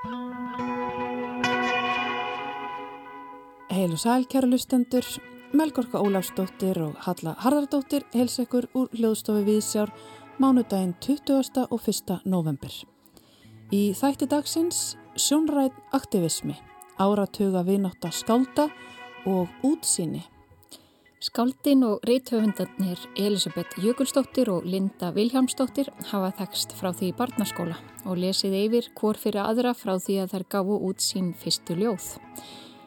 Heil 0.00 0.16
og 3.92 4.00
sæl, 4.00 4.24
kæra 4.24 4.48
lustendur, 4.48 5.04
Melgorka 5.52 6.00
Ólafsdóttir 6.00 6.80
og 6.80 6.96
Halla 7.04 7.36
Harðardóttir 7.42 8.06
heils 8.14 8.38
ekkur 8.40 8.64
úr 8.72 8.88
hljóðstofi 8.96 9.44
Viðsjár 9.44 9.92
mánudaginn 10.40 10.96
20. 11.04 11.68
og 11.68 11.84
1. 11.84 12.24
november. 12.24 12.72
Í 13.68 13.92
þætti 13.92 14.24
dagsins 14.32 14.96
sjónræð 15.20 15.76
aktivismi, 15.92 16.56
áratuga 16.96 17.60
vinátt 17.68 18.00
að 18.00 18.16
skálda 18.22 18.72
og 19.28 19.52
útsýni. 19.60 20.24
Skáldin 21.20 21.82
og 21.84 22.00
reithöfundarnir 22.08 22.98
Elisabeth 23.16 23.76
Jökulsdóttir 23.76 24.48
og 24.48 24.64
Linda 24.64 25.10
Viljámsdóttir 25.12 25.90
hafa 26.08 26.30
þekst 26.38 26.72
frá 26.78 26.94
því 26.96 27.10
barnaskóla 27.18 27.76
og 28.08 28.16
lesið 28.22 28.56
yfir 28.56 28.88
hvort 28.96 29.20
fyrir 29.20 29.42
aðra 29.42 29.74
frá 29.76 29.98
því 30.00 30.16
að 30.22 30.32
þær 30.32 30.46
gafu 30.54 30.78
út 30.88 31.04
sín 31.04 31.34
fyrstu 31.36 31.76
ljóð. 31.76 32.06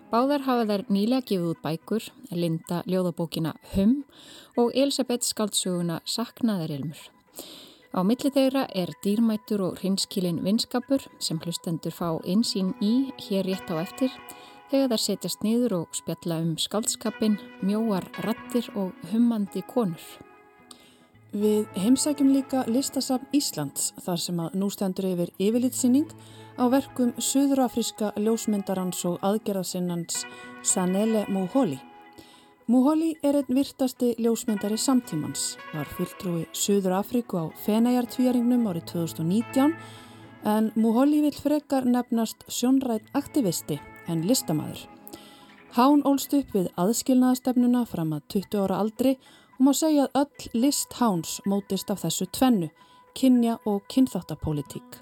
Báðar 0.09 0.48
hafa 0.48 0.66
þær 0.66 0.85
nýlega 0.90 1.27
gefið 1.30 1.52
út 1.52 1.62
bækur, 1.62 2.09
Linda 2.31 2.81
ljóðabókina 2.90 3.54
Hum 3.76 3.99
og 4.57 4.73
Elisabeth 4.73 5.29
skaldsöguna 5.29 5.99
Saknaðarilmur. 6.02 6.98
Á 7.93 8.02
milli 8.02 8.34
þeirra 8.34 8.65
er 8.73 8.95
dýrmætur 9.05 9.62
og 9.62 9.77
hrinskilin 9.84 10.41
vinskapur 10.41 11.05
sem 11.21 11.38
hlustendur 11.38 11.93
fá 11.93 12.18
einsýn 12.26 12.73
í 12.81 13.13
hér 13.27 13.45
rétt 13.45 13.70
á 13.70 13.77
eftir 13.77 14.09
þegar 14.73 14.95
þær 14.95 15.02
setjast 15.04 15.44
niður 15.45 15.73
og 15.84 15.94
spjalla 15.94 16.40
um 16.41 16.54
skaldskapin, 16.58 17.36
mjóar 17.62 18.08
rattir 18.26 18.66
og 18.73 18.96
hummandi 19.12 19.62
konur. 19.70 20.02
Við 21.34 21.68
heimsækjum 21.77 22.32
líka 22.34 22.63
listasafn 22.70 23.30
Íslands 23.38 23.91
þar 24.02 24.22
sem 24.22 24.41
að 24.41 24.58
nú 24.58 24.70
stendur 24.73 25.12
yfir 25.12 25.32
yfirlitsýning 25.41 26.09
á 26.57 26.65
verkum 26.74 27.13
suðurafriska 27.21 28.12
ljósmyndarans 28.18 29.05
og 29.10 29.21
aðgerðasinnans 29.26 30.26
Sanele 30.65 31.26
Muholi. 31.30 31.77
Muholi 32.65 33.13
er 33.21 33.41
einn 33.41 33.54
virtasti 33.54 34.13
ljósmyndari 34.18 34.77
samtímans, 34.80 35.58
var 35.74 35.90
fulltrúi 35.98 36.46
Suðurafriku 36.55 37.43
á 37.43 37.46
Fenæjartvíjaringnum 37.65 38.70
árið 38.71 38.93
2019 38.93 39.74
en 40.49 40.71
Muholi 40.76 41.21
vil 41.26 41.35
frekar 41.35 41.85
nefnast 41.85 42.46
sjónrætt 42.48 43.10
aktivisti 43.13 43.82
en 44.07 44.26
listamæður. 44.27 44.87
Hán 45.73 46.04
ólst 46.05 46.34
upp 46.37 46.51
við 46.54 46.68
aðskilnaðastefnuna 46.77 47.85
fram 47.90 48.12
að 48.13 48.27
20 48.35 48.59
ára 48.62 48.82
aldri 48.84 49.15
og 49.57 49.62
má 49.65 49.71
segja 49.73 50.05
að 50.05 50.20
öll 50.21 50.62
list 50.65 50.93
Háns 50.99 51.40
mótist 51.49 51.90
af 51.90 52.04
þessu 52.04 52.27
tvennu, 52.29 52.70
kynja 53.18 53.57
og 53.65 53.81
kynþáttapolítík. 53.90 54.99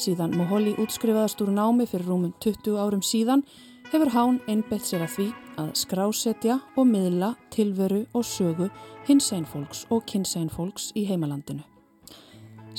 Síðan 0.00 0.32
Moholi 0.38 0.72
útskrifaðast 0.80 1.42
úr 1.44 1.52
námi 1.52 1.84
fyrir 1.88 2.08
rúmum 2.08 2.32
20 2.40 2.78
árum 2.80 3.02
síðan 3.04 3.44
hefur 3.90 4.12
Hán 4.14 4.40
einbett 4.48 4.86
sér 4.86 5.04
að 5.04 5.16
því 5.16 5.26
að 5.60 5.74
skrásetja 5.82 6.60
og 6.78 6.88
miðla 6.88 7.34
tilveru 7.52 8.06
og 8.14 8.24
sögu 8.24 8.70
hins 9.08 9.32
einfólks 9.36 9.84
og 9.90 10.06
kynns 10.08 10.36
einfólks 10.40 10.92
í 10.96 11.04
heimalandinu. 11.10 11.66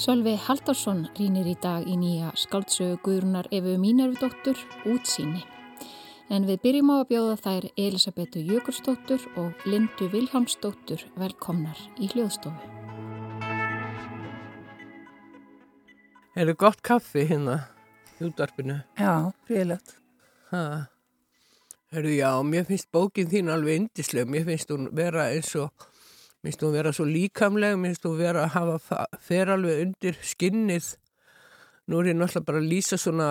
Sölvi 0.02 0.31
Haldarsson 0.33 1.03
rínir 1.13 1.45
í 1.45 1.52
dag 1.61 1.83
í 1.85 1.94
nýja 1.94 2.31
skáldsögu 2.33 2.95
Guðrunar 3.05 3.45
Efu 3.53 3.75
Mínervdóttur 3.77 4.57
útsýni. 4.89 5.44
En 6.33 6.47
við 6.47 6.57
byrjum 6.63 6.89
á 6.89 6.95
að 6.95 7.09
bjóða 7.11 7.35
þær 7.44 7.67
Elisabetu 7.83 8.41
Jökulsdóttur 8.47 9.27
og 9.38 9.67
Lindu 9.69 10.07
Viljámsdóttur 10.09 11.03
velkomnar 11.22 11.77
í 12.02 12.09
hljóðstofu. 12.16 12.57
Er 16.33 16.49
það 16.49 16.57
gott 16.66 16.81
kaffi 16.81 17.27
hérna 17.29 17.59
í 18.17 18.25
útvarpinu? 18.31 18.79
Já, 18.97 19.29
félagt. 19.45 19.99
Herru, 20.49 22.16
já, 22.16 22.31
mér 22.41 22.66
finnst 22.66 22.89
bókin 22.89 23.29
þín 23.29 23.53
alveg 23.53 23.83
indisleg. 23.83 24.25
Mér 24.25 24.50
finnst 24.50 24.73
hún 24.73 24.89
vera 24.97 25.29
eins 25.29 25.53
og, 25.62 25.69
mér 26.41 26.50
finnst 26.50 26.63
hún 26.66 26.74
vera 26.74 26.91
svo 26.94 27.06
líkamleg, 27.06 27.78
mér 27.78 27.94
finnst 27.94 28.07
hún 28.09 28.18
vera 28.18 28.47
að 28.47 28.53
hafa, 28.56 29.06
fer 29.22 29.52
alveg 29.53 29.85
undir 29.85 30.18
skinnið. 30.25 30.96
Nú 31.90 32.00
er 32.02 32.12
ég 32.12 32.18
náttúrulega 32.18 32.47
bara 32.47 32.62
að 32.62 32.69
lýsa 32.72 32.97
svona, 32.97 33.29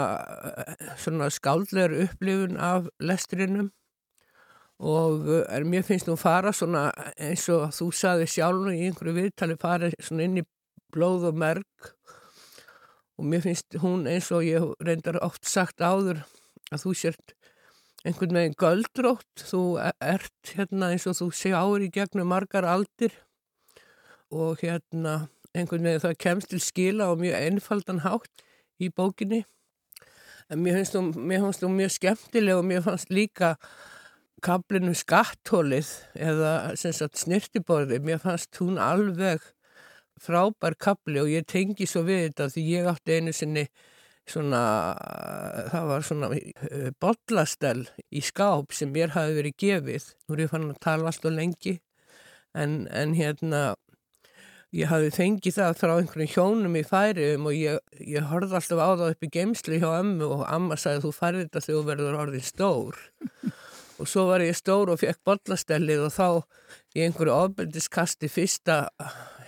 svona 1.01 1.31
skáldlegar 1.33 1.97
upplifun 2.05 2.59
af 2.61 2.87
lesturinnum 3.03 3.71
og 4.81 5.27
er, 5.29 5.65
mér 5.69 5.85
finnst 5.85 6.09
hún 6.09 6.19
fara 6.21 6.53
svona 6.57 6.89
eins 7.21 7.45
og 7.53 7.69
þú 7.77 7.91
saði 7.93 8.29
sjálf 8.31 8.71
í 8.73 8.87
einhverju 8.87 9.17
viðtali 9.19 9.57
fara 9.61 9.91
svona 10.01 10.25
inn 10.25 10.41
í 10.41 10.45
blóð 10.95 11.27
og 11.31 11.41
merk 11.41 11.91
og 13.21 13.29
mér 13.29 13.45
finnst 13.45 13.77
hún 13.83 14.07
eins 14.09 14.31
og 14.33 14.47
ég 14.47 14.65
reyndar 14.81 15.21
oft 15.25 15.45
sagt 15.45 15.85
áður 15.85 16.23
að 16.73 16.87
þú 16.87 16.95
sért 16.97 17.35
einhvern 18.07 18.37
veginn 18.37 18.57
göldrótt, 18.61 19.45
þú 19.45 19.63
ert 20.01 20.55
hérna 20.55 20.93
eins 20.95 21.07
og 21.11 21.19
þú 21.19 21.29
sé 21.37 21.53
áður 21.53 21.85
í 21.85 21.91
gegnum 21.93 22.31
margar 22.33 22.65
aldir 22.69 23.13
og 24.33 24.63
hérna 24.65 25.29
einhvern 25.53 25.85
veginn 25.85 26.05
það 26.05 26.19
kemst 26.25 26.53
til 26.53 26.63
skila 26.65 27.11
og 27.13 27.21
mjög 27.21 27.37
einfaldan 27.37 28.05
hátt 28.07 28.45
í 28.81 28.89
bókinni. 28.89 29.45
En 30.51 30.63
mér 30.65 30.81
finnst 30.81 30.97
finnst 30.97 31.65
hún 31.65 31.77
mjög 31.79 31.95
skemmtileg 31.99 32.59
og 32.59 32.67
mér 32.67 32.85
fannst 32.87 33.13
líka 33.13 33.57
kablinu 34.43 34.95
skattólið 34.97 35.91
eða 36.17 36.53
snirtiborði, 36.81 38.01
mér 38.01 38.23
fannst 38.23 38.57
hún 38.63 38.81
alveg 38.81 39.45
frábær 40.21 40.77
kapli 40.81 41.21
og 41.21 41.31
ég 41.33 41.47
tengi 41.49 41.87
svo 41.89 42.03
við 42.09 42.29
þetta 42.29 42.49
því 42.55 42.65
ég 42.71 42.89
átti 42.91 43.19
einu 43.19 43.35
sinni 43.37 43.67
svona, 44.31 44.63
það 45.73 45.91
var 45.91 46.07
svona 46.07 46.31
uh, 46.33 46.89
bollastell 47.03 47.85
í 48.11 48.23
skáp 48.25 48.75
sem 48.77 48.91
mér 48.95 49.15
hafi 49.17 49.37
verið 49.37 49.59
gefið. 49.65 50.11
Nú 50.27 50.37
er 50.37 50.45
ég 50.47 50.53
fann 50.53 50.71
að 50.71 50.83
tala 50.87 51.11
alltaf 51.11 51.35
lengi 51.35 51.77
en, 52.57 52.85
en 52.91 53.15
hérna 53.19 53.63
ég 54.77 54.91
hafi 54.91 55.11
fengið 55.15 55.57
það 55.57 55.79
frá 55.81 55.93
einhverjum 55.97 56.31
hjónum 56.35 56.77
í 56.79 56.85
færiðum 56.87 57.49
og 57.51 57.57
ég, 57.57 57.81
ég 57.99 58.29
horfði 58.31 58.59
alltaf 58.61 58.83
á 58.83 58.91
það 58.91 59.09
upp 59.09 59.27
í 59.27 59.33
geimsli 59.35 59.81
hjá 59.83 59.89
ömmu 59.99 60.29
og 60.37 60.45
amma 60.47 60.79
sagði 60.79 61.09
þú 61.09 61.13
færði 61.17 61.47
þetta 61.47 61.65
þegar 61.65 61.81
þú 61.81 61.89
verður 61.89 62.21
orðin 62.21 62.47
stór 62.47 63.01
og 64.01 64.09
svo 64.09 64.29
var 64.31 64.45
ég 64.45 64.57
stór 64.57 64.93
og 64.93 65.03
fekk 65.03 65.21
bollastellið 65.27 66.07
og 66.07 66.15
þá 66.15 66.29
í 66.95 67.05
einhverju 67.07 67.35
ofbeldiskasti 67.35 68.31
fyrsta 68.31 68.85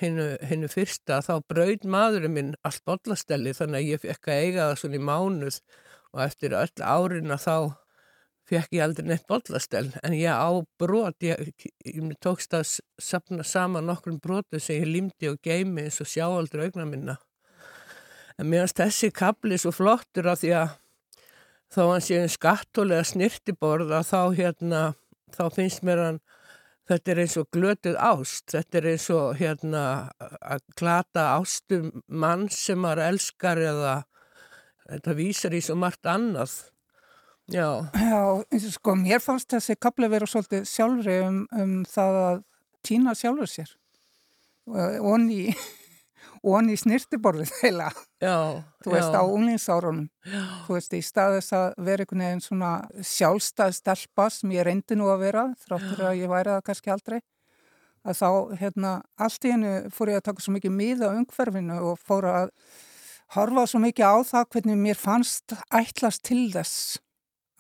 hinnu 0.03 0.69
fyrsta 0.73 1.21
þá 1.25 1.35
braud 1.49 1.87
maðurinn 1.89 2.35
minn 2.37 2.51
allt 2.67 2.83
bollastellið 2.89 3.61
þannig 3.61 3.79
að 3.79 3.89
ég 3.93 4.03
fekk 4.03 4.29
að 4.29 4.43
eiga 4.47 4.67
það 4.67 4.81
svona 4.83 4.99
í 4.99 5.07
mánuð 5.09 5.61
og 6.13 6.25
eftir 6.27 6.57
öll 6.59 6.85
árina 6.85 7.39
þá 7.41 7.57
fekk 8.51 8.77
ég 8.77 8.85
aldrei 8.85 9.09
neitt 9.09 9.27
bollastell 9.31 9.89
en 10.03 10.17
ég 10.17 10.33
á 10.35 10.51
brot, 10.81 11.17
ég, 11.25 11.53
ég 11.87 12.15
tókst 12.23 12.55
að 12.57 12.79
sapna 13.01 13.47
saman 13.47 13.87
nokkrum 13.89 14.19
brotu 14.23 14.61
sem 14.61 14.83
ég 14.83 14.91
limdi 14.91 15.31
og 15.31 15.41
geimi 15.45 15.87
eins 15.87 16.01
og 16.03 16.11
sjá 16.11 16.27
aldrei 16.27 16.67
augna 16.67 16.87
minna. 16.89 17.17
En 18.41 18.49
meðan 18.51 18.73
þessi 18.83 19.13
kapli 19.15 19.59
svo 19.61 19.73
flottur 19.75 20.31
að 20.33 20.43
því 20.43 20.53
að 20.59 20.77
þó 21.73 21.83
hann 21.87 22.05
sé 22.05 22.21
um 22.21 22.33
skattulega 22.33 23.07
snirtiborða 23.09 24.03
þá 24.05 24.21
hérna 24.37 24.83
þá 25.33 25.45
finnst 25.55 25.85
mér 25.87 26.03
hann 26.07 26.21
þetta 26.93 27.13
er 27.13 27.21
eins 27.25 27.37
og 27.41 27.49
glötuð 27.55 27.99
ást, 27.99 28.45
þetta 28.53 28.79
er 28.81 28.89
eins 28.93 29.09
og 29.15 29.37
hérna 29.41 29.85
að 30.21 30.65
klata 30.79 31.27
ástum 31.39 31.91
mann 32.07 32.49
sem 32.53 32.81
maður 32.83 33.07
elskar 33.09 33.61
eða 33.63 33.97
þetta 34.87 35.17
vísar 35.19 35.57
í 35.57 35.63
svo 35.65 35.77
margt 35.81 36.09
annað. 36.09 36.55
Já. 37.53 37.67
Já, 37.99 38.23
eins 38.53 38.67
og 38.69 38.75
sko 38.77 38.97
mér 39.01 39.23
fannst 39.23 39.51
þessi 39.53 39.77
kapli 39.81 40.09
vera 40.13 40.29
svolítið 40.31 40.67
sjálfri 40.69 41.21
um, 41.27 41.45
um 41.59 41.79
það 41.89 42.19
að 42.23 42.43
týna 42.87 43.15
sjálfur 43.19 43.51
sér 43.51 43.73
og 44.71 45.09
onni 45.17 45.49
og 45.51 45.82
hann 46.57 46.71
í 46.73 46.77
snirtiborðið 46.81 47.53
heila 47.63 47.91
þú 48.83 48.95
veist 48.95 49.15
já. 49.15 49.19
á 49.19 49.23
unglingsárunum. 49.23 50.09
Þú 50.67 50.77
veist 50.77 50.97
í 50.99 51.03
staðis 51.07 51.53
að 51.55 51.69
vera 51.87 52.03
einhvern 52.03 52.25
veginn 52.27 52.43
svona 52.43 52.73
sjálfstæð 52.99 53.77
stelpa 53.79 54.29
sem 54.35 54.55
ég 54.57 54.67
reyndi 54.67 54.99
nú 54.99 55.11
að 55.13 55.23
vera 55.29 55.45
þráttur 55.63 56.09
að 56.09 56.19
ég 56.23 56.33
væri 56.33 56.57
það 56.57 56.65
kannski 56.69 56.95
aldrei 56.95 57.21
að 58.03 58.19
þá 58.19 58.31
hérna 58.59 58.95
allt 59.23 59.47
í 59.47 59.53
hennu 59.53 59.75
fór 59.95 60.11
ég 60.11 60.19
að 60.19 60.27
taka 60.31 60.43
svo 60.43 60.55
mikið 60.57 60.75
miða 60.75 61.13
umhverfinu 61.15 61.77
og 61.93 62.01
fór 62.03 62.27
að 62.31 62.49
horfa 63.37 63.67
svo 63.71 63.83
mikið 63.83 64.11
á 64.11 64.17
það 64.33 64.49
hvernig 64.57 64.81
mér 64.83 64.99
fannst 64.99 65.55
ætlast 65.71 66.25
til 66.27 66.49
þess 66.53 66.99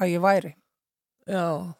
að 0.03 0.17
ég 0.17 0.25
væri. 0.25 0.53
Já, 1.31 1.71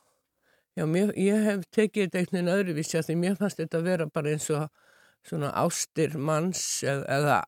já 0.79 0.87
mér, 0.87 1.11
ég 1.19 1.43
hef 1.49 1.67
tekið 1.75 2.07
þetta 2.07 2.21
einhvern 2.21 2.39
veginn 2.39 2.55
öðruvísi 2.55 3.01
að 3.01 3.09
því 3.11 3.19
mér 3.25 3.39
fannst 3.41 3.59
þetta 3.59 3.81
að 3.81 3.89
vera 3.91 4.09
bara 4.15 4.37
eins 4.37 4.49
og 4.55 4.69
svona 5.29 5.53
ástir 5.63 6.17
manns 6.19 6.63
eða, 6.85 7.05
eða 7.17 7.39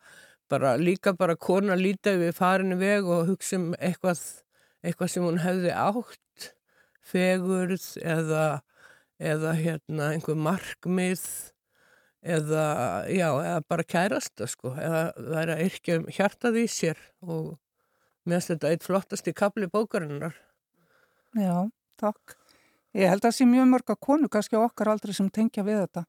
bara 0.52 0.74
líka 0.78 1.14
bara 1.18 1.36
kona 1.36 1.76
lítið 1.78 2.20
við 2.26 2.36
farinu 2.36 2.78
veg 2.80 3.08
og 3.08 3.30
hugsa 3.32 3.58
um 3.58 3.72
eitthvað, 3.78 4.20
eitthvað 4.84 5.12
sem 5.14 5.26
hún 5.26 5.40
hefði 5.42 5.72
átt 5.72 6.50
fegurð 7.04 7.88
eða, 8.00 8.44
eða 9.18 9.56
hérna 9.58 10.12
einhver 10.14 10.38
markmið 10.38 11.24
eða, 12.24 12.64
já, 13.12 13.28
eða 13.28 13.58
bara 13.68 13.84
kærasta 13.84 14.48
sko, 14.48 14.72
eða 14.80 15.04
vera 15.34 15.58
yrkja 15.60 16.00
um 16.00 16.08
hjartað 16.08 16.62
í 16.62 16.68
sér 16.72 17.00
og, 17.20 17.54
Mér 18.24 18.40
finnst 18.40 18.54
þetta 18.54 18.70
eitt 18.72 18.84
flottasti 18.86 19.32
kapli 19.36 19.66
bókarinnar. 19.68 20.32
Já, 21.36 21.68
takk. 22.00 22.38
Ég 22.96 23.10
held 23.10 23.20
að 23.20 23.26
það 23.26 23.34
sé 23.36 23.46
mjög 23.50 23.66
mörg 23.68 23.90
að 23.92 23.98
konu 24.06 24.30
kannski 24.32 24.56
okkar 24.56 24.94
aldrei 24.94 25.12
sem 25.16 25.28
tengja 25.28 25.64
við 25.66 25.82
þetta. 25.82 26.04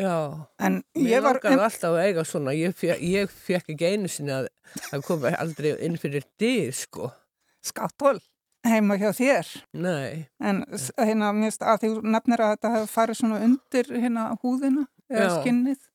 Já, 0.00 0.48
en 0.62 0.82
ég 0.96 1.22
var... 1.24 1.38
Mér 1.38 1.52
langaði 1.52 1.66
alltaf 1.68 1.92
að 1.92 2.04
eiga 2.06 2.26
svona, 2.26 2.54
ég 2.56 2.76
fekk, 2.76 3.00
ég 3.04 3.32
fekk 3.48 3.72
ekki 3.74 3.92
einu 3.92 4.10
sinni 4.10 4.34
að 4.34 4.50
það 4.88 5.06
kom 5.08 5.26
aldrei 5.32 5.72
inn 5.84 5.98
fyrir 6.00 6.24
dýr, 6.40 6.72
sko. 6.76 7.10
Skattól 7.62 8.18
heima 8.66 8.96
hjá 9.00 9.10
þér. 9.16 9.48
Nei. 9.74 10.26
En 10.42 10.62
hérna, 11.00 11.32
mér 11.34 11.50
finnst 11.50 11.64
að 11.66 11.80
því 11.82 11.92
nefnir 12.14 12.42
að 12.42 12.52
þetta 12.54 12.74
hefur 12.76 12.92
farið 12.92 13.18
svona 13.20 13.40
undir 13.46 13.90
hérna 13.90 14.26
húðina 14.42 14.84
eða 15.10 15.24
Já. 15.26 15.34
skinnið. 15.40 15.88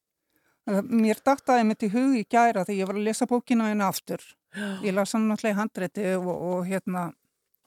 Mér 0.83 1.21
dættaði 1.23 1.67
mitt 1.67 1.85
í 1.88 1.91
hug 1.94 2.17
í 2.19 2.25
gæra 2.27 2.65
þegar 2.67 2.79
ég 2.81 2.89
var 2.89 2.99
að 2.99 3.07
lesa 3.07 3.27
bókina 3.29 3.69
hérna 3.69 3.88
aftur. 3.88 4.23
Já. 4.51 4.67
Ég 4.83 4.95
las 4.95 5.15
hann 5.15 5.27
náttúrulega 5.29 5.55
í 5.55 5.59
handrétti 5.61 6.07
og, 6.17 6.27
og 6.33 6.65
hérna, 6.67 7.09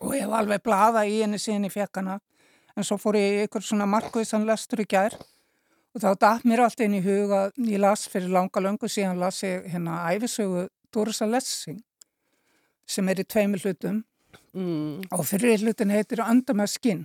og 0.05 0.17
ég 0.17 0.29
var 0.29 0.44
alveg 0.44 0.65
blaða 0.67 1.06
í 1.09 1.23
henni 1.23 1.41
síðan 1.41 1.69
í 1.71 1.73
fjekkana. 1.73 2.19
En 2.77 2.87
svo 2.87 3.00
fór 3.00 3.19
ég 3.19 3.47
ykkur 3.49 3.65
svona 3.65 3.88
markviðsan 3.88 4.47
lestur 4.49 4.85
í 4.85 4.88
gær 4.88 5.17
og 5.17 5.27
þá 5.99 6.11
dætt 6.23 6.45
mér 6.47 6.63
alltaf 6.65 6.87
inn 6.87 6.99
í 7.01 7.03
hug 7.03 7.33
að 7.35 7.57
ég 7.67 7.81
las 7.83 8.07
fyrir 8.11 8.31
langa 8.31 8.63
löngu 8.63 8.89
síðan 8.89 9.19
las 9.19 9.43
ég 9.43 9.67
hérna 9.73 10.05
æfisögu 10.15 10.69
Dorisa 10.93 11.27
Lessing 11.27 11.81
sem 12.87 13.09
er 13.09 13.23
í 13.23 13.27
tveimil 13.27 13.63
hlutum. 13.63 14.05
Mm. 14.51 15.03
og 15.15 15.23
fyrir 15.27 15.63
hlutin 15.63 15.93
heitir 15.95 16.21
Andamær 16.25 16.67
skinn 16.67 17.05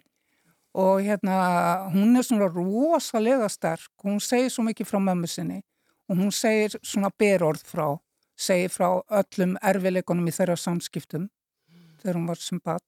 og 0.74 1.04
hérna 1.06 1.90
hún 1.94 2.18
er 2.18 2.26
svona 2.26 2.48
rosalega 2.50 3.48
sterk, 3.50 3.92
hún 4.04 4.18
segir 4.20 4.50
svo 4.52 4.66
mikið 4.66 4.90
frá 4.90 5.00
mömmu 5.00 5.28
sinni. 5.30 5.62
Og 6.10 6.18
hún 6.18 6.34
segir 6.36 6.76
svona 6.84 7.10
berorð 7.18 7.64
frá, 7.66 7.96
segir 8.36 8.74
frá 8.74 8.90
öllum 9.08 9.56
erfileikunum 9.64 10.28
í 10.28 10.34
þeirra 10.36 10.58
samskiptum 10.60 11.30
þegar 12.02 12.20
hún 12.20 12.28
var 12.28 12.42
sem 12.44 12.60
barn. 12.60 12.84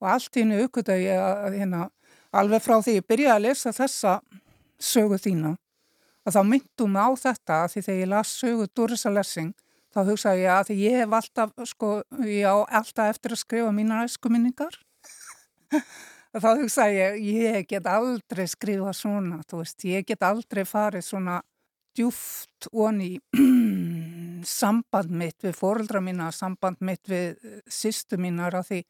Og 0.00 0.08
allt 0.08 0.36
í 0.36 0.44
hennu 0.44 0.62
aukvitað 0.62 1.02
ég 1.02 1.18
að 1.18 1.58
hérna 1.58 1.82
alveg 2.30 2.62
frá 2.62 2.78
því 2.78 3.00
ég 3.00 3.08
byrjaði 3.10 3.34
að 3.34 3.44
lesa 3.48 3.74
þessa 3.74 4.14
sögu 4.82 5.18
þína. 5.20 5.56
Og 6.26 6.34
þá 6.34 6.40
myndum 6.44 6.96
við 6.96 7.04
á 7.04 7.08
þetta 7.24 7.58
að 7.64 7.74
því 7.74 7.82
þegar 7.86 8.00
ég 8.00 8.10
las 8.12 8.32
sögu 8.40 8.68
Dorisa 8.76 9.12
Lessing 9.12 9.54
þá 9.90 10.00
hugsaði 10.06 10.44
ég 10.44 10.54
að 10.54 10.68
því 10.68 10.76
ég 10.84 10.96
hef 11.00 11.16
alltaf 11.18 11.52
sko, 11.70 11.90
ég 12.26 12.46
á 12.46 12.56
alltaf 12.80 13.10
eftir 13.14 13.34
að 13.34 13.42
skrifa 13.42 13.74
mínar 13.74 14.06
æskuminningar. 14.06 14.78
Þá 16.30 16.50
hugsaði 16.60 16.98
ég 17.00 17.16
ég 17.26 17.64
get 17.70 17.86
aldrei 17.90 18.44
skrifa 18.46 18.92
svona 18.94 19.40
þú 19.50 19.64
veist, 19.64 19.86
ég 19.88 20.06
get 20.06 20.22
aldrei 20.22 20.62
farið 20.68 21.02
svona 21.08 21.40
djúft 21.98 22.68
onni 22.70 23.16
samband 24.60 25.10
mitt 25.10 25.42
við 25.42 25.56
fóreldra 25.58 26.02
mína, 26.04 26.30
samband 26.30 26.78
mitt 26.86 27.10
við 27.10 27.34
sýstu 27.66 28.18
mínar 28.20 28.54
að 28.60 28.68
því 28.68 28.80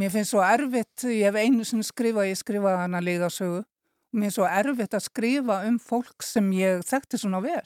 mér 0.00 0.14
finnst 0.14 0.32
svo 0.32 0.40
erfitt, 0.44 1.04
ég 1.04 1.28
hef 1.28 1.36
einu 1.36 1.66
sem 1.68 1.82
skrifað, 1.84 2.30
ég 2.30 2.40
skrifaði 2.40 2.80
hana 2.86 3.02
líðasögu 3.04 3.60
og 3.60 3.66
mér 4.16 4.30
er 4.30 4.34
svo 4.34 4.48
erfitt 4.48 4.96
að 4.96 5.06
skrifa 5.06 5.60
um 5.68 5.78
fólk 5.82 6.24
sem 6.26 6.46
ég 6.56 6.82
þekkti 6.86 7.20
svona 7.20 7.42
vel 7.44 7.62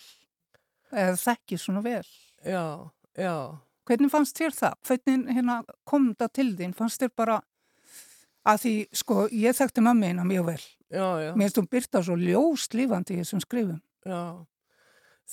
eða 0.94 1.16
þekki 1.18 1.58
svona 1.58 1.82
vel. 1.84 2.04
Já, 2.44 2.90
já. 3.18 3.36
Hvernig 3.84 4.12
fannst 4.12 4.38
þér 4.38 4.54
það? 4.56 4.76
Hvernig 4.88 5.34
hérna, 5.36 5.56
kom 5.88 6.12
það 6.16 6.32
til 6.38 6.48
þín? 6.58 6.76
Fannst 6.76 7.02
þér 7.02 7.12
bara 7.16 7.40
að 8.48 8.60
því, 8.62 8.74
sko, 9.00 9.16
ég 9.32 9.56
þekkti 9.56 9.84
mammiðina 9.84 10.26
mjög 10.28 10.46
vel. 10.52 10.60
Já, 10.94 11.08
já. 11.24 11.30
Mér 11.34 11.48
finnst 11.48 11.58
þú 11.58 11.64
byrta 11.74 12.04
svo 12.04 12.16
ljóst 12.20 12.76
lífandi 12.76 13.16
í 13.16 13.22
þessum 13.22 13.42
skrifum. 13.44 13.80
Já, 14.04 14.22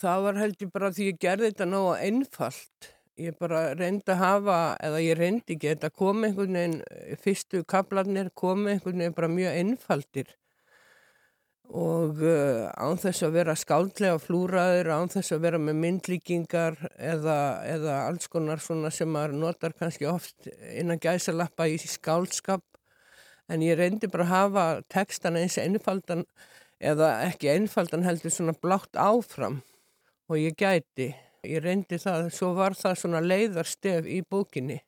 það 0.01 0.25
var 0.25 0.41
held 0.41 0.65
ég 0.65 0.73
bara 0.73 0.91
því 0.95 1.11
ég 1.11 1.21
gerði 1.21 1.51
þetta 1.51 1.69
náða 1.69 1.95
einfalt. 2.07 2.91
Ég 3.21 3.35
bara 3.37 3.63
reyndi 3.77 4.07
að 4.09 4.21
hafa 4.23 4.59
eða 4.81 5.01
ég 5.03 5.17
reyndi 5.19 5.55
ekki, 5.55 5.73
þetta 5.75 5.91
kom 5.93 6.23
einhvern 6.25 6.55
veginn 6.57 7.17
fyrstu 7.21 7.61
kaplarnir 7.69 8.31
kom 8.33 8.63
einhvern 8.71 9.03
veginn 9.03 9.17
bara 9.17 9.29
mjög 9.29 9.57
einfaldir 9.59 10.31
og 11.71 12.19
uh, 12.19 12.67
án 12.75 12.99
þess 12.99 13.23
að 13.23 13.35
vera 13.37 13.53
skáldlega 13.55 14.19
flúraður, 14.19 14.89
án 14.91 15.11
þess 15.11 15.31
að 15.31 15.43
vera 15.45 15.59
með 15.61 15.77
myndlíkingar 15.79 16.75
eða, 16.99 17.37
eða 17.63 17.95
alls 18.09 18.27
konar 18.31 18.59
svona 18.59 18.91
sem 18.91 19.07
maður 19.07 19.37
notar 19.39 19.75
kannski 19.79 20.09
oft 20.11 20.49
innan 20.75 20.99
gæsalappa 20.99 21.69
í 21.71 21.77
skáldskap. 21.79 22.63
En 23.51 23.63
ég 23.63 23.79
reyndi 23.79 24.09
bara 24.11 24.27
að 24.27 24.33
hafa 24.33 24.65
textan 24.91 25.39
eins 25.39 25.57
einfaldan 25.59 26.25
eða 26.79 27.13
ekki 27.29 27.51
einfaldan 27.53 28.03
heldur 28.03 28.33
svona 28.35 28.55
blátt 28.59 28.99
áfram. 28.99 29.61
Og 30.27 30.39
ég 30.39 30.55
gæti, 30.59 31.11
ég 31.47 31.63
reyndi 31.63 31.99
það, 31.99 32.31
svo 32.35 32.51
var 32.57 32.75
það 32.75 32.99
svona 32.99 33.23
leiðarstef 33.23 34.07
í 34.07 34.21
bókinni. 34.27 34.81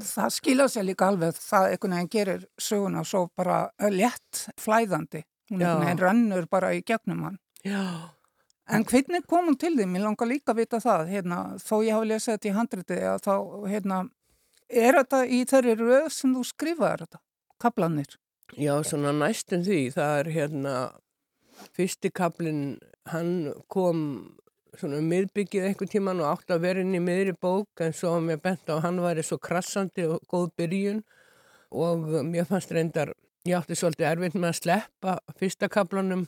Það 0.00 0.32
skilja 0.32 0.68
sér 0.70 0.86
líka 0.86 1.08
alveg, 1.10 1.36
það 1.36 1.72
einhvern 1.74 1.96
veginn 1.96 2.12
gerir 2.14 2.44
söguna 2.60 3.02
svo 3.04 3.26
bara 3.36 3.64
létt 3.90 4.46
flæðandi 4.60 5.24
hún 5.50 6.00
rannur 6.00 6.48
bara 6.50 6.72
í 6.76 6.82
gegnum 6.86 7.26
hann. 7.26 7.38
Já. 7.64 8.14
en 8.70 8.84
hvernig 8.86 9.26
kom 9.26 9.50
hún 9.50 9.58
til 9.58 9.74
því 9.74 9.84
mér 9.90 10.06
langar 10.06 10.28
líka 10.30 10.52
að 10.52 10.62
vita 10.62 10.78
það 10.80 11.08
hérna, 11.10 11.38
þó 11.58 11.82
ég 11.82 11.96
hafi 11.96 12.06
lesið 12.06 12.32
þetta 12.36 12.48
í 12.48 12.54
handriti 12.54 12.98
þá, 13.24 13.34
hérna, 13.66 13.98
er 14.70 14.98
þetta 15.00 15.22
í 15.26 15.40
þeirri 15.50 15.74
röð 15.80 16.08
sem 16.14 16.34
þú 16.36 16.44
skrifaði 16.46 17.04
þetta 17.04 17.20
kaplanir? 17.60 18.14
Já, 18.56 18.74
svona 18.86 19.12
næstum 19.12 19.64
því, 19.66 19.80
það 19.94 20.18
er 20.20 20.30
hérna 20.36 20.74
fyrsti 21.76 22.10
kaplin 22.14 22.78
hann 23.10 23.50
kom 23.68 24.04
svona 24.78 25.00
miðbyggið 25.04 25.66
einhvern 25.68 25.90
tíman 25.90 26.22
og 26.22 26.30
átt 26.34 26.52
að 26.54 26.64
vera 26.64 26.84
inn 26.84 26.94
í 26.94 27.02
miðri 27.02 27.34
bók 27.34 27.82
en 27.84 27.94
svo 27.96 28.16
mér 28.22 28.40
bent 28.42 28.70
á 28.70 28.78
hann 28.84 29.00
væri 29.02 29.24
svo 29.26 29.38
krassandi 29.42 30.06
og 30.08 30.22
góð 30.30 30.50
byrjun. 30.60 31.02
Og 31.70 32.06
mér 32.26 32.48
fannst 32.48 32.72
reyndar 32.74 33.12
Ég 33.48 33.56
átti 33.56 33.72
svolítið 33.72 34.04
erfitt 34.04 34.34
með 34.36 34.50
að 34.50 34.56
sleppa 34.58 35.12
fyrsta 35.40 35.68
kaplanum 35.72 36.26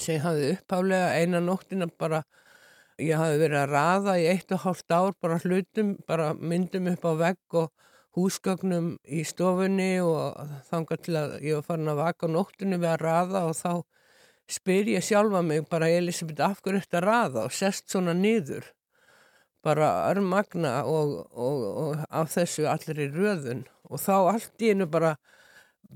sem 0.00 0.22
hafði 0.22 0.54
upphálega 0.54 1.10
eina 1.20 1.42
nóttina 1.44 1.84
bara, 2.00 2.22
ég 2.96 3.20
hafði 3.20 3.42
verið 3.42 3.58
að 3.60 3.74
raða 3.74 4.14
í 4.16 4.24
eitt 4.30 4.54
og 4.56 4.62
hálft 4.62 4.94
ár 4.96 5.12
bara 5.20 5.36
hlutum, 5.44 5.90
bara 6.08 6.30
myndum 6.32 6.88
upp 6.94 7.04
á 7.04 7.12
vegg 7.20 7.58
og 7.60 7.68
húsgögnum 8.16 8.88
í 9.04 9.20
stofunni 9.28 9.90
og 10.00 10.40
þanga 10.70 11.00
til 11.04 11.18
að 11.20 11.36
ég 11.44 11.60
var 11.60 11.68
farin 11.68 11.92
að 11.92 12.00
vaka 12.00 12.32
nóttinu 12.32 12.80
við 12.80 12.90
að 12.94 13.04
raða 13.04 13.44
og 13.50 13.54
þá 13.60 13.72
spyr 14.56 14.92
ég 14.94 15.04
sjálfa 15.04 15.44
mig 15.44 15.68
bara 15.68 15.92
Elisabeth 15.92 16.48
af 16.48 16.64
hverju 16.64 16.86
að 16.88 17.04
raða? 17.04 17.44
Og 17.44 17.52
sest 17.52 17.92
svona 17.92 18.16
niður 18.16 18.72
bara 19.60 19.92
örmagna 20.08 20.78
og, 20.88 21.18
og, 21.36 21.64
og 21.84 22.04
af 22.08 22.32
þessu 22.32 22.64
allir 22.70 23.04
í 23.04 23.12
röðun. 23.12 23.66
Og 23.92 24.00
þá 24.00 24.14
allt 24.22 24.64
í 24.64 24.72
hennu 24.72 24.88
bara 24.88 25.18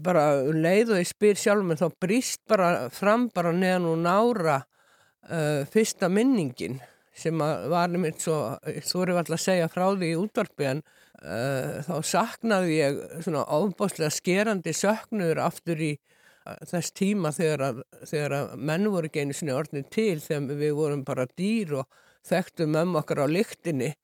bara 0.04 0.24
um 0.46 0.60
leið 0.62 0.94
og 0.94 1.00
ég 1.02 1.08
spyr 1.08 1.38
sjálf 1.38 1.66
mér 1.66 1.80
þá 1.80 1.88
brýst 2.02 2.42
bara 2.50 2.88
fram 2.94 3.28
bara 3.34 3.52
neðan 3.54 3.88
og 3.90 3.98
nára 4.04 4.60
uh, 4.60 5.66
fyrsta 5.70 6.10
minningin 6.12 6.78
sem 7.20 7.36
var 7.38 7.90
nefnitt 7.90 8.22
svo, 8.22 8.38
þú 8.64 9.02
eru 9.04 9.16
alltaf 9.18 9.36
að 9.36 9.44
segja 9.44 9.70
frá 9.72 9.88
því 9.90 10.12
í 10.12 10.18
útvarpi 10.20 10.68
en 10.70 10.82
uh, 10.84 11.80
þá 11.86 11.94
saknaði 12.12 12.78
ég 12.78 13.00
svona 13.18 13.44
ofbáslega 13.58 14.12
skerandi 14.14 14.74
söknur 14.76 15.42
aftur 15.42 15.82
í 15.82 15.90
uh, 15.96 16.54
þess 16.70 16.94
tíma 16.96 17.34
þegar 17.36 17.66
að, 17.70 17.82
þegar 18.04 18.36
að 18.38 18.54
menn 18.70 18.88
voru 18.92 19.10
ekki 19.10 19.24
einu 19.24 19.36
sinni 19.36 19.56
orðin 19.56 19.90
til 19.92 20.20
þegar 20.22 20.62
við 20.62 20.76
vorum 20.78 21.04
bara 21.08 21.28
dýr 21.34 21.80
og 21.82 22.00
þekktum 22.30 22.78
um 22.78 22.96
okkar 23.00 23.24
á 23.24 23.26
lyktinni 23.28 23.94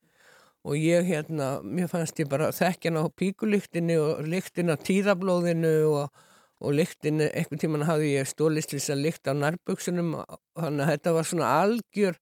og 0.66 0.74
ég 0.74 1.06
hérna, 1.06 1.60
mér 1.62 1.86
fannst 1.90 2.18
ég 2.18 2.26
bara 2.30 2.50
þekkjan 2.54 2.98
á 2.98 3.06
píkulíktinu 3.14 3.98
og 4.02 4.24
líktinu 4.26 4.74
á 4.74 4.82
tíðablóðinu 4.82 5.74
og, 5.92 6.24
og 6.58 6.74
líktinu, 6.74 7.28
einhvern 7.30 7.62
tíman 7.62 7.86
hafði 7.86 8.16
ég 8.16 8.26
stólist 8.26 8.72
til 8.72 8.80
þess 8.80 8.94
að 8.96 9.04
líkta 9.04 9.34
á 9.36 9.40
nærbuksunum 9.44 10.16
þannig 10.58 10.82
að 10.82 10.90
þetta 10.90 11.12
var 11.14 11.28
svona 11.30 11.52
algjör 11.60 12.18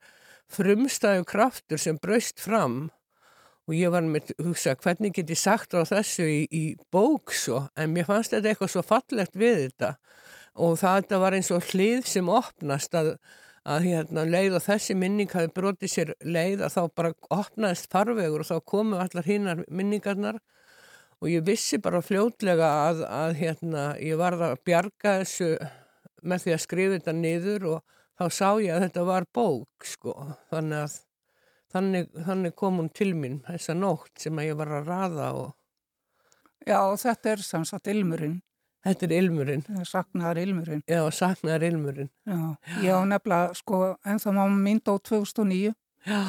frumstæðu 0.52 1.24
kraftur 1.28 1.80
sem 1.80 1.96
braust 2.02 2.42
fram. 2.42 2.90
Og 3.64 3.78
ég 3.78 3.88
var 3.94 4.04
með 4.04 4.34
hugsa 4.44 4.74
hvernig 4.76 5.14
get 5.16 5.32
ég 5.32 5.40
sagt 5.40 5.72
á 5.72 5.80
þessu 5.88 6.26
í, 6.28 6.42
í 6.52 6.64
bók 6.92 7.32
svo? 7.32 7.62
En 7.80 7.94
mér 7.94 8.04
fannst 8.10 8.34
þetta 8.34 8.50
eitthvað 8.52 8.74
svo 8.74 8.82
fallegt 8.84 9.38
við 9.40 9.62
þetta. 9.62 9.94
Og 10.60 10.76
það 10.82 11.16
var 11.22 11.38
eins 11.38 11.48
og 11.54 11.64
hlið 11.72 12.04
sem 12.12 12.28
opnast 12.28 12.92
að 12.92 13.14
að 13.64 13.87
hérna 13.88 14.25
leið 14.28 14.59
og 14.59 14.64
þessi 14.66 14.97
minning 14.99 15.30
hafi 15.33 15.52
brotið 15.56 15.92
sér 15.92 16.12
leið 16.21 16.64
að 16.66 16.75
þá 16.75 16.83
bara 17.00 17.14
opnaðist 17.33 17.88
farvegur 17.92 18.44
og 18.44 18.50
þá 18.50 18.59
komu 18.68 19.00
allar 19.00 19.28
hinnar 19.28 19.64
minningarnar. 19.68 20.40
Og 21.23 21.30
ég 21.33 21.47
vissi 21.47 21.78
bara 21.80 22.02
fljótlega 22.04 22.68
að, 22.90 23.02
að 23.09 23.38
hérna 23.40 23.87
ég 24.02 24.21
varða 24.21 24.52
að 24.52 24.62
bjarga 24.68 25.16
þessu 25.23 25.54
með 26.25 26.44
því 26.44 26.54
að 26.54 26.62
skrifa 26.64 26.99
þetta 26.99 27.16
niður 27.16 27.66
og 27.73 27.99
þá 28.21 28.25
sá 28.28 28.49
ég 28.61 28.75
að 28.75 28.87
þetta 28.88 29.09
var 29.09 29.28
bók 29.33 29.88
sko. 29.88 30.14
Þannig 30.52 30.85
að 30.85 30.99
þannig, 31.75 32.09
þannig 32.28 32.56
kom 32.59 32.80
hún 32.83 32.90
til 32.94 33.12
mín 33.18 33.40
þessa 33.49 33.76
nótt 33.78 34.23
sem 34.23 34.38
að 34.38 34.50
ég 34.50 34.59
var 34.61 34.73
að 34.78 34.90
raða 34.92 35.28
og 35.40 35.52
Já 36.64 36.78
og 36.80 36.97
þetta 36.97 37.35
er 37.35 37.42
samsagt 37.44 37.90
ilmurinn 37.92 38.38
Þetta 38.84 39.06
er 39.06 39.14
ilmurinn. 39.16 39.64
Saknaðar 39.88 40.40
ilmurinn. 40.42 40.82
Já, 40.90 41.00
saknaðar 41.16 41.64
ilmurinn. 41.70 42.10
Já, 42.28 42.40
ég 42.84 42.92
á 42.92 43.00
nefnilega, 43.08 43.54
sko, 43.56 43.80
en 44.04 44.20
þá 44.20 44.28
má 44.36 44.44
mín 44.52 44.82
dó 44.84 44.98
2009 45.00 45.72
Já. 46.04 46.20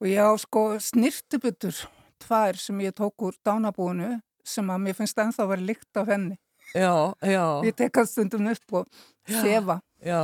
og 0.00 0.08
ég 0.10 0.20
á, 0.20 0.32
sko, 0.40 0.64
snirtibutur 0.84 1.78
tvær 2.20 2.60
sem 2.60 2.82
ég 2.84 2.92
tók 2.96 3.24
úr 3.24 3.38
dánabúinu 3.44 4.18
sem 4.44 4.68
að 4.68 4.82
mér 4.84 4.98
finnst 4.98 5.20
ennþá 5.20 5.46
að 5.46 5.54
vera 5.54 5.68
líkt 5.70 6.00
af 6.00 6.10
henni. 6.12 6.36
Já, 6.74 7.14
já. 7.24 7.44
Ég 7.64 7.76
tekka 7.78 8.04
stundum 8.08 8.50
upp 8.52 8.76
og 8.80 9.00
þefa. 9.30 9.78
Já, 10.04 10.22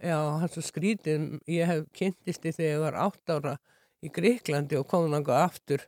já, 0.00 0.16
það 0.16 0.46
er 0.46 0.52
svo 0.54 0.64
skrítið. 0.64 1.28
Ég 1.50 1.68
hef 1.68 1.84
kynntist 1.96 2.44
í 2.48 2.54
þegar 2.54 2.72
ég 2.72 2.82
var 2.86 2.98
8 3.04 3.36
ára 3.36 3.54
í 4.00 4.12
Gríklandi 4.14 4.78
og 4.78 4.88
kom 4.88 5.08
náttúrulega 5.10 5.44
aftur 5.44 5.84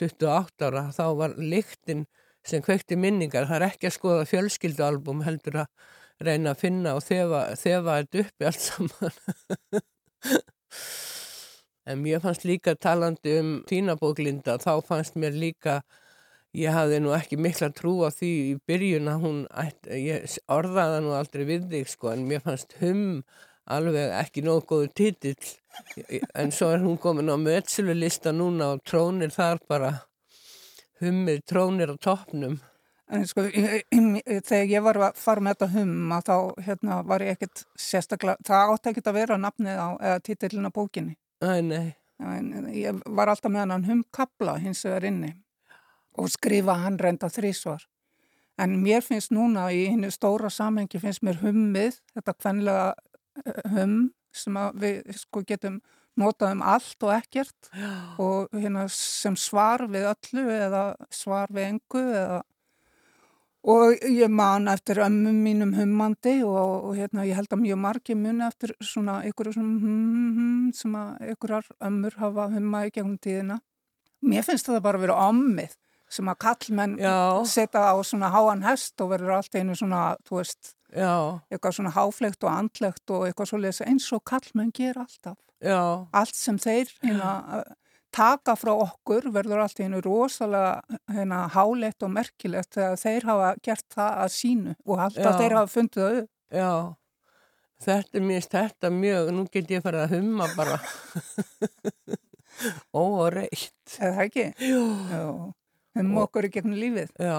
28 0.00 0.68
ára. 0.70 0.86
Þá 0.94 1.04
var 1.20 1.36
líktinn 1.36 2.06
sem 2.46 2.62
kvekti 2.64 2.98
minningar. 2.98 3.48
Það 3.48 3.58
er 3.60 3.66
ekki 3.68 3.90
að 3.90 3.96
skoða 3.96 4.28
fjölskyldualbum 4.30 5.24
heldur 5.26 5.62
að 5.64 5.70
reyna 6.20 6.54
að 6.54 6.62
finna 6.64 6.96
og 6.98 7.04
þefa, 7.06 7.44
þefa 7.60 7.96
þetta 8.00 8.24
uppi 8.24 8.48
allt 8.50 8.66
saman. 8.66 9.84
en 11.90 12.02
mér 12.04 12.20
fannst 12.22 12.44
líka 12.48 12.76
talandi 12.76 13.38
um 13.40 13.54
tínabóklinda, 13.68 14.58
þá 14.62 14.72
fannst 14.86 15.16
mér 15.20 15.36
líka 15.36 15.80
ég 16.56 16.74
hafði 16.74 16.98
nú 17.02 17.12
ekki 17.14 17.38
mikla 17.38 17.70
trú 17.74 18.00
á 18.02 18.10
því 18.10 18.30
í 18.50 18.56
byrjun 18.66 19.10
að 19.12 19.24
hún, 19.24 19.38
ég 19.94 20.36
orðaði 20.50 21.04
nú 21.04 21.14
aldrei 21.14 21.46
við 21.46 21.68
þig 21.70 21.92
sko 21.92 22.10
en 22.14 22.26
mér 22.26 22.42
fannst 22.46 22.74
hum 22.80 23.22
alveg 23.70 24.10
ekki 24.18 24.42
nóg 24.42 24.64
góður 24.66 24.90
titill 24.98 25.36
en 26.34 26.50
svo 26.54 26.72
er 26.74 26.82
hún 26.82 26.98
komin 26.98 27.30
á 27.30 27.38
mötsölu 27.38 27.94
lista 27.94 28.32
núna 28.34 28.74
og 28.74 28.82
trónir 28.82 29.30
þar 29.34 29.62
bara 29.70 29.92
hummið 31.00 31.44
trónir 31.48 31.92
á 31.92 31.96
toppnum. 32.00 32.58
En 33.10 33.26
sko 33.26 33.42
þegar 33.50 34.68
ég 34.70 34.84
var 34.86 35.00
að 35.02 35.18
fara 35.18 35.42
með 35.42 35.56
þetta 35.56 35.68
hum 35.74 36.12
að 36.14 36.28
þá 36.28 36.34
hérna 36.66 36.98
var 37.10 37.24
ég 37.26 37.34
ekkert 37.34 37.64
sérstaklega, 37.74 38.38
það 38.46 38.74
átti 38.74 38.92
ekkert 38.92 39.10
að 39.10 39.18
vera 39.18 39.38
nafnið 39.40 39.80
á 39.82 39.88
eða 39.98 40.20
titillina 40.28 40.70
bókinni. 40.74 41.16
Æ, 41.42 41.50
nei. 41.66 41.88
En 42.20 42.68
ég 42.76 43.00
var 43.06 43.32
alltaf 43.32 43.50
með 43.50 43.72
hann 43.72 43.88
humkabla 43.88 44.58
hins 44.60 44.84
vegar 44.84 45.08
inni 45.08 45.32
og 46.20 46.28
skrifa 46.30 46.76
hann 46.84 46.98
reynda 47.00 47.30
þrísvar. 47.32 47.86
En 48.60 48.76
mér 48.82 49.02
finnst 49.02 49.32
núna 49.32 49.70
í 49.72 49.86
hennu 49.88 50.10
stóra 50.12 50.50
samhengi 50.52 51.00
finnst 51.00 51.24
mér 51.24 51.40
hummið, 51.40 51.96
þetta 52.14 52.34
kvenlega 52.36 52.88
eh, 53.46 53.62
hum 53.72 53.94
sem 54.36 54.58
við 54.78 55.08
sko 55.16 55.42
getum 55.48 55.80
notað 56.20 56.54
um 56.56 56.62
allt 56.74 57.06
og 57.06 57.14
ekkert 57.16 57.70
Já. 57.72 57.90
og 58.20 58.54
hérna 58.54 58.86
sem 58.92 59.36
svar 59.38 59.86
við 59.90 60.08
öllu 60.12 60.46
eða 60.54 60.84
svar 61.14 61.52
við 61.52 61.68
engu 61.72 62.04
eða 62.04 62.40
og 63.60 64.04
ég 64.08 64.30
man 64.32 64.68
eftir 64.72 65.02
ömmum 65.04 65.42
mínum 65.44 65.74
hummandi 65.76 66.38
og, 66.44 66.86
og 66.88 66.96
hérna 66.96 67.26
ég 67.28 67.36
held 67.36 67.52
að 67.52 67.64
mjög 67.64 67.80
margi 67.82 68.16
muni 68.16 68.46
eftir 68.46 68.72
svona 68.80 69.20
ykkur 69.28 69.52
svona 69.52 69.82
hum 69.82 70.30
hum 70.36 70.70
sem 70.76 70.94
að 70.96 71.34
ykkurar 71.34 71.68
ömmur 71.90 72.16
hafa 72.16 72.48
hummaði 72.54 72.94
gegnum 72.94 73.18
tíðina. 73.20 73.60
Mér 74.24 74.44
finnst 74.44 74.68
það 74.68 74.82
bara 74.84 75.00
að 75.00 75.06
vera 75.06 75.18
ommið 75.28 75.76
sem 76.10 76.30
að 76.30 76.38
kallmenn 76.42 76.96
setja 77.48 77.86
á 77.90 77.96
svona 78.06 78.30
háan 78.34 78.64
hest 78.66 79.00
og 79.02 79.12
verður 79.14 79.36
allt 79.38 79.54
einu 79.54 79.76
svona, 79.78 80.16
þú 80.26 80.40
veist, 80.40 80.74
Já. 80.90 81.38
eitthvað 81.50 81.76
svona 81.76 81.92
háflegt 81.94 82.46
og 82.46 82.50
andlegt 82.50 83.12
og 83.14 83.28
eitthvað 83.28 83.52
svolítið 83.52 83.86
eins 83.86 84.08
og 84.16 84.24
kallmenn 84.26 84.72
ger 84.74 84.98
alltaf. 84.98 85.38
Já. 85.62 86.08
Allt 86.16 86.34
sem 86.34 86.58
þeir 86.58 86.90
hérna, 87.04 87.62
taka 88.14 88.56
frá 88.58 88.72
okkur 88.74 89.28
verður 89.34 89.62
allt 89.64 89.82
einu 89.84 90.00
rosalega 90.02 90.80
hérna, 91.12 91.44
hálegt 91.54 92.02
og 92.02 92.14
merkilegt 92.16 92.74
þegar 92.74 92.98
þeir 93.04 93.28
hafa 93.28 93.52
gert 93.62 93.86
það 93.94 94.24
að 94.24 94.32
sínu 94.34 94.74
og 94.86 95.04
alltaf 95.06 95.36
Já. 95.36 95.38
þeir 95.38 95.56
hafa 95.58 95.72
fundið 95.76 96.02
það 96.02 96.18
upp. 96.22 96.32
Já, 96.50 96.72
þetta 97.86 98.18
er 98.18 98.26
mjög 98.26 98.58
að 98.58 98.98
mjög, 98.98 99.30
nú 99.36 99.46
get 99.52 99.70
ég 99.70 99.86
farið 99.86 100.06
að 100.08 100.16
humma 100.18 100.50
bara. 100.58 100.80
Ó, 102.92 103.30
reitt. 103.32 103.94
Eða 103.96 104.26
ekki? 104.26 104.50
Jú. 104.58 104.82
Já. 105.08 105.24
Hum 105.98 106.12
okkur 106.22 106.46
í 106.46 106.52
gegnum 106.54 106.78
lífið. 106.78 107.10
Já, 107.18 107.38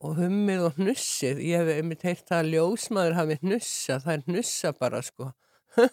og 0.00 0.14
hummið 0.16 0.62
og 0.70 0.78
hnussið. 0.80 1.42
Ég 1.44 1.60
hef 1.60 1.80
einmitt 1.80 2.04
heilt 2.06 2.32
að 2.32 2.54
ljósmaður 2.54 3.18
hafi 3.18 3.36
hnussa. 3.42 3.98
Það 4.00 4.14
er 4.14 4.22
hnussa 4.28 4.72
bara, 4.76 5.02
sko. 5.04 5.32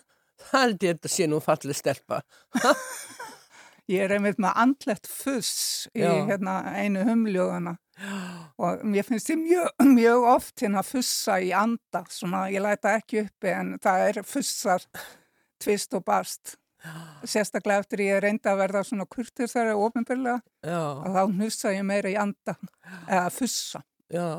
Það 0.48 0.64
er 0.64 0.76
þetta 0.84 1.12
sé 1.12 1.28
nú 1.28 1.42
fallið 1.44 1.80
stelpa. 1.80 2.22
Ég 3.88 4.04
er 4.04 4.18
einmitt 4.18 4.40
með 4.44 4.58
andlegt 4.60 5.08
fuss 5.08 5.88
í 5.96 6.04
hérna, 6.04 6.60
einu 6.76 7.06
humljóðana 7.08 7.78
og 8.60 8.82
mér 8.86 9.06
finnst 9.08 9.30
þið 9.32 9.40
mjög, 9.46 9.70
mjög 9.98 10.26
oft 10.34 10.64
hérna 10.64 10.82
að 10.84 10.90
fussa 10.92 11.38
í 11.40 11.54
anda. 11.56 12.04
Svona, 12.12 12.46
ég 12.52 12.64
læta 12.66 12.98
ekki 13.00 13.24
uppi 13.24 13.54
en 13.54 13.76
það 13.84 14.04
er 14.10 14.20
fussar 14.28 14.84
tvist 15.64 15.96
og 15.98 16.04
barst 16.08 16.58
sérstaklega 17.28 17.82
eftir 17.84 18.04
ég 18.06 18.22
reynda 18.24 18.54
að 18.54 18.62
verða 18.62 18.84
svona 18.86 19.08
kurtir 19.10 19.50
þar 19.52 19.74
og 19.74 19.90
ofinbyrlega 19.90 20.38
og 20.78 21.10
þá 21.16 21.22
hnussa 21.26 21.74
ég 21.74 21.86
meira 21.88 22.12
í 22.12 22.16
anda 22.20 22.56
eða 23.08 23.28
fussa. 23.34 23.84
Já, 24.14 24.30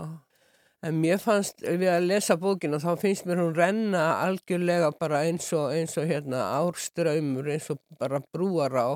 en 0.87 1.01
mér 1.03 1.21
fannst 1.23 1.61
við 1.67 1.91
að 1.93 2.09
lesa 2.09 2.39
bókina 2.41 2.81
þá 2.83 2.91
finnst 3.03 3.29
mér 3.29 3.43
hún 3.43 3.57
renna 3.57 4.05
algjörlega 4.23 4.93
bara 5.01 5.25
eins 5.29 5.51
og, 5.53 5.73
eins 5.75 5.99
og 6.01 6.09
hérna 6.09 6.47
árströymur 6.63 7.51
eins 7.53 7.69
og 7.75 7.83
bara 8.01 8.23
brúar 8.33 8.79
á 8.79 8.91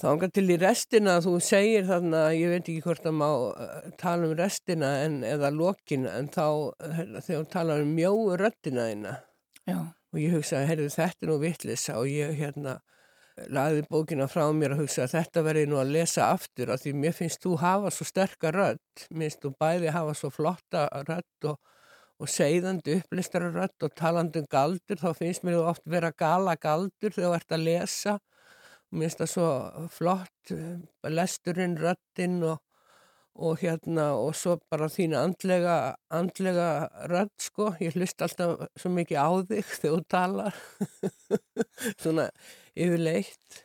þá 0.00 0.06
engar 0.14 0.32
til 0.34 0.48
í 0.50 0.58
restina 0.58 1.18
þú 1.22 1.36
segir 1.44 1.84
þarna, 1.86 2.30
ég 2.34 2.54
veit 2.54 2.64
ekki 2.64 2.82
hvort 2.82 3.06
að 3.06 3.18
má 3.20 3.28
uh, 3.30 3.90
tala 4.00 4.30
um 4.30 4.36
restina 4.38 4.94
en, 5.04 5.20
eða 5.28 5.52
lokina 5.54 6.16
en 6.18 6.32
þá 6.32 6.46
hérna, 6.80 7.20
þegar 7.20 7.44
þú 7.44 7.50
talar 7.52 7.84
um 7.84 7.92
mjóu 7.94 8.38
röttina 8.40 8.88
þína. 8.88 9.18
Já 9.68 9.78
og 10.12 10.20
ég 10.20 10.34
hugsaði, 10.36 10.68
heyrðu 10.68 10.88
þetta 10.92 11.26
er 11.26 11.30
nú 11.30 11.38
vittlisa 11.40 11.98
og 12.00 12.08
ég 12.10 12.34
hérna 12.38 12.78
laði 13.48 13.84
bókina 13.88 14.26
frá 14.28 14.44
mér 14.52 14.74
og 14.74 14.82
hugsaði 14.82 15.14
þetta 15.14 15.44
verði 15.46 15.68
nú 15.70 15.78
að 15.80 15.92
lesa 15.96 16.28
aftur 16.34 16.72
af 16.74 16.82
því 16.82 16.94
mér 17.00 17.14
finnst 17.16 17.42
þú 17.44 17.54
hafa 17.62 17.92
svo 17.94 18.06
sterkar 18.08 18.58
rödd, 18.58 19.06
minnst 19.10 19.40
þú 19.44 19.54
bæði 19.60 19.94
hafa 19.94 20.16
svo 20.18 20.30
flotta 20.32 20.84
rödd 21.08 21.48
og, 21.48 21.56
og 22.20 22.28
segðandi 22.30 22.98
upplistara 23.00 23.48
rödd 23.54 23.86
og 23.86 23.94
talandum 23.96 24.48
galdur, 24.52 25.00
þá 25.00 25.16
finnst 25.16 25.46
mér 25.46 25.58
þú 25.58 25.64
oft 25.70 25.88
vera 25.88 26.12
gala 26.12 26.58
galdur 26.60 27.14
þegar 27.14 27.32
þú 27.32 27.38
ert 27.38 27.56
að 27.56 27.66
lesa. 27.70 28.18
Og 28.92 29.00
minnst 29.00 29.22
það 29.22 29.32
svo 29.32 29.48
flott 29.88 30.52
eh, 30.52 30.76
lesturinn 31.08 31.78
röddinn 31.80 32.42
og 32.44 32.60
og 33.34 33.62
hérna 33.62 34.10
og 34.20 34.34
svo 34.36 34.58
bara 34.70 34.90
þín 34.92 35.14
andlega, 35.16 35.94
andlega 36.12 36.68
rödd 37.08 37.32
sko, 37.40 37.70
ég 37.80 37.96
hlust 37.96 38.20
alltaf 38.24 38.66
svo 38.76 38.92
mikið 38.92 39.18
á 39.18 39.30
þig 39.48 39.70
þegar 39.80 39.94
þú 39.94 40.02
talar. 40.12 40.58
Svona 41.96 42.28
yfirleitt. 42.76 43.62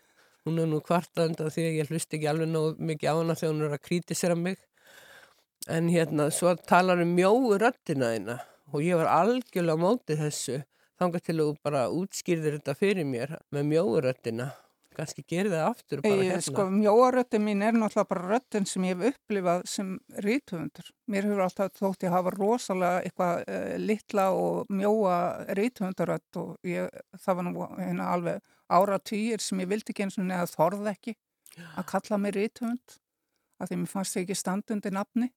Hún 0.47 0.61
er 0.63 0.69
nú 0.71 0.79
kvartanda 0.79 1.49
því 1.51 1.65
að 1.67 1.79
ég 1.81 1.91
hlust 1.91 2.13
ekki 2.15 2.29
alveg 2.31 2.47
nóg 2.47 2.79
mikið 2.79 3.11
á 3.11 3.15
hana 3.19 3.35
þegar 3.35 3.53
hún 3.53 3.65
er 3.67 3.75
að 3.75 3.83
krítisera 3.89 4.37
mig. 4.39 4.61
En 5.67 5.89
hérna 5.91 6.29
svo 6.31 6.53
talar 6.69 7.03
um 7.03 7.11
mjóu 7.17 7.57
röddina 7.59 8.13
þína. 8.15 8.37
Og 8.71 8.83
ég 8.83 8.99
var 8.99 9.11
algjörlega 9.11 9.75
á 9.75 9.83
mótið 9.83 10.23
þessu. 10.23 10.61
Þángar 10.97 11.23
til 11.25 11.35
að 11.35 11.43
þú 11.43 11.57
bara 11.67 11.83
útskýrðir 11.93 12.57
þetta 12.57 12.77
fyrir 12.79 13.05
mér 13.05 13.35
með 13.51 13.67
mjóu 13.73 13.99
röddina 14.01 14.53
kannski 14.97 15.23
gerir 15.29 15.51
það 15.53 15.63
aftur 15.67 16.01
bara 16.03 16.17
hérna. 16.19 16.43
Sko 16.45 16.65
mjóaröttin 16.73 17.43
mín 17.45 17.63
er 17.65 17.75
náttúrulega 17.77 18.09
bara 18.09 18.29
röttin 18.33 18.67
sem 18.69 18.85
ég 18.87 18.97
hef 18.97 19.15
upplifað 19.15 19.63
sem 19.69 19.93
rítumundur. 20.25 20.91
Mér 21.13 21.27
hefur 21.29 21.43
alltaf 21.45 21.79
þótt 21.79 22.05
ég 22.07 22.15
hafa 22.15 22.33
rosalega 22.35 23.01
eitthvað 23.05 23.41
uh, 23.43 23.71
litla 23.81 24.27
og 24.35 24.73
mjóa 24.73 25.17
rítumundarött 25.59 26.41
og 26.41 26.67
ég, 26.67 27.01
það 27.23 27.39
var 27.39 27.47
nú 27.47 27.67
hérna 27.77 28.11
alveg 28.15 28.53
ára 28.67 28.99
týjir 28.99 29.43
sem 29.43 29.63
ég 29.63 29.71
vildi 29.71 29.93
ekki 29.93 30.07
eins 30.07 30.19
og 30.19 30.27
neða 30.27 30.51
þorð 30.51 30.91
ekki 30.93 31.17
að 31.77 31.89
kalla 31.93 32.21
mig 32.21 32.35
rítumund 32.35 32.97
að 33.57 33.71
því 33.71 33.81
mér 33.81 33.91
fannst 33.93 34.21
ekki 34.21 34.37
standundi 34.37 34.93
nafni. 34.93 35.31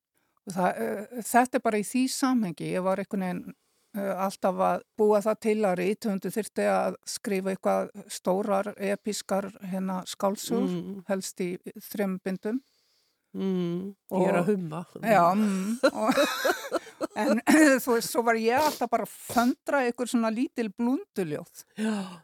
Það, 0.51 0.71
uh, 0.83 1.25
þetta 1.29 1.59
er 1.59 1.65
bara 1.69 1.81
í 1.81 1.87
því 1.87 2.07
samhengi. 2.11 2.73
Ég 2.75 2.85
var 2.85 3.01
einhvern 3.01 3.27
veginn 3.27 3.59
alltaf 3.99 4.61
að 4.63 4.83
búa 4.99 5.21
það 5.25 5.39
til 5.47 5.57
að 5.67 5.79
rítundu 5.81 6.31
þurfti 6.31 6.67
að 6.71 6.99
skrifa 7.09 7.55
eitthvað 7.55 7.89
stórar, 8.13 8.73
episkar 8.77 9.51
hérna, 9.73 10.03
skálsúr, 10.07 10.67
mm. 10.69 11.01
helst 11.11 11.43
í 11.43 11.57
þrembindum. 11.91 12.61
Mm, 13.31 13.93
ég 14.19 14.27
er 14.27 14.41
að 14.41 14.49
humma. 14.51 14.85
Já, 15.07 15.23
mm, 15.39 15.77
og, 15.91 16.17
en 17.23 17.43
þú 17.83 17.99
svo 18.03 18.25
var 18.27 18.39
ég 18.43 18.59
alltaf 18.59 18.91
bara 18.91 19.07
að 19.07 19.13
föndra 19.31 19.83
eitthvað 19.87 20.11
svona 20.11 20.33
lítil 20.35 20.67
blunduljóð 20.75 21.63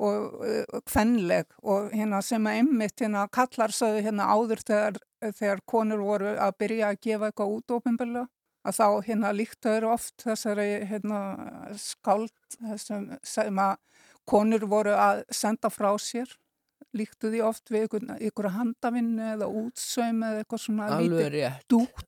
og 0.03 0.41
hvennleg 0.91 1.47
uh, 1.47 1.61
og 1.75 1.95
hérna 1.95 2.23
sem 2.27 2.49
að 2.51 2.59
einmitt 2.59 3.05
hérna 3.05 3.27
kallar 3.31 3.75
sögðu 3.75 4.03
hérna 4.07 4.27
áður 4.35 4.65
þegar, 4.67 4.99
þegar 5.31 5.63
konur 5.67 6.03
voru 6.07 6.35
að 6.35 6.59
byrja 6.65 6.91
að 6.91 7.01
gefa 7.07 7.31
eitthvað 7.31 7.55
út 7.55 7.77
ofinbilla 7.79 8.27
að 8.67 8.79
þá 8.79 8.87
hérna 9.07 9.35
líktaður 9.37 9.91
oft 9.95 10.25
þessari 10.27 10.71
hérna 10.91 11.21
skáld 11.81 12.59
þessum 12.59 13.13
sem 13.27 13.63
að 13.63 13.77
konur 14.27 14.67
voru 14.69 14.97
að 14.99 15.23
senda 15.35 15.71
frá 15.71 15.93
sér. 16.03 16.29
Líktu 16.97 17.29
því 17.33 17.41
oft 17.45 17.71
við 17.73 17.87
ykkur, 17.87 18.05
ykkur 18.29 18.49
handavinnu 18.55 19.25
eða 19.35 19.49
útsaum 19.49 20.23
eða 20.25 20.43
eitthvað 20.43 20.63
svona 20.63 20.99
lítið 21.01 21.29
dúll. 21.69 22.05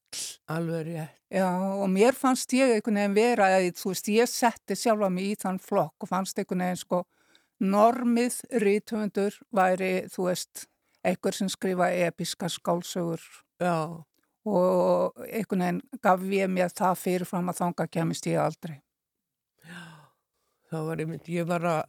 Alveg 0.49 0.87
rétt. 0.87 1.15
Já, 1.29 1.49
og 1.77 1.89
mér 1.93 2.17
fannst 2.17 2.53
ég 2.57 2.73
einhvern 2.73 2.97
veginn 2.97 3.17
vera 3.19 3.51
eða 3.59 3.73
þú 3.77 3.93
veist 3.93 4.09
ég 4.13 4.31
setti 4.33 4.77
sjálfa 4.79 5.11
mig 5.13 5.35
í 5.35 5.39
þann 5.41 5.61
flokk 5.61 6.07
og 6.07 6.09
fannst 6.09 6.41
einhvern 6.41 6.65
veginn 6.65 6.81
sko 6.81 7.03
normið 7.61 8.39
rítumundur 8.63 9.37
væri 9.55 9.93
þú 10.13 10.29
veist 10.31 10.65
einhver 11.05 11.37
sem 11.37 11.51
skrifa 11.53 11.91
episka 12.07 12.49
skálsögur 12.49 13.21
já, 13.61 14.05
og 14.49 15.23
einhvern 15.29 15.65
veginn 15.65 16.03
gaf 16.05 16.25
ég 16.33 16.51
mér 16.53 16.73
það 16.75 17.01
fyrirfram 17.03 17.51
að 17.53 17.61
þanga 17.63 17.87
kemist 17.93 18.27
ég 18.31 18.41
aldrei. 18.43 18.81
þá 20.69 20.79
var 20.85 21.01
ég 21.01 21.09
mynd, 21.09 21.29
ég 21.33 21.47
var 21.49 21.65
að 21.65 21.83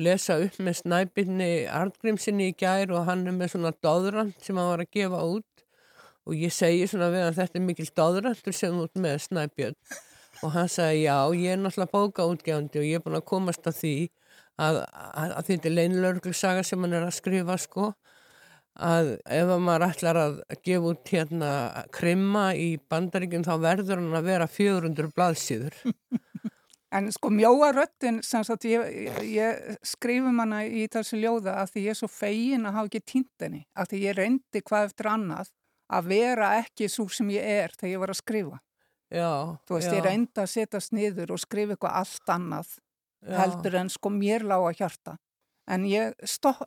lesa 0.00 0.38
upp 0.40 0.56
með 0.64 0.78
snæbinni 0.80 1.50
Arngrímsinni 1.68 2.48
í 2.52 2.56
gær 2.56 2.92
og 2.96 3.04
hann 3.08 3.26
er 3.28 3.36
með 3.36 3.52
svona 3.54 3.74
döðrand 3.84 4.38
sem 4.40 4.56
hann 4.56 4.70
var 4.70 4.84
að 4.84 4.94
gefa 4.96 5.20
út. 5.24 5.66
Og 6.22 6.38
ég 6.38 6.54
segi 6.54 6.86
svona 6.86 7.10
við 7.12 7.26
að 7.26 7.38
þetta 7.40 7.58
er 7.58 7.66
mikil 7.66 7.88
döðrandur 7.98 8.56
sem 8.56 8.78
út 8.78 8.94
með 8.94 9.18
snæbjörn. 9.26 9.78
Og 10.42 10.54
hann 10.54 10.70
sagði 10.70 11.04
já, 11.04 11.16
ég 11.36 11.54
er 11.54 11.60
náttúrulega 11.60 11.92
bókaútgjándi 11.92 12.80
og 12.80 12.86
ég 12.86 12.98
er 12.98 13.04
búin 13.04 13.18
að 13.18 13.26
komast 13.28 13.66
að 13.68 13.78
því 13.80 13.96
að, 14.62 14.78
að, 14.86 15.34
að 15.36 15.50
þetta 15.50 15.68
er 15.68 15.76
leinlörglusaga 15.76 16.64
sem 16.66 16.82
hann 16.82 16.96
er 16.96 17.06
að 17.06 17.18
skrifa 17.18 17.58
sko 17.60 17.92
að 18.72 19.14
ef 19.28 19.50
maður 19.60 19.86
ætlar 19.90 20.18
að 20.20 20.36
gefa 20.64 20.92
út 20.94 21.10
hérna 21.12 21.52
krimma 21.92 22.44
í 22.56 22.76
bandaríkjum 22.90 23.44
þá 23.44 23.54
verður 23.60 24.00
hann 24.00 24.16
að 24.16 24.28
vera 24.30 24.48
400 24.48 25.12
blaðsýður 25.16 25.80
En 26.92 27.08
sko 27.12 27.30
mjóa 27.32 27.70
röttin, 27.72 28.18
sem 28.20 28.42
sagt, 28.44 28.66
ég, 28.68 28.82
ég 29.24 29.78
skrifum 29.86 30.42
hana 30.42 30.60
í 30.68 30.84
þessu 30.92 31.16
ljóða 31.22 31.54
að 31.62 31.70
því 31.72 31.84
ég 31.86 31.94
er 31.94 31.98
svo 32.02 32.08
fegin 32.12 32.68
að 32.68 32.76
hafa 32.76 32.90
ekki 32.90 33.00
týnt 33.08 33.44
henni, 33.46 33.62
að 33.72 33.92
því 33.92 34.00
ég 34.02 34.16
reyndi 34.18 34.60
hvað 34.60 34.88
eftir 34.90 35.08
annað 35.08 35.52
að 35.92 36.10
vera 36.12 36.50
ekki 36.58 36.90
svo 36.92 37.06
sem 37.08 37.32
ég 37.32 37.48
er 37.48 37.72
þegar 37.78 37.92
ég 37.94 38.02
var 38.02 38.12
að 38.12 38.20
skrifa. 38.20 38.60
Já, 39.12 39.30
Þú 39.68 39.76
veist, 39.76 39.88
já, 39.88 39.96
ég 39.96 40.04
reyndi 40.04 40.42
að 40.44 40.52
setjast 40.52 40.94
niður 40.96 41.32
og 41.32 41.40
skrifa 41.40 41.74
eitthvað 41.74 41.96
allt 42.02 42.34
annað 42.36 42.76
já, 42.76 43.34
heldur 43.40 43.78
en 43.80 43.92
sko 43.96 44.12
mér 44.12 44.44
lág 44.52 44.68
að 44.68 44.78
hjarta. 44.82 45.16
En 45.72 45.88
ég, 45.88 46.12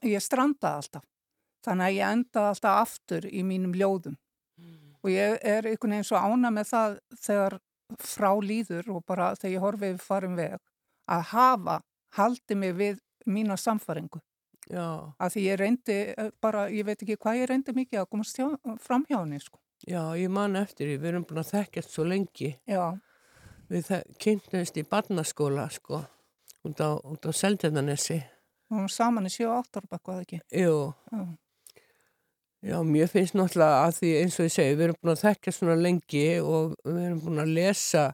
ég 0.10 0.26
strandaði 0.26 0.82
alltaf, 0.82 1.06
þannig 1.66 1.88
að 1.90 1.98
ég 1.98 2.14
endaði 2.16 2.52
alltaf 2.54 2.82
aftur 2.86 3.28
í 3.30 3.42
mínum 3.44 3.74
ljóðum. 3.76 4.16
Og 5.06 5.12
ég 5.14 5.36
er 5.46 5.68
einhvern 5.70 5.92
veginn 5.98 6.08
svo 6.08 6.18
ána 6.18 6.50
með 6.54 6.70
það 6.72 6.96
þegar 7.22 7.58
frá 8.02 8.32
líður 8.42 8.88
og 8.96 9.04
bara 9.06 9.34
þegar 9.38 9.52
ég 9.54 9.62
horfi 9.66 9.84
við 9.92 10.00
farin 10.02 10.38
veg 10.40 10.56
að 11.06 11.26
hafa, 11.34 11.76
haldi 12.18 12.56
mig 12.58 12.74
við 12.80 13.02
mína 13.30 13.58
samfaringu. 13.58 14.22
já, 14.70 15.14
Að 15.22 15.36
því 15.36 15.44
ég 15.46 15.60
reyndi 15.62 15.98
eh, 16.18 16.32
bara, 16.42 16.64
ég 16.74 16.86
veit 16.88 16.98
ekki 17.04 17.20
hvað 17.22 17.38
ég 17.44 17.50
reyndi 17.52 17.76
mikið 17.78 18.00
að 18.02 18.10
komast 18.10 18.40
hjá, 18.40 18.48
fram 18.82 19.06
hjá 19.06 19.20
henni, 19.20 19.38
sko. 19.40 19.60
já, 19.86 20.02
ég 20.18 20.30
man 20.34 20.56
eftir 20.58 20.90
því, 20.90 20.98
við 20.98 21.12
erum 21.12 21.26
búin 21.30 21.44
að 21.44 21.52
þekkjast 21.54 21.94
svo 21.94 22.04
lengi 22.10 22.56
Já, 22.66 22.98
við 23.70 23.92
kynntumst 24.18 24.78
í 24.82 24.84
barnaskóla 24.90 25.70
sko, 25.70 26.02
út 26.66 26.82
á, 26.82 26.98
á 26.98 27.30
Seltjarnanesi 27.30 28.24
og 28.74 28.80
hún 28.82 28.90
saman 28.90 29.30
í 29.30 29.30
7-8 29.30 29.78
ára 29.78 29.88
bakvað 29.92 30.24
ekki. 30.26 30.40
Jú, 30.58 30.94
Já, 31.14 31.22
já, 32.66 32.78
mér 32.84 33.10
finnst 33.12 33.36
náttúrulega 33.38 33.86
að 33.86 33.98
því 34.00 34.12
eins 34.22 34.38
og 34.40 34.48
ég 34.48 34.54
segi, 34.56 34.76
við 34.76 34.86
erum 34.88 35.00
búin 35.02 35.14
að 35.14 35.24
þekkjast 35.24 35.62
svona 35.62 35.76
lengi 35.80 36.28
og 36.42 36.78
við 36.84 37.02
erum 37.04 37.20
búin 37.26 37.44
að 37.44 37.54
lesa 37.60 38.06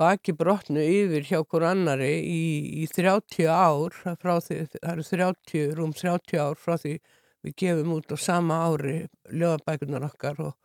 baki 0.00 0.34
brotnu 0.34 0.82
yfir 0.82 1.26
hjá 1.28 1.42
hver 1.44 1.66
annari 1.68 2.12
í, 2.24 2.44
í 2.82 2.86
30 2.90 3.50
ár 3.52 3.98
því, 4.02 4.62
það 4.72 4.92
eru 4.94 5.08
30, 5.10 5.74
rúm 5.78 5.92
30 5.96 6.40
ár 6.42 6.56
frá 6.58 6.78
því 6.80 6.96
við 7.42 7.56
gefum 7.58 7.96
út 7.98 8.14
á 8.14 8.16
sama 8.18 8.62
ári 8.70 8.96
ljóðabækunar 9.30 10.08
okkar 10.08 10.40
og 10.48 10.56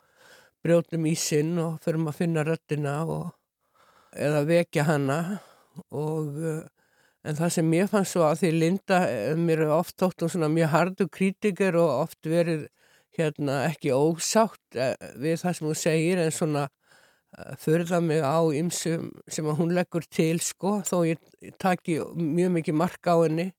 brjótum 0.64 1.06
í 1.06 1.14
sinn 1.18 1.58
og 1.62 1.78
förum 1.84 2.08
að 2.10 2.18
finna 2.22 2.44
röttina 2.46 2.96
og 3.06 3.28
eða 4.16 4.42
vekja 4.48 4.86
hana. 4.88 5.18
Og 5.94 6.34
en 7.28 7.38
það 7.38 7.54
sem 7.54 7.70
mér 7.70 7.90
fannst 7.90 8.14
svo 8.14 8.24
að 8.26 8.42
því 8.42 8.52
Linda, 8.56 9.02
eh, 9.10 9.36
mér 9.36 9.66
er 9.66 9.74
oft 9.74 9.96
þótt 10.00 10.24
og 10.24 10.32
svona 10.32 10.48
mjög 10.50 10.72
hardu 10.74 11.08
kritiker 11.08 11.76
og 11.76 11.94
oft 12.06 12.26
verið 12.26 12.66
hérna 13.18 13.60
ekki 13.68 13.92
ósátt 13.94 14.78
eh, 14.78 14.94
við 15.20 15.38
það 15.42 15.56
sem 15.58 15.68
hún 15.68 15.78
segir 15.78 16.22
en 16.22 16.34
svona 16.34 16.64
uh, 16.68 17.52
förða 17.60 18.00
mig 18.04 18.24
á 18.24 18.38
ymsum 18.60 19.10
sem 19.28 19.50
hún 19.60 19.74
leggur 19.76 20.06
til 20.06 20.40
sko 20.44 20.78
þó 20.88 21.02
ég, 21.08 21.22
taki 21.60 22.00
mjög 22.16 22.56
mikið 22.58 22.80
mark 22.80 23.10
á 23.10 23.16
henni. 23.26 23.52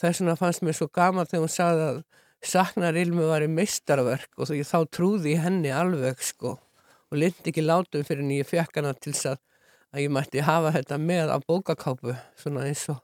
Þess 0.00 0.22
vegna 0.22 0.38
fannst 0.40 0.64
mér 0.64 0.78
svo 0.78 0.88
gaman 0.88 1.28
þegar 1.28 1.44
hún 1.44 1.54
sagði 1.58 1.86
að 1.90 2.02
saknar 2.52 2.98
ilmu 2.98 3.28
var 3.28 3.44
í 3.44 3.50
meistarverk 3.52 4.40
og 4.40 4.50
þá 4.50 4.78
trúði 4.90 5.36
ég 5.36 5.44
henni 5.44 5.70
alveg 5.70 6.22
sko 6.24 6.56
og 6.56 7.18
lindi 7.20 7.52
ekki 7.52 7.62
látum 7.62 8.06
fyrir 8.08 8.24
en 8.24 8.32
ég 8.34 8.48
fekk 8.48 8.80
hana 8.80 8.94
til 8.96 9.12
þess 9.12 9.34
að 9.34 9.42
að 9.92 10.06
ég 10.06 10.12
mætti 10.12 10.42
hafa 10.44 10.72
þetta 10.72 10.98
með 11.00 11.32
á 11.32 11.38
bókakápu 11.44 12.14
svona 12.40 12.64
eins 12.68 12.86
og 12.92 13.02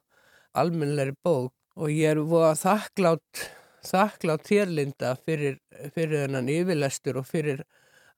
almennleiri 0.57 1.15
bók. 1.25 1.53
Og 1.79 1.93
ég 1.95 2.17
er 2.17 2.21
voða 2.27 2.57
þakklátt 2.59 3.43
þakklátt 3.87 4.47
þérlinda 4.49 5.15
fyrir, 5.25 5.59
fyrir 5.95 6.25
hennan 6.27 6.51
yfirlestur 6.51 7.21
og 7.21 7.29
fyrir 7.29 7.65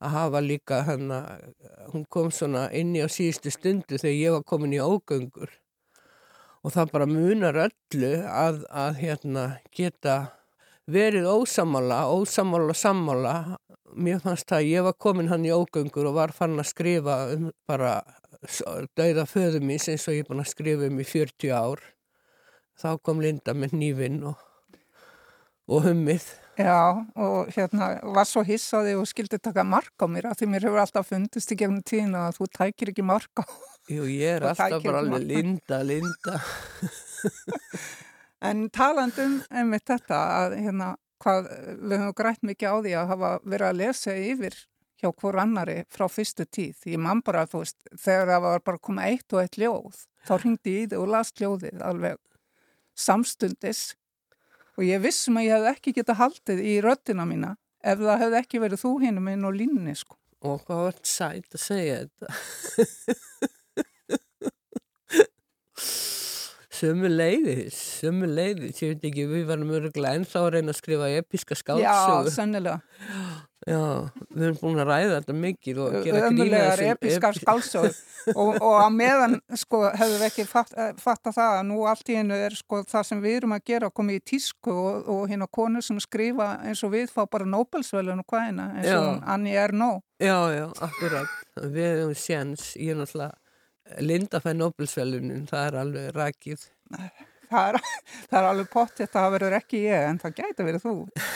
að 0.00 0.14
hafa 0.14 0.40
líka 0.40 0.82
hann 0.86 1.10
hún 1.92 2.06
kom 2.08 2.30
svona 2.32 2.68
inn 2.76 2.94
í 2.96 3.02
á 3.04 3.08
síðustu 3.10 3.52
stundu 3.52 3.98
þegar 4.00 4.16
ég 4.16 4.36
var 4.36 4.46
komin 4.48 4.76
í 4.76 4.80
ógöngur. 4.80 5.50
Og 6.64 6.74
það 6.74 6.92
bara 6.92 7.08
munar 7.08 7.56
öllu 7.66 8.12
að, 8.28 8.64
að 8.68 9.00
hérna 9.00 9.44
geta 9.76 10.16
verið 10.90 11.28
ósamála, 11.28 12.02
ósamála 12.12 12.76
sammála. 12.76 13.34
Mér 13.96 14.20
fannst 14.24 14.52
að 14.52 14.68
ég 14.68 14.84
var 14.86 14.96
komin 15.00 15.30
hann 15.32 15.44
í 15.44 15.52
ógöngur 15.52 16.10
og 16.10 16.18
var 16.18 16.34
fann 16.36 16.58
að 16.60 16.70
skrifa 16.72 17.22
um 17.34 17.48
bara 17.68 18.00
dauða 18.96 19.26
föðum 19.28 19.66
mín 19.68 19.80
eins 19.80 20.06
og 20.08 20.16
ég 20.16 20.24
er 20.24 20.28
búin 20.28 20.44
að 20.44 20.52
skrifa 20.52 20.88
um 20.88 21.00
í 21.00 21.06
40 21.06 21.56
ár. 21.56 21.82
Þá 22.80 22.90
kom 23.04 23.20
Linda 23.20 23.52
með 23.52 23.74
nývinn 23.76 24.22
og, 24.30 24.38
og 25.70 25.84
hummið 25.86 26.26
Já, 26.60 27.06
og 27.16 27.48
hérna 27.54 27.94
var 28.14 28.26
svo 28.28 28.42
hissaði 28.44 28.92
og 28.98 29.06
skildi 29.08 29.38
taka 29.40 29.62
mark 29.64 30.02
á 30.02 30.06
mér 30.10 30.26
að 30.28 30.40
því 30.40 30.48
mér 30.52 30.66
hefur 30.66 30.82
alltaf 30.82 31.08
fundist 31.08 31.52
í 31.54 31.56
gegnum 31.56 31.84
tíðina 31.86 32.26
að 32.28 32.40
þú 32.40 32.48
tækir 32.58 32.90
ekki 32.92 33.04
mark 33.06 33.40
á. 33.40 33.44
Jú, 33.88 34.04
ég 34.10 34.36
er 34.36 34.44
alltaf 34.50 34.82
bara 34.84 35.00
alveg. 35.00 35.24
Linda, 35.30 35.80
Linda 35.86 36.40
En 38.50 38.66
talandum 38.72 39.38
einmitt 39.52 39.86
þetta 39.88 40.18
að 40.40 40.58
hérna 40.58 40.90
hvað 41.20 41.48
við 41.76 41.96
höfum 42.00 42.16
grætt 42.16 42.44
mikið 42.50 42.72
á 42.72 42.76
því 42.80 42.92
að 42.96 43.10
hafa 43.14 43.32
verið 43.44 43.66
að 43.68 43.80
lesa 43.80 44.16
yfir 44.16 44.56
hjá 45.00 45.08
hvor 45.10 45.38
annari 45.40 45.78
frá 45.92 46.06
fyrstu 46.12 46.44
tíð. 46.44 46.80
Ég 46.92 47.00
man 47.00 47.20
bara, 47.24 47.46
þú 47.48 47.62
veist, 47.62 47.78
þegar 47.96 48.34
það 48.34 48.44
var 48.46 48.64
bara 48.64 48.84
komið 48.88 49.14
eitt 49.14 49.36
og 49.36 49.42
eitt 49.44 49.60
ljóð, 49.60 50.02
þá 50.28 50.34
ringdi 50.42 50.76
ég 50.76 50.86
í 50.88 50.90
þig 50.92 51.00
og 51.00 51.12
las 51.14 51.32
ljóðið 51.40 51.84
alveg 51.88 52.20
samstundis 53.00 53.82
og 54.80 54.86
ég 54.88 55.02
vissum 55.04 55.36
að 55.36 55.46
ég 55.46 55.58
hefði 55.58 55.72
ekki 55.74 55.92
getað 55.98 56.20
haldið 56.22 56.60
í 56.64 56.74
röddina 56.80 57.26
mína 57.28 57.50
ef 57.84 58.00
það 58.00 58.22
hefði 58.24 58.38
ekki 58.40 58.62
verið 58.62 58.82
þú 58.82 58.92
hinum 59.04 59.26
minn 59.28 59.44
og 59.44 59.56
línni, 59.56 59.94
sko. 59.96 60.16
og 60.40 60.62
hvað 60.64 60.84
var 60.86 60.96
þetta 60.96 61.12
sætt 61.12 61.56
að 61.58 61.64
segja 61.66 61.98
þetta 62.00 63.50
sömu 66.80 67.10
leiðis 67.12 67.76
sömu 68.00 68.28
leiðis, 68.30 68.80
ég 68.82 68.94
veit 68.94 69.06
ekki 69.10 69.28
við 69.30 69.46
varum 69.50 69.70
öruglega 69.76 70.18
ennþá 70.18 70.42
að 70.46 70.50
reyna 70.56 70.74
að 70.74 70.80
skrifa 70.80 71.12
episka 71.20 71.54
Já, 71.54 71.60
skáldsögu 71.60 72.34
sennilega. 72.34 72.80
Já, 73.68 74.08
við 74.32 74.44
erum 74.46 74.56
búin 74.62 74.80
að 74.80 74.88
ræða 74.88 75.16
þetta 75.18 75.34
mikið 75.36 75.80
og 75.84 75.96
gera 76.00 76.20
grína 76.22 76.28
ömulegar 76.30 76.82
episkar 76.94 77.36
skálsögur 77.36 77.98
og, 78.32 78.54
og 78.56 78.76
að 78.78 78.94
meðan 78.96 79.36
sko 79.60 79.82
hefur 79.90 80.14
við 80.14 80.24
ekki 80.30 80.46
fatt, 80.48 80.72
eh, 80.80 80.94
fatta 81.00 81.32
það 81.36 81.56
að 81.58 81.66
nú 81.68 81.82
allt 81.90 82.08
í 82.08 82.16
hennu 82.16 82.38
er 82.40 82.56
sko 82.56 82.80
það 82.88 83.04
sem 83.10 83.20
við 83.20 83.36
erum 83.42 83.52
að 83.58 83.66
gera 83.68 83.90
komið 83.92 84.16
í 84.16 84.24
tísku 84.32 84.72
og, 84.72 85.10
og 85.12 85.26
hérna 85.28 85.50
konur 85.52 85.84
sem 85.84 86.00
skrifa 86.00 86.54
eins 86.64 86.80
og 86.88 86.94
við 86.96 87.12
fá 87.12 87.26
bara 87.28 87.48
Nobelsvölun 87.52 88.24
og 88.24 88.32
hvað 88.32 88.46
hérna 88.46 88.70
eins 88.78 88.94
og 88.94 89.10
Já. 89.10 89.20
Annie 89.36 89.60
Ernaux 89.60 90.00
Já, 90.20 90.36
já, 90.52 90.66
akkurat. 90.84 91.36
Við 91.60 91.86
hefum 91.86 92.16
séns, 92.16 92.74
ég 92.76 92.92
er 92.92 92.98
náttúrulega 93.00 93.39
Linda 93.98 94.40
fæ 94.42 94.52
Nobelsvelunin, 94.54 95.46
það 95.50 95.66
er 95.66 95.78
alveg 95.82 96.10
rakið. 96.16 96.66
það 97.50 97.68
er, 97.72 97.78
það 98.30 98.38
er 98.40 98.48
alveg 98.52 98.70
pott 98.72 98.94
þetta 98.98 99.18
það 99.18 99.34
verður 99.36 99.56
ekki 99.58 99.82
ég 99.86 100.06
en 100.10 100.20
það 100.22 100.36
gæti 100.40 100.66
verið 100.68 100.86
þú 100.86 100.94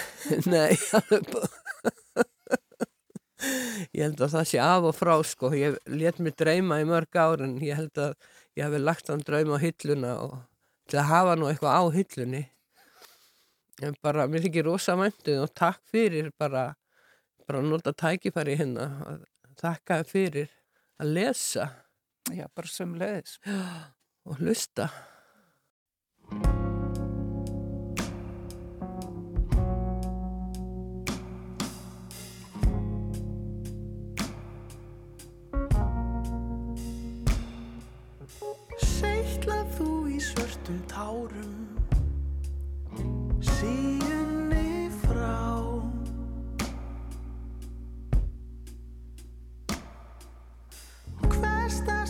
Nei, 0.54 0.72
Ég 3.92 4.06
held 4.06 4.22
að 4.24 4.32
það 4.32 4.46
sé 4.48 4.60
af 4.62 4.86
og 4.88 4.94
frá, 4.96 5.14
sko. 5.26 5.50
Ég 5.52 5.76
let 5.90 6.20
mig 6.22 6.36
dreyma 6.38 6.78
í 6.80 6.86
mörg 6.88 7.18
ár 7.18 7.42
en 7.44 7.58
ég 7.60 7.76
held 7.76 8.00
að 8.00 8.14
ég 8.56 8.64
hef 8.64 8.80
lagt 8.80 9.10
hann 9.12 9.24
drauma 9.26 9.58
á 9.60 9.64
hilluna 9.64 10.14
og 10.22 10.38
til 10.88 11.00
að 11.02 11.10
hafa 11.10 11.34
nú 11.36 11.50
eitthvað 11.50 11.76
á 11.76 11.82
hillunni. 11.92 12.42
En 13.84 13.96
bara, 14.00 14.28
mér 14.30 14.46
þykir 14.46 14.68
rosa 14.68 14.94
mæntuð 14.96 15.42
og 15.44 15.52
takk 15.58 15.82
fyrir 15.92 16.30
bara, 16.38 16.70
bara 17.44 17.60
að 17.60 17.70
nota 17.72 17.92
tækifæri 17.92 18.56
hérna. 18.60 18.88
að 19.60 19.78
þér 19.84 20.08
fyrir 20.08 20.48
að 21.02 21.12
lesa 21.18 21.68
já, 22.32 22.46
bara 22.56 22.68
sömulegis 22.68 23.38
og 24.28 24.38
hlusta. 24.40 24.88
Seitlað 38.84 39.74
þú 39.76 39.90
í 40.10 40.20
svörtum 40.22 40.80
tárum 40.90 41.52
Síunni 43.44 43.93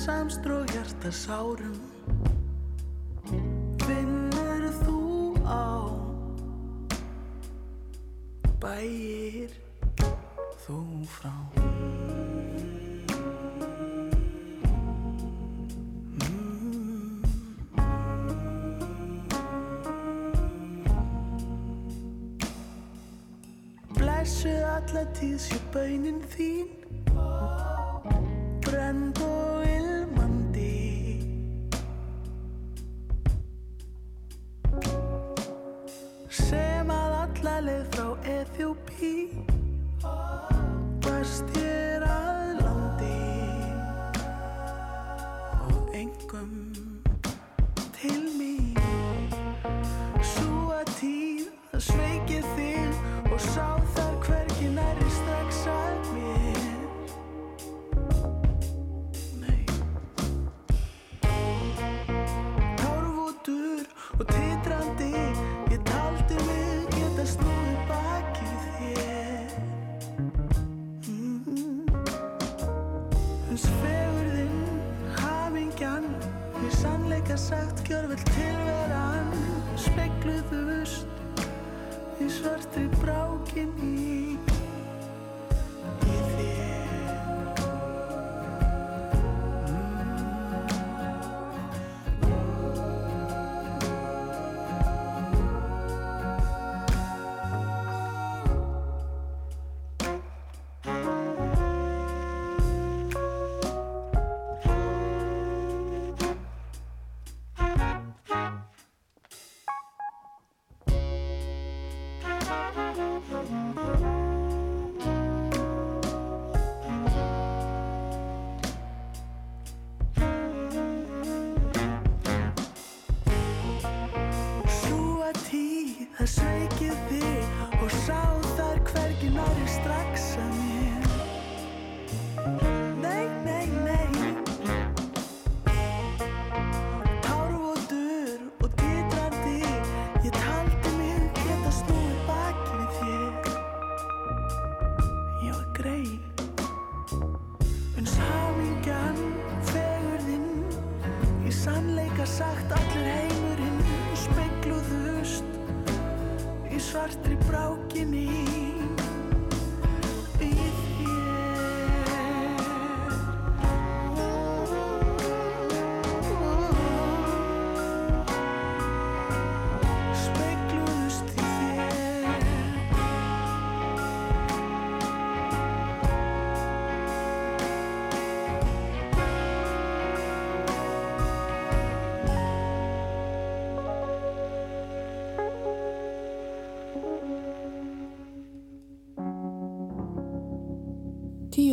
samstrók 0.04 0.68
hjarta 0.68 1.08
sárum 1.10 1.80
Vinnur 3.86 4.64
þú 4.84 4.98
á 5.48 5.88
Bæir 8.60 9.48
þú 10.66 10.76
frá? 11.08 11.32
Blessu 23.96 24.52
alla 24.76 25.08
tíð 25.16 25.38
sé 25.48 25.64
baunin 25.72 26.20
þín 26.36 26.84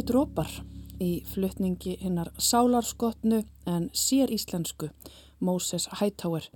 Tíu 0.02 0.16
drópar 0.16 0.50
í 0.98 1.08
flutningi 1.30 1.92
hinnar 2.02 2.32
sálarskotnu 2.42 3.44
en 3.70 3.84
sér 3.94 4.32
íslensku 4.34 4.88
Moses 5.46 5.84
Hightower 6.00 6.48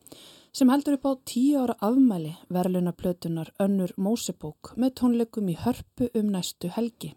sem 0.49 0.71
heldur 0.73 0.95
upp 0.97 1.05
á 1.05 1.13
tíu 1.29 1.59
ára 1.61 1.75
afmæli 1.87 2.31
verðluna 2.49 2.93
plötunar 2.97 3.51
önnur 3.61 3.91
Mosebók 4.01 4.71
með 4.81 4.95
tónleikum 4.99 5.51
í 5.53 5.57
hörpu 5.61 6.07
um 6.17 6.31
næstu 6.33 6.71
helgi. 6.73 7.11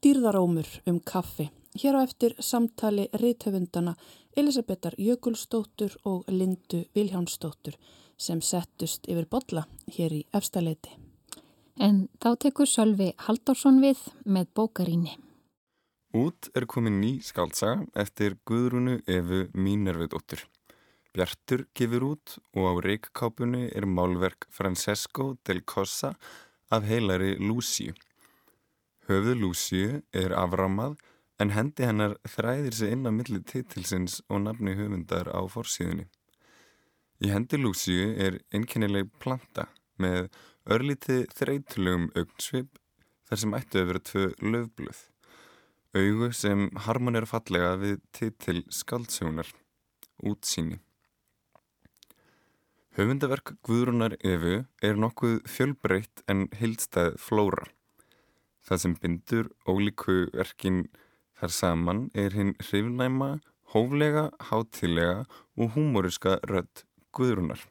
Dýrðarómur 0.00 0.70
um 0.88 1.02
kaffi. 1.12 1.50
Hér 1.76 2.00
á 2.00 2.08
eftir 2.08 2.36
samtali 2.40 3.10
rithöfundana 3.12 3.98
Elisabetar 4.36 4.96
Jökulstóttur 4.96 5.98
og 6.04 6.24
Lindu 6.32 6.86
Viljánsdóttur 6.96 7.76
sem 8.16 8.40
settust 8.40 9.04
yfir 9.12 9.28
bolla 9.28 9.66
hér 9.98 10.16
í 10.22 10.24
efstaleiti. 10.32 10.96
En 11.76 12.08
þá 12.16 12.32
tekur 12.38 12.70
Sölvi 12.70 13.12
Halldórsson 13.26 13.84
við 13.84 14.08
með 14.24 14.48
bókaríni. 14.56 15.18
Út 16.14 16.46
er 16.54 16.62
komin 16.70 17.00
ný 17.02 17.16
skáltsaga 17.26 17.88
eftir 17.98 18.36
Guðrúnu 18.46 19.00
Efu 19.10 19.48
Mínervidóttur. 19.58 20.44
Bjartur 21.10 21.64
gefur 21.74 22.04
út 22.12 22.36
og 22.54 22.68
á 22.70 22.72
reikkápunni 22.84 23.64
er 23.74 23.82
málverk 23.82 24.46
Francesco 24.46 25.32
del 25.42 25.64
Cosa 25.66 26.12
af 26.70 26.86
heilari 26.86 27.32
Lúsíu. 27.42 27.96
Höfuð 29.08 29.40
Lúsíu 29.40 29.88
er 30.14 30.36
aframað 30.38 30.94
en 31.42 31.50
hendi 31.50 31.82
hennar 31.82 32.14
þræðir 32.36 32.78
sig 32.78 32.94
inn 32.94 33.10
á 33.10 33.12
milli 33.16 33.40
titilsins 33.42 34.20
og 34.28 34.44
nafni 34.44 34.76
höfundar 34.78 35.32
á 35.34 35.42
forsíðunni. 35.50 36.06
Í 37.26 37.32
hendi 37.34 37.58
Lúsíu 37.58 38.14
er 38.14 38.38
einkennileg 38.54 39.10
planta 39.18 39.66
með 39.98 40.30
örlítið 40.70 41.26
þreytulegum 41.34 42.06
augnsvip 42.14 42.78
þar 43.26 43.42
sem 43.42 43.58
ættu 43.58 43.82
að 43.82 43.90
vera 43.90 44.04
tvö 44.12 44.28
löfblöð. 44.54 45.02
Augu 45.94 46.32
sem 46.34 46.64
harmonera 46.88 47.26
fallega 47.30 47.76
við 47.78 48.00
titil 48.16 48.64
skaldsjónar, 48.66 49.46
útsýni. 50.26 50.80
Höfundaverk 52.98 53.52
Guðrúnar 53.62 54.16
Efu 54.18 54.56
er 54.82 54.98
nokkuð 54.98 55.36
fjölbreytt 55.46 56.24
en 56.26 56.48
hildstæð 56.58 57.14
flóra. 57.22 57.68
Það 58.66 58.82
sem 58.82 58.96
bindur 59.04 59.52
ólíku 59.70 60.16
verkin 60.34 60.88
þar 61.38 61.54
saman 61.60 62.02
er 62.10 62.34
hinn 62.34 62.56
hrifnæma, 62.58 63.30
hóflega, 63.70 64.32
hátilega 64.50 65.22
og 65.54 65.76
húmóriska 65.78 66.40
rödd 66.50 66.82
Guðrúnar. 67.14 67.62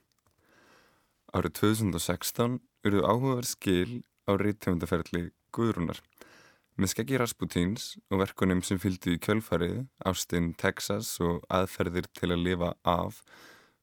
Árið 1.35 1.59
2016 1.59 2.61
eruð 2.87 3.03
áhugaverð 3.03 3.51
skil 3.51 4.03
á 4.27 4.39
reythöfundaferli 4.39 5.25
Guðrúnar. 5.51 5.99
Með 6.73 6.89
skeggi 6.89 7.17
Rasputins 7.21 7.83
og 8.09 8.23
verkunum 8.23 8.63
sem 8.65 8.79
fylgdu 8.81 9.11
í 9.13 9.19
kjölfarið, 9.21 9.83
Ástin, 10.09 10.55
Texas 10.57 11.19
og 11.21 11.43
aðferðir 11.53 12.07
til 12.17 12.31
að 12.33 12.45
lifa 12.47 12.71
af, 12.81 13.19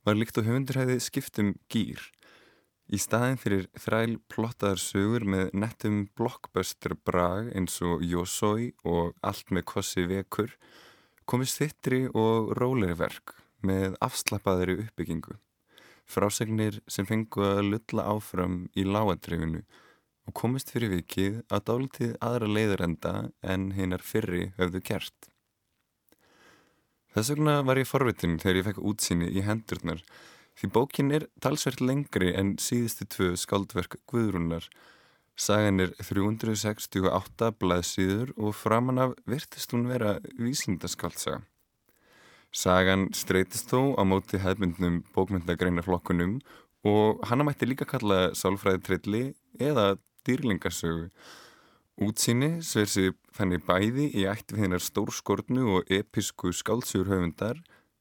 var 0.02 0.16
líkt 0.18 0.40
og 0.40 0.48
höfundur 0.48 0.80
hefði 0.80 0.96
skiptum 1.04 1.52
gýr. 1.70 2.02
Í 2.90 2.98
staðin 2.98 3.38
fyrir 3.38 3.68
þræl 3.78 4.16
plottaðar 4.26 4.82
sögur 4.82 5.22
með 5.22 5.52
nettum 5.54 6.00
blockbuster 6.18 6.96
brag 7.06 7.52
eins 7.54 7.78
og 7.86 8.02
Jósói 8.02 8.72
og 8.82 9.12
allt 9.22 9.52
með 9.54 9.68
kossi 9.70 10.08
vekur, 10.10 10.56
komist 11.30 11.60
þittri 11.62 12.08
og 12.10 12.50
róleri 12.58 12.96
verk 12.98 13.36
með 13.62 13.94
afslappaðri 14.02 14.80
uppbyggingu. 14.88 15.36
Frásegnir 16.10 16.80
sem 16.90 17.06
fengu 17.06 17.46
að 17.46 17.62
lulla 17.68 18.08
áfram 18.16 18.64
í 18.74 18.82
lágadrifinu 18.82 19.62
og 20.30 20.36
komist 20.38 20.70
fyrir 20.70 20.92
vikið 20.94 21.40
að 21.50 21.64
dálitið 21.66 22.10
aðra 22.22 22.48
leiðarenda 22.54 23.14
en 23.42 23.72
hinnar 23.74 24.04
fyrri 24.06 24.52
höfðu 24.60 24.80
gert. 24.86 25.30
Þess 27.10 27.32
vegna 27.32 27.56
var 27.66 27.80
ég 27.80 27.88
forvitin 27.90 28.38
þegar 28.38 28.60
ég 28.60 28.66
fekk 28.68 28.84
útsýni 28.92 29.30
í 29.34 29.42
hendurnar 29.42 30.04
því 30.60 30.70
bókin 30.76 31.10
er 31.16 31.26
talsvert 31.42 31.80
lengri 31.82 32.30
en 32.36 32.54
síðustu 32.62 33.08
tvö 33.10 33.32
skaldverk 33.40 33.96
Guðrúnar. 34.10 34.66
Sagan 35.40 35.80
er 35.82 35.94
368 35.98 37.48
blaðsýður 37.58 38.34
og 38.36 38.54
framan 38.54 39.00
af 39.00 39.14
virtist 39.26 39.72
hún 39.74 39.88
vera 39.90 40.18
vísindaskaldsaga. 40.38 41.40
Sagan 42.52 43.08
streytist 43.14 43.70
þó 43.70 43.96
á 43.98 44.02
móti 44.06 44.38
hefmyndnum 44.42 45.00
bókmyndagreinarflokkunum 45.14 46.38
og 46.86 47.24
hana 47.30 47.46
mætti 47.46 47.66
líka 47.66 47.88
kalla 47.88 48.34
sálfræði 48.36 48.82
trilli 48.86 49.24
eða 49.58 49.96
dýrlingasögu. 50.30 51.10
Útsýni 52.00 52.62
sver 52.64 52.88
sig 52.88 53.12
þannig 53.36 53.66
bæði 53.66 54.06
í 54.16 54.24
ætt 54.30 54.54
við 54.54 54.64
hennar 54.64 54.80
stórskortnu 54.80 55.66
og 55.74 55.90
episku 55.92 56.54
skálsugur 56.56 57.10
höfundar 57.10 57.60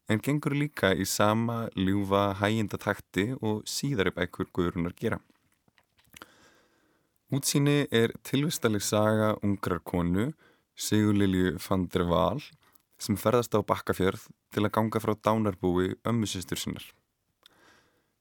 en 0.09 0.21
gengur 0.23 0.55
líka 0.55 0.93
í 0.95 1.05
sama 1.05 1.65
ljúfa 1.75 2.29
hæginda 2.39 2.79
takti 2.81 3.33
og 3.41 3.65
síðari 3.69 4.13
bækur 4.15 4.47
guðurunar 4.55 4.95
gera. 4.97 5.19
Útsýni 7.29 7.83
er 7.93 8.15
tilvistaleg 8.25 8.81
saga 8.81 9.35
ungrar 9.45 9.83
konu, 9.85 10.31
Sigurlilju 10.79 11.57
van 11.61 11.83
der 11.91 12.07
Waal, 12.09 12.39
sem 12.97 13.17
ferðast 13.19 13.53
á 13.53 13.61
bakkafjörð 13.61 14.23
til 14.55 14.63
að 14.63 14.73
ganga 14.79 15.01
frá 15.03 15.13
dánarbúi 15.13 15.91
ömmusistur 16.07 16.57
sinnar. 16.57 16.87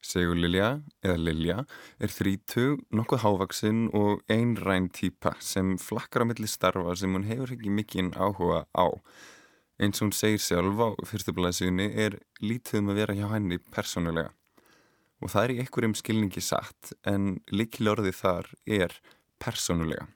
Segur 0.05 0.39
Lilja, 0.39 0.79
eða 1.03 1.19
Lilja, 1.19 1.57
er 1.99 2.13
þrítug, 2.15 2.85
nokkuð 2.95 3.25
hávaksinn 3.25 3.89
og 3.97 4.23
einræn 4.31 4.87
týpa 4.95 5.35
sem 5.43 5.75
flakkar 5.83 6.23
á 6.23 6.29
milli 6.31 6.47
starfa 6.47 6.95
sem 6.97 7.17
hún 7.17 7.27
hefur 7.27 7.53
ekki 7.57 7.73
mikinn 7.75 8.13
áhuga 8.15 8.65
á. 8.79 8.87
Eins 9.79 9.99
og 9.99 10.09
hún 10.09 10.15
segir 10.15 10.43
sjálf 10.43 10.79
á 10.79 10.89
fyrstublaðsugni 11.07 11.89
er 11.99 12.21
lítið 12.43 12.81
um 12.83 12.93
að 12.93 13.01
vera 13.03 13.19
hjá 13.19 13.27
henni 13.35 13.59
persónulega. 13.75 14.31
Og 15.19 15.35
það 15.35 15.45
er 15.45 15.53
í 15.55 15.59
einhverjum 15.65 15.99
skilningi 15.99 16.43
satt 16.47 16.95
en 17.03 17.41
likil 17.51 17.91
orðið 17.91 18.17
þar 18.21 18.53
er 18.79 18.95
persónulega. 19.43 20.07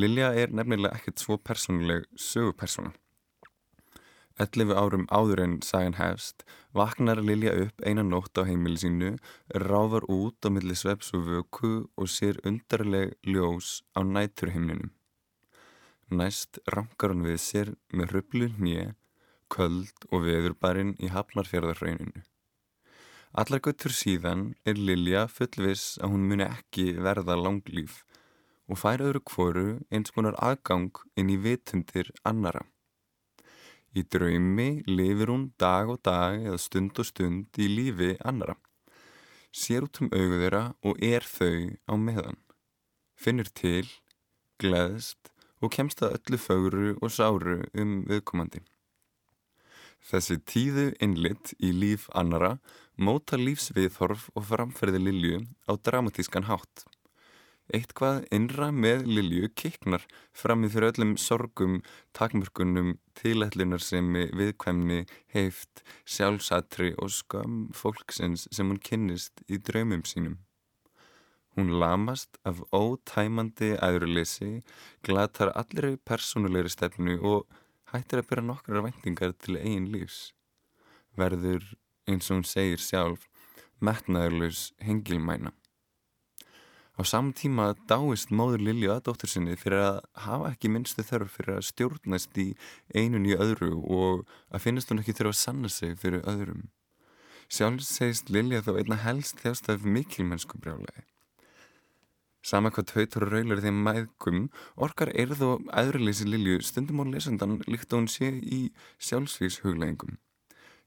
Lilja 0.00 0.32
er 0.32 0.52
nefnilega 0.56 0.96
ekkert 0.96 1.20
svo 1.20 1.36
persónuleg 1.36 2.08
sögupersona. 2.16 2.94
11 4.40 4.72
árum 4.72 5.04
áður 5.12 5.42
en 5.44 5.58
sagan 5.60 5.98
hefst, 5.98 6.46
vaknar 6.72 7.20
Lilja 7.20 7.52
upp 7.64 7.84
einan 7.84 8.10
nótt 8.12 8.38
á 8.40 8.42
heimili 8.48 8.80
sínu, 8.80 9.12
ráfar 9.54 10.04
út 10.08 10.40
á 10.46 10.48
milli 10.48 10.74
sveps 10.76 11.12
og 11.16 11.28
vöku 11.28 11.72
og 11.96 12.08
sér 12.08 12.40
undarleg 12.48 13.14
ljós 13.28 13.82
á 13.96 14.00
næturheimlinum. 14.02 14.90
Næst 16.12 16.58
rankar 16.74 17.12
hún 17.12 17.24
við 17.28 17.40
sér 17.40 17.68
með 17.92 18.16
röflu 18.16 18.48
hnið, 18.56 18.92
köld 19.52 20.08
og 20.10 20.24
veðurbarinn 20.26 20.96
í 21.00 21.12
hafnarfjörðarrauninu. 21.12 22.24
Allar 23.32 23.62
göttur 23.64 23.92
síðan 23.96 24.50
er 24.68 24.76
Lilja 24.76 25.24
fullvis 25.28 25.96
að 26.04 26.12
hún 26.12 26.26
muni 26.28 26.44
ekki 26.44 26.90
verða 27.00 27.36
langlýf 27.40 28.02
og 28.68 28.80
fær 28.80 29.04
öðru 29.04 29.22
kvoru 29.24 29.68
eins 29.88 30.12
konar 30.12 30.36
aðgang 30.36 31.00
inn 31.16 31.32
í 31.32 31.38
vitundir 31.40 32.12
annara. 32.28 32.66
Í 33.92 34.04
draumi 34.08 34.82
lifir 34.88 35.28
hún 35.28 35.50
dag 35.60 35.90
og 35.92 36.00
dag 36.06 36.40
eða 36.40 36.60
stund 36.60 36.96
og 36.98 37.08
stund 37.08 37.60
í 37.60 37.68
lífi 37.68 38.14
annara. 38.24 38.56
Sér 39.52 39.84
út 39.84 40.00
um 40.00 40.08
augu 40.08 40.38
þeirra 40.40 40.62
og 40.88 41.02
er 41.04 41.26
þau 41.28 41.76
á 41.92 41.94
meðan. 42.00 42.38
Finnur 43.20 43.50
til, 43.52 43.84
gleðst 44.56 45.28
og 45.62 45.74
kemst 45.76 46.00
að 46.02 46.16
öllu 46.18 46.40
fögru 46.40 46.94
og 47.02 47.12
sáru 47.12 47.58
um 47.76 48.00
viðkomandi. 48.08 48.62
Þessi 50.02 50.38
tíðu 50.50 50.86
innlitt 51.04 51.52
í 51.62 51.70
líf 51.76 52.08
annara 52.18 52.56
móta 52.98 53.38
lífsviðhorf 53.38 54.30
og 54.34 54.48
framferði 54.48 55.04
Lilju 55.04 55.44
á 55.68 55.72
dramatískan 55.78 56.48
hátt. 56.48 56.86
Eitthvað 57.70 58.24
innra 58.34 58.72
með 58.74 59.04
Lilju 59.06 59.48
kiknar 59.54 60.02
fram 60.34 60.64
í 60.66 60.70
fyrir 60.72 60.90
öllum 60.90 61.12
sorgum, 61.16 61.78
takmörkunum, 62.12 62.96
tilætlunar 63.14 63.80
sem 63.80 64.08
viðkvæmni, 64.12 65.04
heift, 65.32 65.84
sjálfsatri 66.04 66.92
og 66.98 67.12
skam 67.14 67.68
fólksins 67.76 68.48
sem 68.50 68.72
hún 68.72 68.82
kynnist 68.82 69.44
í 69.48 69.60
draumum 69.62 70.02
sínum. 70.02 70.40
Hún 71.54 71.70
lamast 71.78 72.38
af 72.48 72.62
ótæmandi 72.72 73.74
æðurleysi, 73.76 74.62
glatar 75.04 75.52
allir 75.54 75.98
persónulegri 76.08 76.72
stefnu 76.72 77.18
og 77.20 77.46
hættir 77.92 78.22
að 78.22 78.28
byrja 78.30 78.46
nokkrar 78.48 78.86
vendingar 78.88 79.36
til 79.36 79.60
eigin 79.60 79.90
lífs. 79.92 80.32
Verður, 81.16 81.62
eins 82.08 82.30
og 82.30 82.40
hún 82.40 82.48
segir 82.48 82.80
sjálf, 82.80 83.28
metnaðurlaus 83.84 84.70
hengilmæna. 84.80 85.52
Á 86.92 87.02
saman 87.08 87.32
tíma 87.32 87.70
dáist 87.88 88.28
móður 88.28 88.60
Lilju 88.66 88.90
að 88.92 89.06
dóttur 89.06 89.30
sinni 89.32 89.54
fyrir 89.56 89.80
að 89.80 90.00
hafa 90.26 90.50
ekki 90.52 90.68
minnstu 90.68 91.04
þörf 91.08 91.38
fyrir 91.38 91.54
að 91.56 91.68
stjórnast 91.70 92.40
í 92.42 92.50
einun 92.92 93.24
í 93.24 93.32
öðru 93.32 93.70
og 93.80 94.26
að 94.52 94.66
finnast 94.66 94.92
hún 94.92 95.00
ekki 95.00 95.14
þurfa 95.16 95.32
að 95.32 95.40
sanna 95.40 95.70
sig 95.72 95.96
fyrir 96.02 96.26
öðrum. 96.28 96.66
Sjálf 97.48 97.86
segist 97.88 98.28
Lilja 98.28 98.60
þó 98.66 98.76
einna 98.76 99.00
helst 99.00 99.40
þjást 99.40 99.72
af 99.72 99.88
mikilmennsku 99.88 100.60
brjálega. 100.60 101.06
Sama 102.44 102.72
hvað 102.74 102.90
tautur 102.90 103.24
og 103.24 103.32
raular 103.32 103.64
þeim 103.64 103.80
mæðgum, 103.86 104.44
orkar 104.76 105.14
erð 105.16 105.42
og 105.48 105.66
aðraleysi 105.72 106.28
Lilju 106.28 106.60
stundum 106.66 107.00
á 107.00 107.04
lesandan 107.08 107.60
líkt 107.70 107.88
að 107.88 108.02
hún 108.02 108.12
sé 108.12 108.32
í 108.36 108.62
sjálfsvíks 109.00 109.62
hugleggingum. 109.64 110.18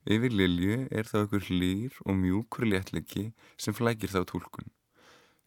Yfir 0.05 0.37
Lilju 0.37 0.81
er 0.93 1.09
þá 1.09 1.23
okkur 1.25 1.47
hlýr 1.49 2.01
og 2.05 2.17
mjúkur 2.21 2.69
léttlegi 2.69 3.31
sem 3.57 3.73
flækir 3.73 4.13
þá 4.13 4.21
tólkun. 4.29 4.69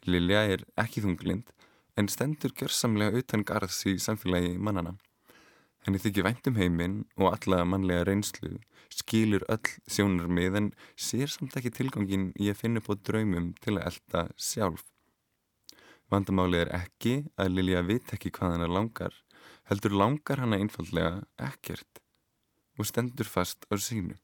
Lilja 0.07 0.45
er 0.55 0.65
ekki 0.79 1.03
þunglind 1.05 1.51
en 1.99 2.09
stendur 2.13 2.55
gjörsamlega 2.55 3.19
utan 3.19 3.45
garðs 3.47 3.81
í 3.91 3.97
samfélagi 4.03 4.55
mannana. 4.63 4.95
Henni 5.87 6.01
þykir 6.03 6.27
væntum 6.27 6.59
heiminn 6.59 6.99
og 7.17 7.33
alla 7.33 7.65
mannlega 7.67 8.05
reynslu, 8.07 8.59
skilur 8.93 9.45
öll 9.51 9.73
sjónar 9.91 10.29
með 10.31 10.59
en 10.61 10.69
sér 10.95 11.33
samt 11.33 11.57
ekki 11.59 11.73
tilgangin 11.75 12.29
í 12.39 12.51
að 12.53 12.61
finna 12.63 12.83
á 12.83 12.93
draumum 12.95 13.53
til 13.63 13.79
að 13.79 13.87
elda 13.91 14.25
sjálf. 14.37 14.85
Vandamálið 16.13 16.65
er 16.65 16.75
ekki 16.79 17.15
að 17.37 17.53
Lilja 17.57 17.83
vit 17.85 18.15
ekki 18.15 18.33
hvað 18.37 18.55
hana 18.57 18.69
langar, 18.71 19.17
heldur 19.69 19.97
langar 20.03 20.41
hana 20.45 20.61
einfallega 20.61 21.25
ekkert 21.51 22.03
og 22.79 22.87
stendur 22.89 23.29
fast 23.29 23.67
á 23.69 23.75
sínu. 23.77 24.17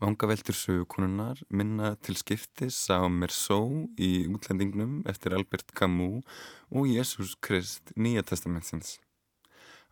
Vangaveltur 0.00 0.56
sögukonunar 0.56 1.42
minna 1.52 1.90
til 2.00 2.16
skiptis 2.16 2.76
á 2.88 3.04
Mersó 3.12 3.58
í 4.00 4.24
útlendingnum 4.32 5.02
eftir 5.10 5.34
Albert 5.36 5.74
Camus 5.76 6.24
og 6.72 6.86
Jésús 6.88 7.34
Krist 7.44 7.92
Nýja 8.00 8.22
testamentsins. 8.24 8.94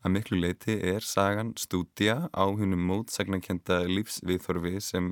Að 0.01 0.15
miklu 0.15 0.39
leiti 0.41 0.79
er 0.81 1.05
sagan 1.05 1.51
stúdja 1.61 2.31
á 2.33 2.45
húnum 2.49 2.87
mótsagnakenda 2.89 3.83
lífsviðþorfi 3.91 4.81
sem 4.81 5.11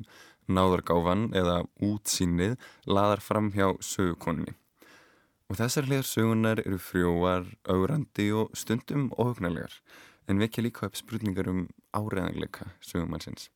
náðargáfan 0.49 1.29
eða 1.37 1.59
útsýnið 1.77 2.57
laðar 2.89 3.21
fram 3.21 3.51
hjá 3.53 3.75
sögukonunni. 3.85 4.57
Og 5.53 5.61
þessar 5.61 5.91
hliðar 5.91 6.09
sögunar 6.09 6.65
eru 6.65 6.81
frjóar, 6.81 7.45
augrandi 7.69 8.31
og 8.33 8.57
stundum 8.57 9.11
óhugnarlegar 9.13 9.77
en 10.25 10.41
vekja 10.41 10.65
líka 10.65 10.89
upp 10.89 10.97
spurningar 10.97 11.53
um 11.53 11.67
áreðanleika 11.93 12.73
sögumannsins. 12.81 13.51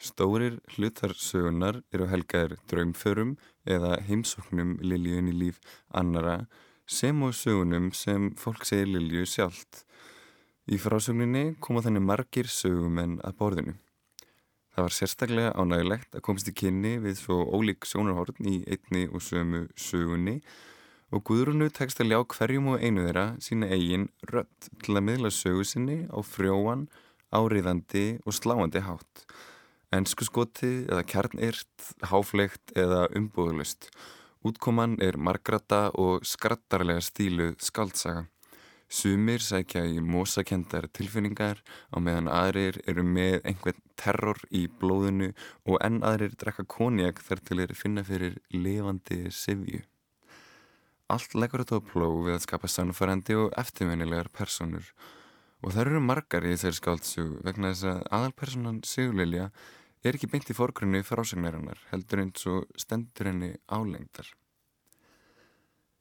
Stórir 0.00 0.54
hlutarsögunar 0.72 1.82
eru 1.92 2.06
helgaðir 2.08 2.54
draumförum 2.70 3.34
eða 3.68 3.98
heimsóknum 4.06 4.78
Liljun 4.80 5.28
í 5.28 5.34
líf 5.36 5.58
annara 5.92 6.46
sem 6.88 7.20
og 7.26 7.34
sögunum 7.36 7.90
sem 7.92 8.30
fólk 8.40 8.64
segir 8.64 8.88
Lilju 8.88 9.26
sjálft. 9.28 9.82
Í 10.72 10.78
frásögninni 10.80 11.58
koma 11.60 11.82
þannig 11.84 12.06
margir 12.08 12.48
sögumenn 12.48 13.18
að 13.28 13.36
borðinu. 13.42 13.76
Það 14.72 14.86
var 14.86 14.96
sérstaklega 14.96 15.52
ánægilegt 15.60 16.16
að 16.16 16.24
komast 16.30 16.48
í 16.48 16.56
kynni 16.62 16.96
við 17.04 17.20
svo 17.20 17.42
ólík 17.52 17.84
sjónarhorn 17.84 18.40
í 18.48 18.56
einni 18.72 19.04
og 19.10 19.20
sömu 19.26 19.66
sögunni 19.76 20.38
og 21.12 21.26
Guðrúnu 21.28 21.68
tekst 21.76 22.00
að 22.00 22.14
ljá 22.14 22.22
hverjum 22.38 22.72
og 22.72 22.80
einu 22.80 23.04
þeirra 23.04 23.28
sína 23.44 23.68
eigin 23.68 24.08
rött 24.32 24.72
til 24.80 24.96
að 24.96 25.06
miðla 25.10 25.34
sögu 25.34 25.66
sinni 25.68 26.06
á 26.08 26.18
frjóan, 26.24 26.88
áriðandi 27.34 28.22
og 28.24 28.40
sláandi 28.40 28.80
hátt 28.88 29.26
Ensku 29.90 30.22
skoti 30.22 30.84
eða 30.86 31.02
kjarnirt, 31.02 31.86
háflegt 32.06 32.70
eða 32.78 33.08
umbúðlust. 33.18 33.88
Útkoman 34.46 34.94
er 35.02 35.16
margrata 35.18 35.88
og 35.98 36.22
skrattarlega 36.22 37.02
stíluð 37.02 37.56
skaldsaga. 37.66 38.28
Sumir 38.86 39.42
sækja 39.42 39.82
í 39.90 39.98
mósakendar 39.98 40.86
tilfinningar 40.94 41.58
á 41.90 41.98
meðan 41.98 42.30
aðrir 42.30 42.78
eru 42.90 43.02
með 43.02 43.40
einhvern 43.50 43.82
terror 43.98 44.38
í 44.54 44.64
blóðinu 44.70 45.32
og 45.66 45.82
enn 45.82 46.00
aðrir 46.06 46.38
drekka 46.38 46.68
konjak 46.70 47.18
þar 47.26 47.42
til 47.42 47.58
þeir 47.60 47.74
finna 47.82 48.06
fyrir 48.06 48.38
levandi 48.54 49.24
sifju. 49.34 49.82
Allt 51.10 51.34
leggur 51.34 51.64
þetta 51.64 51.82
á 51.82 51.88
plóð 51.90 52.16
við 52.28 52.36
að 52.36 52.44
skapa 52.46 52.70
sannfærandi 52.70 53.38
og 53.42 53.58
eftirminnilegar 53.58 54.30
personur 54.30 54.86
og 55.60 55.74
það 55.74 55.82
eru 55.82 56.00
margar 56.04 56.46
í 56.46 56.56
þeirri 56.56 56.78
skáldsug 56.78 57.32
vegna 57.44 57.74
þess 57.74 57.88
að 57.90 58.02
aðalpersonan 58.16 58.80
Sigurlilja 58.86 59.50
er 60.08 60.16
ekki 60.16 60.30
beint 60.32 60.48
í 60.50 60.56
fórgrunni 60.56 61.02
frásegnarinnar 61.04 61.80
heldur 61.90 62.22
eins 62.22 62.46
og 62.48 62.68
stendur 62.80 63.28
henni 63.30 63.50
álengdar. 63.68 64.28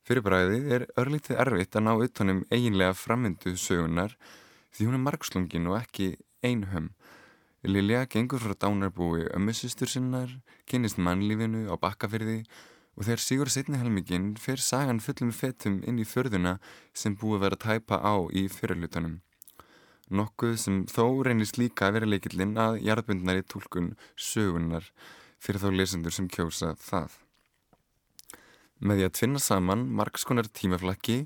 Fyrir 0.08 0.24
bræðið 0.26 0.72
er 0.74 0.86
örlítið 0.98 1.42
erfitt 1.44 1.76
að 1.78 1.86
ná 1.86 1.92
utanum 2.02 2.40
eiginlega 2.50 2.96
frammyndu 2.98 3.54
sögunar 3.60 4.16
því 4.74 4.88
hún 4.88 4.98
er 4.98 5.04
margslungin 5.06 5.70
og 5.70 5.78
ekki 5.82 6.08
einhömm. 6.46 6.90
Lilja 7.68 8.06
gengur 8.08 8.40
frá 8.40 8.56
dánarbúi 8.56 9.28
ömmusistur 9.36 9.92
sinnar, 9.92 10.32
kynist 10.66 10.98
mannlífinu 10.98 11.68
á 11.68 11.76
bakkafyrði 11.76 12.46
og 12.96 13.06
þegar 13.06 13.22
Sigur 13.24 13.52
setni 13.52 13.80
helmingin 13.80 14.32
fer 14.40 14.60
sagan 14.64 15.04
fullum 15.04 15.32
fetum 15.36 15.82
inn 15.88 16.00
í 16.00 16.08
förðuna 16.08 16.58
sem 16.94 17.16
búið 17.20 17.46
verið 17.46 17.60
að 17.60 17.66
tæpa 17.68 18.00
á 18.00 18.16
í 18.32 18.48
fyrirlutanum. 18.52 19.20
Nokkuð 20.10 20.56
sem 20.58 20.84
þó 20.90 21.22
reynist 21.26 21.60
líka 21.62 21.88
að 21.88 22.00
vera 22.00 22.10
leikillinn 22.10 22.58
að 22.58 22.80
jarðbundnari 22.82 23.44
tólkun 23.46 23.92
sögunar 24.18 24.88
fyrir 25.38 25.62
þá 25.62 25.70
lesendur 25.76 26.16
sem 26.16 26.30
kjósa 26.32 26.74
það. 26.82 27.20
Með 28.80 29.00
því 29.00 29.06
að 29.06 29.16
tvinna 29.20 29.42
saman 29.44 29.86
margskonar 30.00 30.48
tímaflakki, 30.56 31.18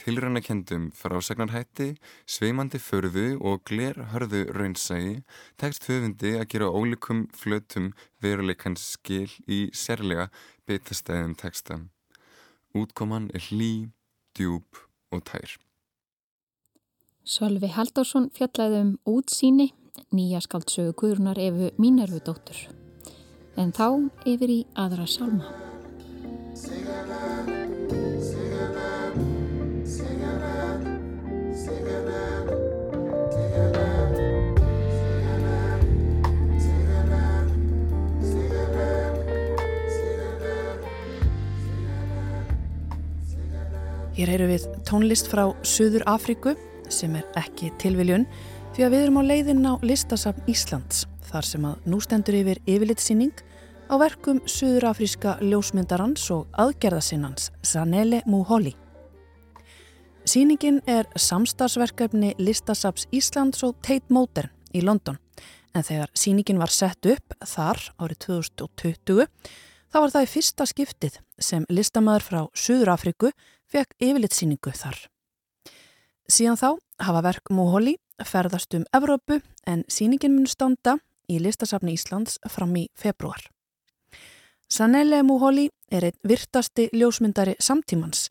tilrænakendum 0.00 0.88
frásagnarhætti, 0.96 1.90
sveimandi 2.24 2.80
förðu 2.80 3.26
og 3.44 3.64
gler 3.68 3.98
hörðu 4.14 4.44
raunsægi 4.56 5.16
tekst 5.60 5.88
höfundi 5.90 6.36
að 6.38 6.48
gera 6.54 6.70
ólíkum 6.72 7.26
flötum 7.36 7.90
veruleikans 8.22 8.86
skil 8.94 9.28
í 9.44 9.66
sérlega 9.76 10.30
beitastæðum 10.70 11.34
teksta. 11.36 11.82
Útkoman 12.72 13.28
er 13.34 13.50
hlý, 13.50 13.90
djúb 14.38 14.86
og 15.10 15.26
tær. 15.26 15.58
Sölvi 17.28 17.68
Haldársson 17.68 18.30
fjallaði 18.32 18.78
um 18.80 18.92
útsýni, 19.08 19.70
nýja 20.16 20.40
skaldsögu 20.40 20.94
Guðrunar 20.96 21.38
Efu 21.38 21.68
Mínervudóttur. 21.76 22.56
En 23.60 23.74
þá 23.76 24.08
yfir 24.24 24.54
í 24.54 24.60
aðra 24.72 25.04
salma. 25.04 25.44
Hér 44.16 44.34
heyru 44.34 44.50
við 44.50 44.66
tónlist 44.88 45.30
frá 45.32 45.46
Suður 45.64 46.02
Afríku 46.10 46.56
sem 46.94 47.14
er 47.18 47.26
ekki 47.38 47.70
tilviljun 47.80 48.26
því 48.74 48.84
að 48.86 48.92
við 48.94 49.04
erum 49.04 49.20
á 49.20 49.28
leiðin 49.30 49.66
á 49.66 49.74
listasafn 49.82 50.50
Íslands 50.50 51.06
þar 51.30 51.46
sem 51.46 51.64
að 51.66 51.88
nú 51.90 52.00
stendur 52.02 52.38
yfir 52.40 52.60
yfirlitsýning 52.66 53.42
á 53.90 53.94
verkum 53.98 54.42
Suður 54.46 54.90
Afríska 54.90 55.36
ljósmyndarans 55.42 56.28
og 56.34 56.46
aðgerðasinnans 56.62 57.50
Zanele 57.66 58.22
Muholi. 58.26 58.74
Sýningin 60.28 60.78
er 60.86 61.08
samstagsverkefni 61.18 62.36
listasafns 62.38 63.08
Íslands 63.10 63.64
og 63.66 63.78
Tate 63.82 64.12
Modern 64.12 64.52
í 64.74 64.84
London 64.84 65.18
en 65.74 65.86
þegar 65.86 66.10
sýningin 66.18 66.60
var 66.60 66.72
sett 66.74 67.06
upp 67.06 67.34
þar 67.46 67.80
árið 67.98 68.22
2020 68.26 69.26
þá 69.90 69.98
var 69.98 70.12
það 70.14 70.26
í 70.26 70.30
fyrsta 70.34 70.66
skiptið 70.70 71.18
sem 71.40 71.66
listamæður 71.70 72.26
frá 72.26 72.40
Suður 72.54 72.92
Afríku 72.94 73.32
fekk 73.70 73.96
yfirlitsýningu 74.02 74.74
þar. 74.74 74.98
Síðan 76.30 76.58
þá 76.60 76.68
hafa 77.02 77.20
verk 77.24 77.50
Móhóli 77.50 77.96
ferðast 78.22 78.74
um 78.78 78.84
Evrópu 78.94 79.40
en 79.66 79.80
síningin 79.90 80.36
mun 80.36 80.46
standa 80.46 81.00
í 81.26 81.40
listasafni 81.42 81.96
Íslands 81.96 82.36
fram 82.46 82.76
í 82.78 82.84
februar. 82.94 83.40
Sanelle 84.70 85.24
Móhóli 85.26 85.66
er 85.90 86.06
einn 86.06 86.20
virtasti 86.22 86.86
ljósmyndari 86.94 87.56
samtímans, 87.58 88.28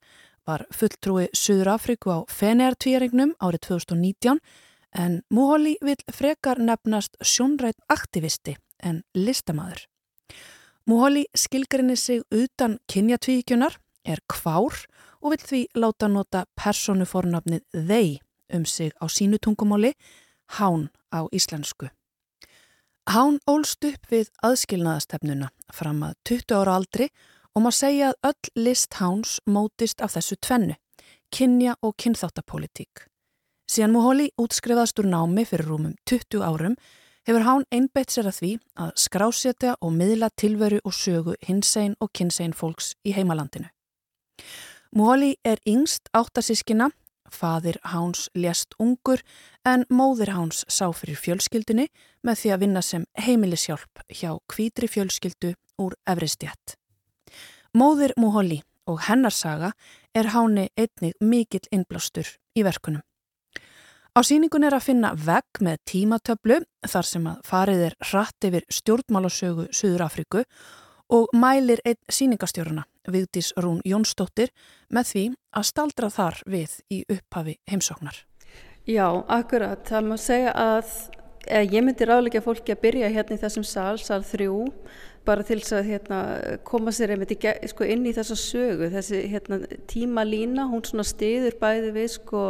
var 0.48 0.64
fulltrúi 0.72 1.28
Suður 1.36 1.74
Afríku 1.74 2.14
á 2.16 2.20
Feneartvíringnum 2.32 3.36
árið 3.44 3.66
2019 3.68 4.40
en 4.96 5.20
Móhóli 5.28 5.76
vil 5.84 6.00
frekar 6.08 6.64
nefnast 6.64 7.20
sjónrætt 7.20 7.84
aktivisti 7.92 8.56
en 8.80 9.04
listamæður. 9.12 9.84
Móhóli 10.88 11.28
skilgrinni 11.36 12.00
sig 12.00 12.24
utan 12.32 12.80
kynjatvíkjunar, 12.88 13.76
er 14.08 14.24
kvár 14.32 14.80
og 14.80 15.00
vil 15.24 15.44
því 15.44 15.62
láta 15.76 16.08
nota 16.08 16.46
personufornafnið 16.56 17.64
þeir 17.74 18.20
um 18.54 18.66
sig 18.66 18.92
á 18.98 19.06
sínu 19.06 19.38
tungumáli, 19.38 19.94
hán 20.58 20.90
á 21.14 21.28
íslensku. 21.32 21.90
Hán 23.10 23.40
ólst 23.50 23.86
upp 23.86 24.12
við 24.12 24.30
aðskilnaðastefnuna 24.46 25.50
fram 25.74 26.04
að 26.06 26.16
20 26.30 26.56
ára 26.62 26.76
aldri 26.78 27.10
og 27.56 27.64
maður 27.64 27.78
segja 27.78 28.10
að 28.12 28.30
öll 28.30 28.66
list 28.66 28.98
háns 29.00 29.40
mótist 29.46 30.02
af 30.02 30.14
þessu 30.14 30.38
tvennu, 30.42 30.76
kynja 31.34 31.76
og 31.82 31.96
kynþáttapolítík. 31.98 33.06
Síðan 33.70 33.94
Múhóli 33.94 34.30
útskrifaðast 34.42 35.02
úr 35.02 35.10
námi 35.10 35.46
fyrir 35.46 35.70
rúmum 35.70 35.96
20 36.10 36.42
árum 36.46 36.78
hefur 37.28 37.46
hán 37.46 37.66
einbeitt 37.70 38.14
sér 38.14 38.30
að 38.30 38.40
því 38.40 38.54
að 38.86 38.94
skrásetja 38.98 39.76
og 39.82 39.94
miðla 39.94 40.30
tilveru 40.34 40.80
og 40.84 40.94
sögu 40.94 41.36
hinsegin 41.46 41.98
og 42.02 42.10
kynsegin 42.14 42.56
fólks 42.58 42.96
í 43.06 43.14
heimalandinu. 43.14 43.70
Móli 44.90 45.36
er 45.46 45.60
yngst 45.70 46.10
áttasískina, 46.18 46.90
fadir 47.30 47.78
Háns 47.84 48.30
lést 48.34 48.74
ungur 48.82 49.22
en 49.62 49.84
móðir 49.86 50.32
Háns 50.34 50.64
sá 50.66 50.88
fyrir 50.98 51.20
fjölskyldunni 51.22 51.86
með 52.26 52.40
því 52.42 52.54
að 52.56 52.64
vinna 52.64 52.82
sem 52.82 53.06
heimilishjálp 53.14 54.02
hjá 54.10 54.32
kvítri 54.50 54.90
fjölskyldu 54.90 55.54
úr 55.78 55.94
Evristjætt. 56.10 56.74
Móðir 57.78 58.16
Móli 58.18 58.64
og 58.90 59.06
hennarsaga 59.06 59.76
er 60.18 60.34
Háni 60.34 60.72
einnig 60.74 61.14
mikill 61.22 61.70
innblástur 61.70 62.26
í 62.58 62.66
verkunum. 62.66 63.06
Á 64.18 64.26
síningun 64.26 64.66
er 64.66 64.74
að 64.74 64.88
finna 64.90 65.14
vegg 65.14 65.62
með 65.62 65.84
tímatöflu 65.86 66.64
þar 66.90 67.06
sem 67.06 67.30
að 67.30 67.42
farið 67.46 67.88
er 67.92 68.02
hratt 68.10 68.50
yfir 68.50 68.66
stjórnmálasögu 68.74 69.70
Suður 69.70 70.08
Afriku 70.10 70.48
og 71.10 71.30
mælir 71.34 71.82
einn 71.86 72.00
síningastjóruna, 72.12 72.86
Vigdís 73.10 73.52
Rún 73.58 73.82
Jónsdóttir, 73.86 74.52
með 74.94 75.12
því 75.12 75.24
að 75.58 75.70
staldra 75.72 76.10
þar 76.14 76.42
við 76.46 76.76
í 76.94 77.04
upphafi 77.10 77.58
heimsóknar. 77.70 78.26
Já, 78.90 79.08
akkurat. 79.28 79.82
Það 79.86 80.08
má 80.10 80.18
segja 80.22 80.54
að 80.54 80.92
ég 81.50 81.84
myndi 81.84 82.06
ráðleika 82.06 82.42
fólki 82.46 82.74
að 82.74 82.84
byrja 82.86 83.12
hérna 83.14 83.38
í 83.38 83.42
þessum 83.42 83.66
sal, 83.66 83.98
sal 84.02 84.22
þrjú, 84.26 84.64
bara 85.26 85.46
til 85.46 85.60
þess 85.60 85.76
að 85.78 85.90
hérna, 85.90 86.20
koma 86.66 86.94
sér 86.96 87.14
einmitt 87.14 87.34
í, 87.34 87.40
sko, 87.70 87.86
inn 87.86 88.06
í 88.06 88.14
þessa 88.16 88.38
sögu. 88.38 88.90
Þessi 88.94 89.24
hérna, 89.34 89.62
tíma 89.90 90.26
lína, 90.26 90.70
hún 90.70 90.86
svona 90.86 91.06
stiður 91.06 91.58
bæði 91.62 91.94
við, 91.98 92.10
sko, 92.16 92.44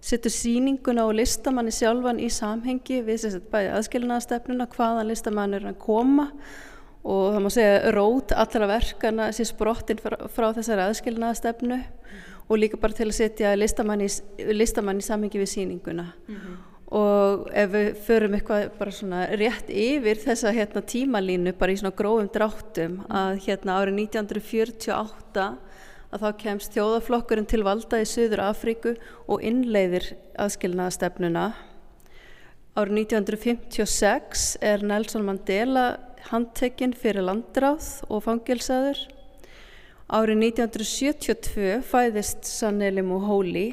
setur 0.00 0.32
síninguna 0.32 1.04
og 1.06 1.18
listamanni 1.18 1.74
sjálfan 1.74 2.22
í 2.22 2.30
samhengi 2.32 3.02
við 3.04 3.24
þess 3.26 3.38
að 3.38 3.48
bæði 3.52 3.72
aðskilnaðastefnuna, 3.76 4.70
hvaðan 4.72 5.10
listamann 5.10 5.58
er 5.58 5.66
að 5.68 5.80
koma 5.82 6.30
og 7.00 7.34
það 7.34 7.44
má 7.44 7.50
segja 7.54 7.92
rót 7.96 8.32
allra 8.36 8.68
verkana 8.68 9.28
sé 9.32 9.46
sprottin 9.48 10.00
frá, 10.00 10.16
frá 10.28 10.50
þessari 10.56 10.84
aðskilnaðastefnu 10.88 11.78
mm. 11.78 12.18
og 12.46 12.60
líka 12.60 12.80
bara 12.80 12.96
til 12.96 13.08
að 13.08 13.16
setja 13.16 13.54
listamann 13.56 14.04
í, 14.04 14.10
listamann 14.52 15.00
í 15.00 15.06
samhengi 15.06 15.40
við 15.40 15.52
síninguna 15.54 16.10
mm 16.10 16.36
-hmm. 16.36 16.58
og 17.00 17.48
ef 17.54 17.70
við 17.72 17.88
förum 18.06 18.34
eitthvað 18.34 18.70
bara 18.78 18.90
svona 18.90 19.26
rétt 19.32 19.70
yfir 19.70 20.16
þessa 20.16 20.52
hérna, 20.52 20.82
tímalínu 20.82 21.52
bara 21.52 21.72
í 21.72 21.76
svona 21.76 21.96
grófum 21.96 22.28
dráttum 22.28 22.92
mm. 22.92 23.06
að 23.08 23.40
hérna 23.46 23.80
árið 23.80 23.94
1948 23.94 25.56
að 26.10 26.20
þá 26.20 26.36
kemst 26.36 26.72
þjóðaflokkurinn 26.74 27.46
til 27.46 27.62
valda 27.62 28.00
í 28.00 28.04
Suður 28.04 28.40
Afríku 28.40 28.96
og 29.26 29.42
innleiðir 29.42 30.16
aðskilnaðastefnuna 30.36 31.54
árið 32.76 32.98
1956 32.98 34.58
er 34.60 34.82
Nelson 34.82 35.24
Mandela 35.24 36.09
handtekinn 36.28 36.92
fyrir 36.96 37.24
landráð 37.26 37.86
og 38.10 38.24
fangilsaður. 38.26 39.00
Árið 40.10 40.42
1972 40.50 41.80
fæðist 41.86 42.44
Saneli 42.50 43.02
Muholi 43.06 43.68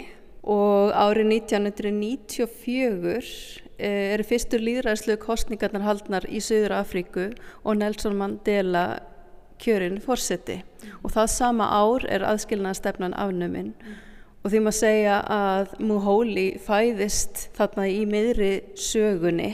og 0.47 0.93
árið 0.95 1.31
1994 1.51 3.13
eh, 3.77 4.13
eru 4.13 4.25
fyrstur 4.29 4.63
líðræðslu 4.63 5.17
kostningarnar 5.19 5.83
haldnar 5.83 6.27
í 6.29 6.39
Suður 6.41 6.77
Afríku 6.79 7.31
og 7.63 7.79
Nelson 7.81 8.15
Mandela 8.19 8.87
kjörinn 9.59 9.97
fórseti 10.01 10.61
og 11.01 11.11
það 11.15 11.31
sama 11.33 11.71
ár 11.73 12.05
er 12.05 12.23
aðskilnaðastefnan 12.29 13.17
afnuminn 13.17 13.73
og 13.73 14.05
og 14.47 14.53
því 14.53 14.59
maður 14.63 14.77
segja 14.77 15.15
að 15.27 15.71
Muholi 15.83 16.47
fæðist 16.63 17.49
þarna 17.57 17.87
í 17.91 18.03
miðri 18.07 18.51
sögunni 18.79 19.49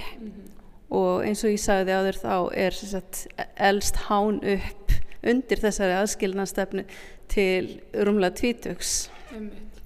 og 0.94 1.26
eins 1.26 1.44
og 1.44 1.54
ég 1.54 1.62
sagði 1.62 1.98
áður 1.98 2.20
þá 2.22 2.36
er 2.66 2.78
sagt, 2.78 3.26
elst 3.58 4.00
hán 4.08 4.40
upp 4.40 4.98
undir 5.24 5.62
þessari 5.64 5.96
aðskilnastefnu 6.02 6.84
til 7.32 7.80
rúmlega 7.94 8.36
tvítöks 8.42 8.94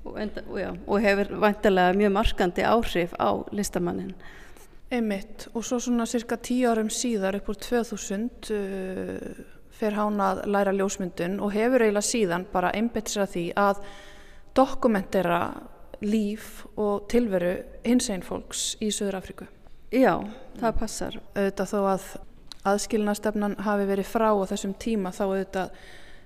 og, 0.08 0.18
enda, 0.20 0.44
og, 0.48 0.58
já, 0.60 0.72
og 0.88 1.04
hefur 1.04 1.32
vantilega 1.44 1.96
mjög 1.98 2.14
markandi 2.16 2.66
áhrif 2.66 3.14
á 3.20 3.30
listamannin. 3.56 4.16
Einmitt 4.92 5.50
og 5.54 5.66
svo 5.68 5.82
svona 5.84 6.08
cirka 6.08 6.38
tíu 6.40 6.70
árum 6.72 6.90
síðar 6.92 7.40
upp 7.42 7.50
úr 7.52 7.60
2000 7.60 8.52
uh, 8.56 9.42
fer 9.78 9.98
hán 9.98 10.22
að 10.24 10.46
læra 10.48 10.74
ljósmyndun 10.76 11.42
og 11.44 11.52
hefur 11.54 11.84
eiginlega 11.84 12.08
síðan 12.08 12.48
bara 12.54 12.72
að 12.72 13.34
því 13.34 13.46
að 13.56 13.84
dokumentera 14.56 15.42
líf 16.02 16.66
og 16.78 17.08
tilveru 17.12 17.58
hins 17.86 18.10
einn 18.10 18.26
fólks 18.26 18.76
í 18.82 18.90
Söður 18.94 19.20
Afríku. 19.20 19.48
Já, 19.94 20.20
það 20.60 20.74
passar. 20.82 21.16
Auðvitað 21.32 21.70
þó 21.72 21.78
að 21.88 22.08
aðskilnastefnan 22.68 23.56
hafi 23.64 23.86
verið 23.88 24.10
frá 24.10 24.28
á 24.36 24.44
þessum 24.50 24.74
tíma 24.76 25.14
þá 25.16 25.24
auðvitað 25.30 25.78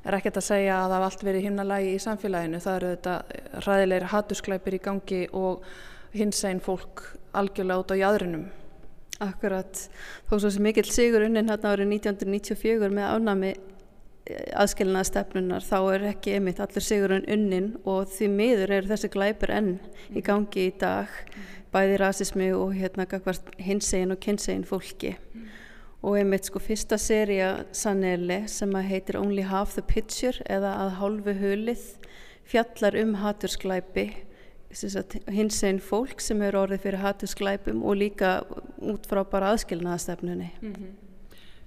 er 0.02 0.18
ekkert 0.18 0.40
að 0.42 0.48
segja 0.48 0.78
að 0.80 0.88
það 0.88 0.96
hafa 0.96 1.10
allt 1.12 1.26
verið 1.28 1.46
himnalægi 1.46 1.92
í 1.94 2.00
samfélaginu. 2.02 2.62
Það 2.64 2.78
eru 2.80 2.90
auðvitað 2.90 3.66
ræðilegri 3.68 4.10
hattusklæpir 4.16 4.78
í 4.78 4.82
gangi 4.88 5.22
og 5.38 5.68
hins 6.18 6.42
einn 6.50 6.64
fólk 6.64 7.06
algjörlega 7.38 7.84
út 7.84 7.94
á 7.94 8.02
jæðrinum. 8.02 8.48
Akkurat. 9.22 9.84
Þó 10.26 10.34
svo 10.40 10.50
sem 10.50 10.66
mikill 10.66 10.90
sigur 10.90 11.28
unnin 11.28 11.52
hérna 11.52 11.76
árið 11.76 11.94
1994 12.00 12.90
með 12.98 13.14
ánami 13.14 13.54
aðskilnaða 14.58 15.08
stefnunar 15.10 15.66
þá 15.66 15.78
er 15.96 16.04
ekki 16.12 16.36
einmitt 16.38 16.60
allir 16.62 16.86
sigurinn 16.86 17.26
unnin 17.30 17.72
og 17.90 18.10
því 18.14 18.30
miður 18.34 18.74
eru 18.78 18.92
þessi 18.92 19.10
glæpur 19.14 19.54
enn 19.54 19.72
í 20.14 20.22
gangi 20.26 20.68
í 20.70 20.76
dag 20.82 21.10
bæði 21.74 22.00
rasismi 22.02 22.52
og 22.54 22.74
hérna 22.76 23.06
hinsegin 23.60 24.12
og 24.12 24.20
kynsegin 24.20 24.66
fólki. 24.68 25.16
Og 26.02 26.18
einmitt 26.18 26.48
sko 26.50 26.60
fyrsta 26.60 26.98
seria 26.98 27.66
Sanelli 27.72 28.48
sem 28.50 28.74
að 28.76 28.90
heitir 28.90 29.20
Only 29.20 29.46
Half 29.46 29.76
the 29.78 29.82
Picture 29.86 30.42
eða 30.50 30.74
að 30.86 30.96
hálfu 30.98 31.36
hulið 31.38 31.84
fjallar 32.50 32.98
um 33.04 33.16
hattursklæpi 33.22 34.10
hins 34.72 35.64
einn 35.68 35.80
fólk 35.84 36.22
sem 36.24 36.42
eru 36.42 36.62
orðið 36.64 36.86
fyrir 36.86 37.04
hattursklæpum 37.04 37.84
og 37.84 37.98
líka 38.00 38.32
út 38.80 39.08
frá 39.10 39.24
bara 39.28 39.52
aðskilnaðastefnunni 39.54 40.50
mm 40.62 40.74
-hmm. 40.74 40.92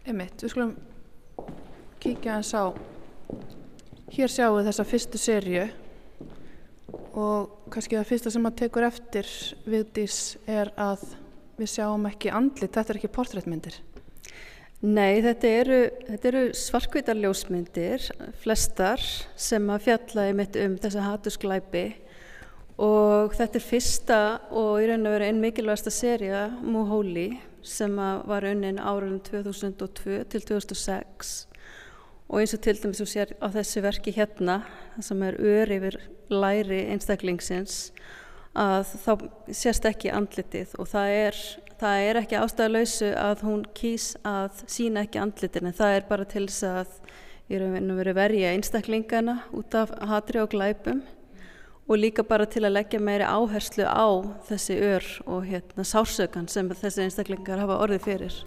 Einmitt, 0.07 0.43
við 0.43 0.51
skulum 0.51 0.77
kíkja 2.01 2.37
eins 2.37 2.55
á 2.55 2.73
hér 4.13 4.29
sjáum 4.29 4.59
við 4.59 4.67
þessa 4.69 4.85
fyrstu 4.85 5.19
serju 5.19 5.69
og 7.15 7.71
kannski 7.73 7.99
það 7.99 8.09
fyrsta 8.11 8.33
sem 8.35 8.49
að 8.49 8.59
tekur 8.63 8.87
eftir 8.87 9.31
viðdís 9.69 10.19
er 10.51 10.71
að 10.81 11.05
við 11.59 11.71
sjáum 11.77 12.07
ekki 12.11 12.33
andlit, 12.35 12.73
þetta 12.75 12.95
er 12.95 13.01
ekki 13.01 13.13
portréttmyndir. 13.15 13.77
Nei, 14.85 15.23
þetta 15.25 15.51
eru, 15.63 15.79
eru 16.19 16.43
svarkvítarljósmyndir, 16.61 18.09
flestar 18.43 19.01
sem 19.01 19.71
að 19.73 19.87
fjalla 19.87 20.27
einmitt 20.29 20.59
um 20.61 20.75
þessa 20.83 21.07
hatursklæpi. 21.07 21.85
Og 22.85 23.33
þetta 23.39 23.61
er 23.61 23.65
fyrsta 23.65 24.21
og 24.51 24.83
í 24.83 24.91
raun 24.91 25.07
og 25.07 25.15
veru 25.15 25.29
einn 25.29 25.41
mikilvægsta 25.41 25.93
seria 25.95 26.49
Muholi 26.59 27.31
sem 27.65 27.95
var 27.97 28.45
unnin 28.51 28.83
árun 28.83 29.21
2002 29.25 30.25
til 30.35 30.47
2006 30.51 31.54
og 32.29 32.41
eins 32.41 32.55
og 32.57 32.62
til 32.64 32.77
dæmis 32.81 33.03
þú 33.03 33.09
sér 33.11 33.35
á 33.39 33.47
þessu 33.55 33.83
verki 33.85 34.14
hérna 34.16 34.62
sem 35.03 35.22
er 35.22 35.37
ör 35.39 35.72
yfir 35.77 35.99
læri 36.33 36.85
einstaklingsins 36.93 37.93
að 38.55 38.95
þá 39.05 39.12
sést 39.51 39.87
ekki 39.89 40.12
andlitið 40.14 40.77
og 40.79 40.89
það 40.89 41.16
er 41.18 41.41
það 41.81 42.05
er 42.09 42.20
ekki 42.22 42.39
ástæðalausu 42.39 43.11
að 43.18 43.45
hún 43.49 43.64
kýs 43.77 44.14
að 44.25 44.62
sína 44.70 45.05
ekki 45.05 45.20
andlitin 45.20 45.68
en 45.68 45.77
það 45.77 45.99
er 45.99 46.09
bara 46.09 46.29
til 46.31 46.47
þess 46.47 46.68
að 46.70 46.95
ég 47.51 47.61
er 47.61 47.66
að 47.66 47.99
vera 47.99 48.16
verja 48.16 48.55
einstaklingana 48.55 49.41
út 49.53 49.75
af 49.77 49.93
hatri 50.09 50.41
og 50.41 50.53
glæpum 50.55 51.03
og 51.85 51.99
líka 52.01 52.25
bara 52.25 52.47
til 52.49 52.64
að 52.64 52.79
leggja 52.79 53.01
meiri 53.03 53.27
áherslu 53.29 53.85
á 53.85 54.09
þessi 54.49 54.79
ör 54.81 55.09
og 55.27 55.45
hérna 55.51 55.85
sársökan 55.85 56.49
sem 56.49 56.70
þessi 56.70 57.05
einstaklingar 57.05 57.61
hafa 57.61 57.83
orðið 57.85 58.07
fyrir. 58.09 58.39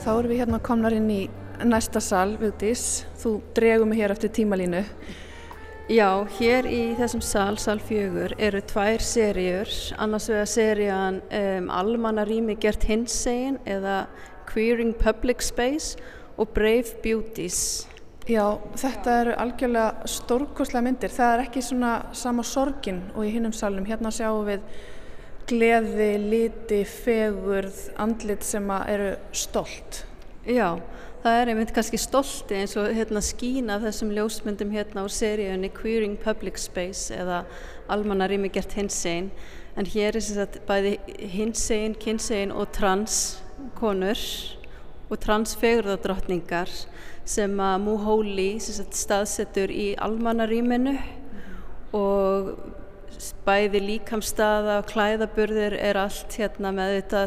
Þá 0.00 0.12
erum 0.14 0.30
við 0.32 0.38
hérna 0.40 0.58
komnar 0.64 0.94
inn 0.96 1.08
í 1.12 1.22
næsta 1.68 2.00
sal, 2.00 2.30
Vigdís. 2.40 3.02
Þú 3.20 3.34
dregum 3.52 3.90
mig 3.92 3.98
hér 4.00 4.14
eftir 4.14 4.30
tímalínu. 4.32 4.80
Já, 5.92 6.24
hér 6.38 6.68
í 6.70 6.78
þessum 6.96 7.20
sal, 7.20 7.58
sal 7.60 7.82
fjögur, 7.84 8.32
eru 8.40 8.62
tvær 8.64 9.02
serjur, 9.04 9.68
annars 10.00 10.30
vegar 10.30 10.48
serjan 10.48 11.18
um, 11.20 11.68
Almanna 11.74 12.24
rými 12.24 12.54
gert 12.62 12.86
hinsegin 12.88 13.58
eða 13.68 14.06
Queering 14.48 14.94
Public 14.96 15.44
Space 15.44 16.00
og 16.40 16.54
Brave 16.56 16.96
Beauties. 17.04 17.60
Já, 18.30 18.56
þetta 18.80 19.18
eru 19.24 19.36
algjörlega 19.42 20.08
stórkoslega 20.14 20.86
myndir. 20.86 21.12
Það 21.12 21.34
er 21.34 21.44
ekki 21.44 21.66
svona 21.66 21.92
sama 22.16 22.46
sorgin 22.46 23.02
og 23.12 23.26
í 23.26 23.34
hinnum 23.34 23.52
salunum. 23.52 23.90
Hérna 23.90 24.14
sjáum 24.14 24.48
við 24.48 24.64
gleði, 25.50 26.12
liti, 26.22 26.80
fegurð, 26.86 27.88
andlit 28.00 28.46
sem 28.46 28.70
eru 28.86 29.12
stolt. 29.34 30.04
Já, 30.46 30.78
það 31.24 31.38
er 31.40 31.50
einmitt 31.52 31.72
kannski 31.76 31.98
stolti 32.00 32.56
eins 32.60 32.76
og 32.80 32.88
hérna 32.96 33.22
skína 33.24 33.80
þessum 33.82 34.12
ljósmyndum 34.16 34.70
hérna 34.72 35.04
á 35.04 35.06
seríunni 35.10 35.72
Queering 35.74 36.16
Public 36.22 36.60
Space 36.62 37.12
eða 37.14 37.42
almanna 37.90 38.28
rými 38.30 38.50
gert 38.52 38.72
hinsegin 38.78 39.28
en 39.76 39.90
hér 39.90 40.14
er 40.14 40.22
þess 40.22 40.40
að 40.40 40.58
bæði 40.68 40.94
hinsegin, 41.34 41.98
kynsegin 41.98 42.54
og 42.54 42.70
trans 42.76 43.40
konur 43.78 44.20
og 45.10 45.18
transfegurðardrottningar 45.20 46.70
sem 47.28 47.62
að 47.62 47.80
Muholi 47.84 48.50
staðsetur 48.62 49.72
í 49.74 49.92
almanna 50.00 50.46
rýminu 50.48 50.96
og 51.96 52.54
bæði 53.46 53.80
líkamstaða 53.84 54.78
og 54.80 54.88
klæðaburður 54.90 55.76
er 55.78 55.98
allt 56.00 56.36
hérna 56.38 56.72
með 56.74 56.96
þetta 56.98 57.24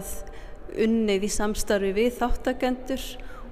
unnið 0.83 1.27
í 1.27 1.29
samstarfi 1.29 1.91
við 1.95 2.15
þáttagendur 2.17 3.03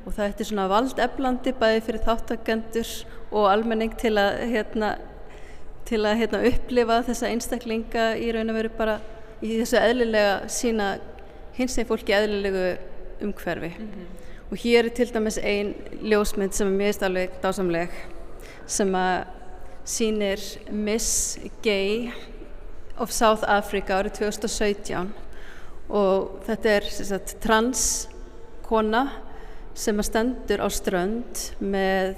og 0.01 0.15
það 0.15 0.27
er 0.41 0.49
svona 0.49 0.67
valdeflandi 0.71 1.53
bæði 1.61 1.81
fyrir 1.85 2.05
þáttagendur 2.07 2.93
og 3.31 3.47
almenning 3.51 3.93
til 4.01 4.15
að 4.19 4.41
hérna, 4.51 4.95
til 5.87 6.01
að 6.05 6.23
hérna, 6.23 6.41
upplifa 6.49 7.01
þessa 7.09 7.29
einstaklinga 7.29 8.07
í 8.17 8.31
raun 8.33 8.53
og 8.53 8.57
veru 8.57 8.73
bara 8.79 8.97
í 9.41 9.53
þessu 9.59 9.77
eðlilega 9.81 10.49
sína 10.51 10.95
hins 11.57 11.77
veginn 11.77 11.89
fólki 11.89 12.15
eðlilegu 12.15 12.65
umhverfi 13.21 13.69
mm 13.69 13.91
-hmm. 13.91 14.07
og 14.51 14.57
hér 14.57 14.85
er 14.85 14.89
til 14.89 15.13
dæmis 15.13 15.37
ein 15.37 15.75
ljósmynd 16.01 16.53
sem 16.53 16.67
er 16.67 16.77
mjög 16.79 16.93
stafleg 16.93 17.29
dásamleg 17.43 17.89
sem 18.65 18.95
að 18.95 19.25
sínir 19.85 20.39
Miss 20.71 21.39
Gay 21.63 22.11
of 23.01 23.11
South 23.13 23.43
Africa 23.49 23.97
árið 23.99 24.19
2017 24.21 25.11
og 25.91 26.41
þetta 26.45 26.75
er 26.77 26.87
sagt, 26.93 27.35
trans 27.43 27.85
kona 28.63 29.07
sem 29.75 29.97
að 29.99 30.07
stendur 30.07 30.63
á 30.63 30.69
strönd 30.71 31.45
með 31.59 32.15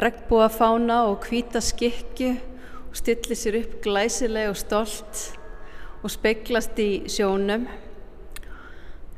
regnbúa 0.00 0.48
fána 0.52 1.04
og 1.10 1.26
hvita 1.28 1.62
skikki 1.62 2.34
og 2.88 2.98
stillir 2.98 3.38
sér 3.38 3.60
upp 3.62 3.80
glæsileg 3.84 4.50
og 4.52 4.58
stolt 4.58 5.24
og 6.04 6.12
speiklast 6.12 6.78
í 6.82 7.04
sjónum. 7.08 7.66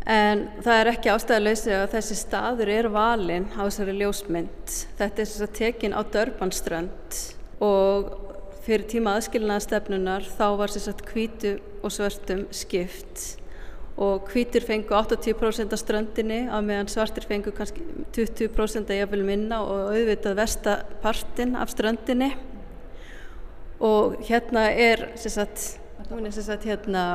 En 0.07 0.44
það 0.62 0.80
er 0.80 0.90
ekki 0.92 1.11
ástæðalösi 1.11 1.72
að 1.74 1.88
þessi 1.97 2.18
staður 2.20 2.70
er 2.70 2.88
valinn 2.94 3.49
á 3.59 3.66
þessari 3.66 3.97
ljósmynd. 3.99 4.76
Þetta 5.01 5.22
er 5.22 5.26
þess 5.26 5.47
að 5.49 5.57
tekin 5.59 5.97
á 5.99 6.01
Dörbanströnd 6.14 7.18
og 7.64 8.26
fyrir 8.66 8.86
tíma 8.90 9.14
aðskilnaðastefnunar 9.16 10.24
þá 10.36 10.46
var 10.58 10.72
að 10.74 11.02
hvítu 11.12 11.52
og 11.86 11.92
svörtum 11.94 12.46
skipt. 12.54 13.36
Og 13.96 14.26
hvítir 14.28 14.64
fengu 14.66 14.92
80% 14.92 15.72
af 15.72 15.80
ströndinni 15.80 16.42
á 16.52 16.58
meðan 16.60 16.90
svartir 16.92 17.24
fengu 17.24 17.54
kannski 17.56 17.84
20% 18.12 18.90
að 18.90 19.00
jáfnvel 19.00 19.22
minna 19.24 19.62
og 19.64 19.94
auðvitað 19.94 20.36
vestapartin 20.42 21.54
af 21.56 21.72
ströndinni. 21.72 22.34
Og 23.80 24.18
hérna 24.26 24.66
er 24.72 25.06
sagt, 25.16 25.78
hún 26.10 26.26
er 26.26 26.34
sagt, 26.36 26.66
hérna, 26.68 27.06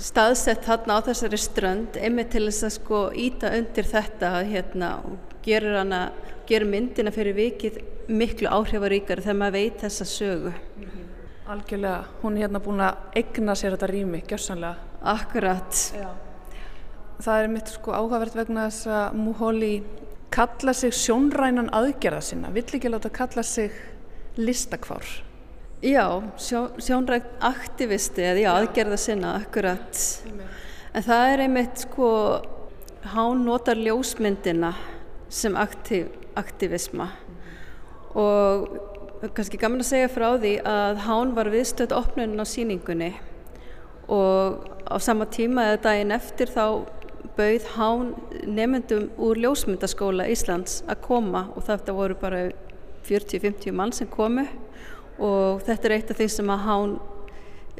staðsett 0.00 0.64
hérna 0.68 0.96
á 0.96 1.06
þessari 1.10 1.40
strönd 1.40 1.98
einmitt 2.00 2.32
til 2.32 2.46
þess 2.48 2.68
að 2.68 2.76
sko 2.78 3.02
íta 3.12 3.52
undir 3.56 3.88
þetta 3.88 4.32
hérna, 4.48 4.94
og 5.04 5.18
gerur 5.44 6.68
myndina 6.70 7.12
fyrir 7.14 7.36
vikið 7.36 7.82
miklu 8.12 8.48
áhrifaríkari 8.48 9.24
þegar 9.24 9.38
maður 9.40 9.58
veit 9.58 9.82
þessa 9.82 10.04
sögu 10.04 10.52
mm 10.52 10.84
-hmm. 10.84 11.02
Algjörlega, 11.52 12.04
hún 12.22 12.36
er 12.36 12.44
hérna 12.44 12.60
búin 12.62 12.80
að 12.80 12.96
egna 13.18 13.54
sér 13.54 13.74
þetta 13.74 13.86
rými, 13.90 14.22
gjörsanlega 14.28 14.76
Akkurat. 15.02 15.74
Já. 15.98 16.10
Það 17.22 17.42
er 17.42 17.48
mitt 17.50 17.70
sko 17.74 17.92
áhugavert 17.92 18.36
vegna 18.38 18.68
þess 18.70 18.86
að 18.86 19.16
Muholi 19.18 19.72
kalla 20.30 20.72
sig 20.72 20.94
sjónrænan 20.94 21.70
aðgerða 21.74 22.20
sinna, 22.22 22.52
vill 22.54 22.64
ekki 22.64 22.90
láta 22.90 23.10
kalla 23.10 23.42
sig 23.42 23.74
listakvár. 24.38 25.02
Já, 25.82 26.22
sjó, 26.38 26.68
sjónrænt 26.78 27.26
aktivisti 27.42 28.22
eða 28.22 28.44
já, 28.44 28.50
aðgerða 28.52 28.96
sinna, 29.02 29.34
akkurat. 29.42 30.04
En 30.94 31.02
það 31.02 31.32
er 31.32 31.42
einmitt 31.48 31.82
sko, 31.82 32.08
hán 33.02 33.42
notar 33.44 33.76
ljósmyndina 33.82 34.72
sem 35.28 35.58
aktiv, 35.58 36.06
aktivisma 36.38 37.10
og 38.18 39.28
kannski 39.36 39.60
gaman 39.60 39.84
að 39.84 39.90
segja 39.92 40.10
frá 40.12 40.28
því 40.40 40.56
að 40.66 41.04
hán 41.06 41.36
var 41.36 41.52
viðstöðt 41.52 41.94
opnunin 41.96 42.42
á 42.42 42.46
síningunni 42.48 43.12
og 44.12 44.66
á 44.90 44.96
sama 45.00 45.28
tíma 45.30 45.70
eða 45.70 45.82
daginn 45.86 46.14
eftir 46.14 46.50
þá 46.50 46.84
bauð 47.36 47.68
hán 47.76 48.10
nefndum 48.44 49.08
úr 49.22 49.38
ljósmyndaskóla 49.40 50.26
Íslands 50.32 50.82
að 50.90 51.00
koma 51.06 51.46
og 51.56 51.64
þetta 51.68 51.94
voru 51.96 52.16
bara 52.20 52.42
40-50 53.06 53.72
mann 53.74 53.92
sem 53.94 54.10
komu. 54.10 54.44
Og 55.22 55.62
þetta 55.66 55.88
er 55.88 55.96
eitt 55.96 56.12
af 56.12 56.18
því 56.18 56.28
sem 56.32 56.52
að 56.52 56.64
hán 56.66 56.94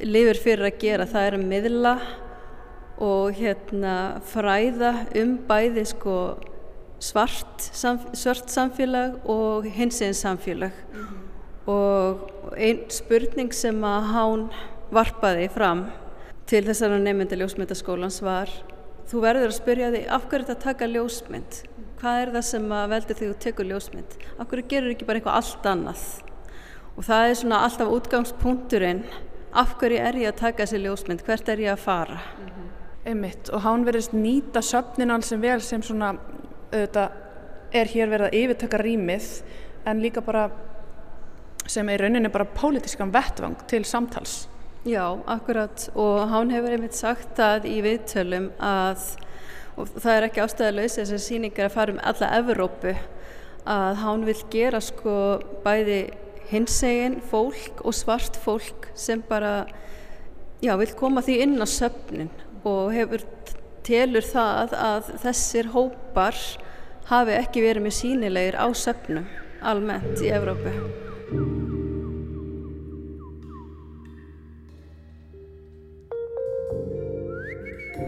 lifir 0.02 0.40
fyrir 0.40 0.68
að 0.68 0.78
gera, 0.82 1.08
það 1.08 1.26
er 1.26 1.36
að 1.36 1.46
miðla 1.50 1.94
og 3.02 3.36
hérna 3.36 3.94
fræða 4.30 4.92
um 5.18 5.34
bæði 5.48 5.84
sko 5.90 6.16
svart, 7.02 7.66
samf 7.74 8.06
svart 8.14 8.50
samfélag 8.52 9.18
og 9.26 9.66
hinsinn 9.66 10.14
samfélag. 10.14 10.70
Mm 10.92 11.00
-hmm. 11.00 11.70
og 11.72 12.30
einn 12.56 12.90
spurning 12.90 13.54
sem 13.54 13.84
að 13.84 14.02
hán 14.12 14.48
varpaði 14.90 15.48
fram 15.48 15.86
til 16.46 16.64
þessara 16.64 16.98
nefndi 16.98 17.36
ljósmyndaskólans 17.36 18.22
var 18.22 18.48
þú 19.10 19.20
verður 19.20 19.50
að 19.50 19.56
spyrja 19.56 19.90
því 19.90 20.02
af 20.08 20.26
hverju 20.28 20.46
þetta 20.46 20.64
taka 20.64 20.86
ljósmynd? 20.86 21.62
Hvað 22.00 22.22
er 22.22 22.32
það 22.34 22.44
sem 22.48 22.72
að 22.72 22.88
veldi 22.88 23.14
því 23.14 23.26
þú 23.30 23.38
tekur 23.44 23.68
ljósmynd? 23.70 24.16
Af 24.38 24.48
hverju 24.48 24.68
gerur 24.68 24.90
ekki 24.90 25.06
bara 25.08 25.20
eitthvað 25.20 25.38
allt 25.40 25.66
annað? 25.66 26.04
Og 26.96 27.04
það 27.04 27.28
er 27.28 27.34
svona 27.34 27.60
alltaf 27.66 27.92
útgangspunkturinn. 27.96 29.04
Af 29.52 29.76
hverju 29.80 29.98
er 29.98 30.14
ég 30.14 30.32
að 30.32 30.40
taka 30.40 30.64
þessi 30.64 30.82
ljósmynd? 30.82 31.24
Hvert 31.26 31.48
er 31.48 31.58
ég 31.62 31.72
að 31.72 31.84
fara? 31.84 32.18
Mm 32.18 32.46
-hmm. 32.46 32.70
Einmitt. 33.04 33.50
Og 33.50 33.62
hán 33.62 33.84
verðist 33.84 34.12
nýta 34.12 34.62
söfninan 34.62 35.22
sem 35.22 35.40
vel 35.40 35.60
sem 35.60 35.82
svona 35.82 36.18
auðvitað 36.72 37.18
er 37.72 37.90
hér 37.92 38.10
verið 38.12 38.28
að 38.28 38.38
yfirtöka 38.40 38.80
rýmið 38.82 39.28
en 39.88 40.02
líka 40.02 40.22
bara 40.24 40.48
sem 41.70 41.88
er 41.88 42.02
rauninni 42.02 42.30
bara 42.32 42.48
pólitískan 42.48 43.12
vettvang 43.14 43.56
til 43.70 43.84
samtals. 43.88 44.46
Já, 44.82 45.14
akkurat 45.30 45.88
og 45.94 46.24
hán 46.32 46.50
hefur 46.50 46.74
einmitt 46.74 46.96
sagt 46.98 47.36
það 47.38 47.68
í 47.70 47.76
viðtölum 47.84 48.48
að 48.58 49.04
það 49.76 50.14
er 50.16 50.26
ekki 50.26 50.42
ástæðilegs 50.42 50.98
þessar 50.98 51.22
síningar 51.22 51.68
að 51.68 51.76
fara 51.76 51.94
um 51.94 52.00
alla 52.02 52.30
Evrópu 52.40 52.96
að 53.72 54.00
hán 54.02 54.26
vil 54.26 54.38
gera 54.50 54.80
sko 54.82 55.14
bæði 55.62 56.00
hinsegin 56.50 57.20
fólk 57.30 57.84
og 57.86 57.94
svart 57.96 58.36
fólk 58.42 58.90
sem 58.98 59.22
bara 59.28 59.68
já, 60.62 60.74
vil 60.76 60.90
koma 60.98 61.22
því 61.22 61.38
inn 61.46 61.62
á 61.62 61.66
söfnin 61.70 62.32
og 62.66 62.90
hefur 62.94 63.22
telur 63.86 64.26
það 64.26 64.74
að 64.78 65.08
þessir 65.24 65.70
hópar 65.74 66.38
hafi 67.10 67.34
ekki 67.38 67.64
verið 67.64 67.86
með 67.86 67.96
sínilegir 67.98 68.58
á 68.58 68.66
söfnum 68.76 69.26
almennt 69.62 70.22
í 70.22 70.30
Evrópu. 70.34 70.72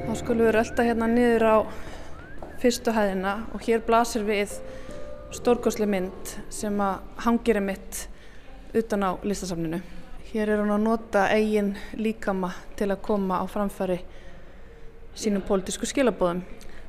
Þá 0.05 0.13
skulum 0.21 0.47
við 0.47 0.55
rölda 0.55 0.87
hérna 0.87 1.11
niður 1.11 1.47
á 1.49 1.57
fyrstu 2.63 2.95
hæðina 2.95 3.35
og 3.55 3.67
hér 3.67 3.83
blasir 3.87 4.25
við 4.27 4.55
stórgóðsleg 5.35 5.91
mynd 5.91 6.35
sem 6.55 6.79
að 6.81 7.03
hangir 7.27 7.59
er 7.59 7.67
mitt 7.67 8.05
utan 8.75 9.07
á 9.07 9.11
listasafninu. 9.27 9.81
Hér 10.31 10.51
er 10.51 10.63
hann 10.63 10.75
að 10.75 10.85
nota 10.87 11.29
eigin 11.35 11.75
líkama 11.99 12.53
til 12.79 12.91
að 12.91 13.03
koma 13.07 13.43
á 13.43 13.45
framfæri 13.51 14.01
sínum 15.15 15.45
pólitísku 15.47 15.89
skilabóðum. 15.89 16.43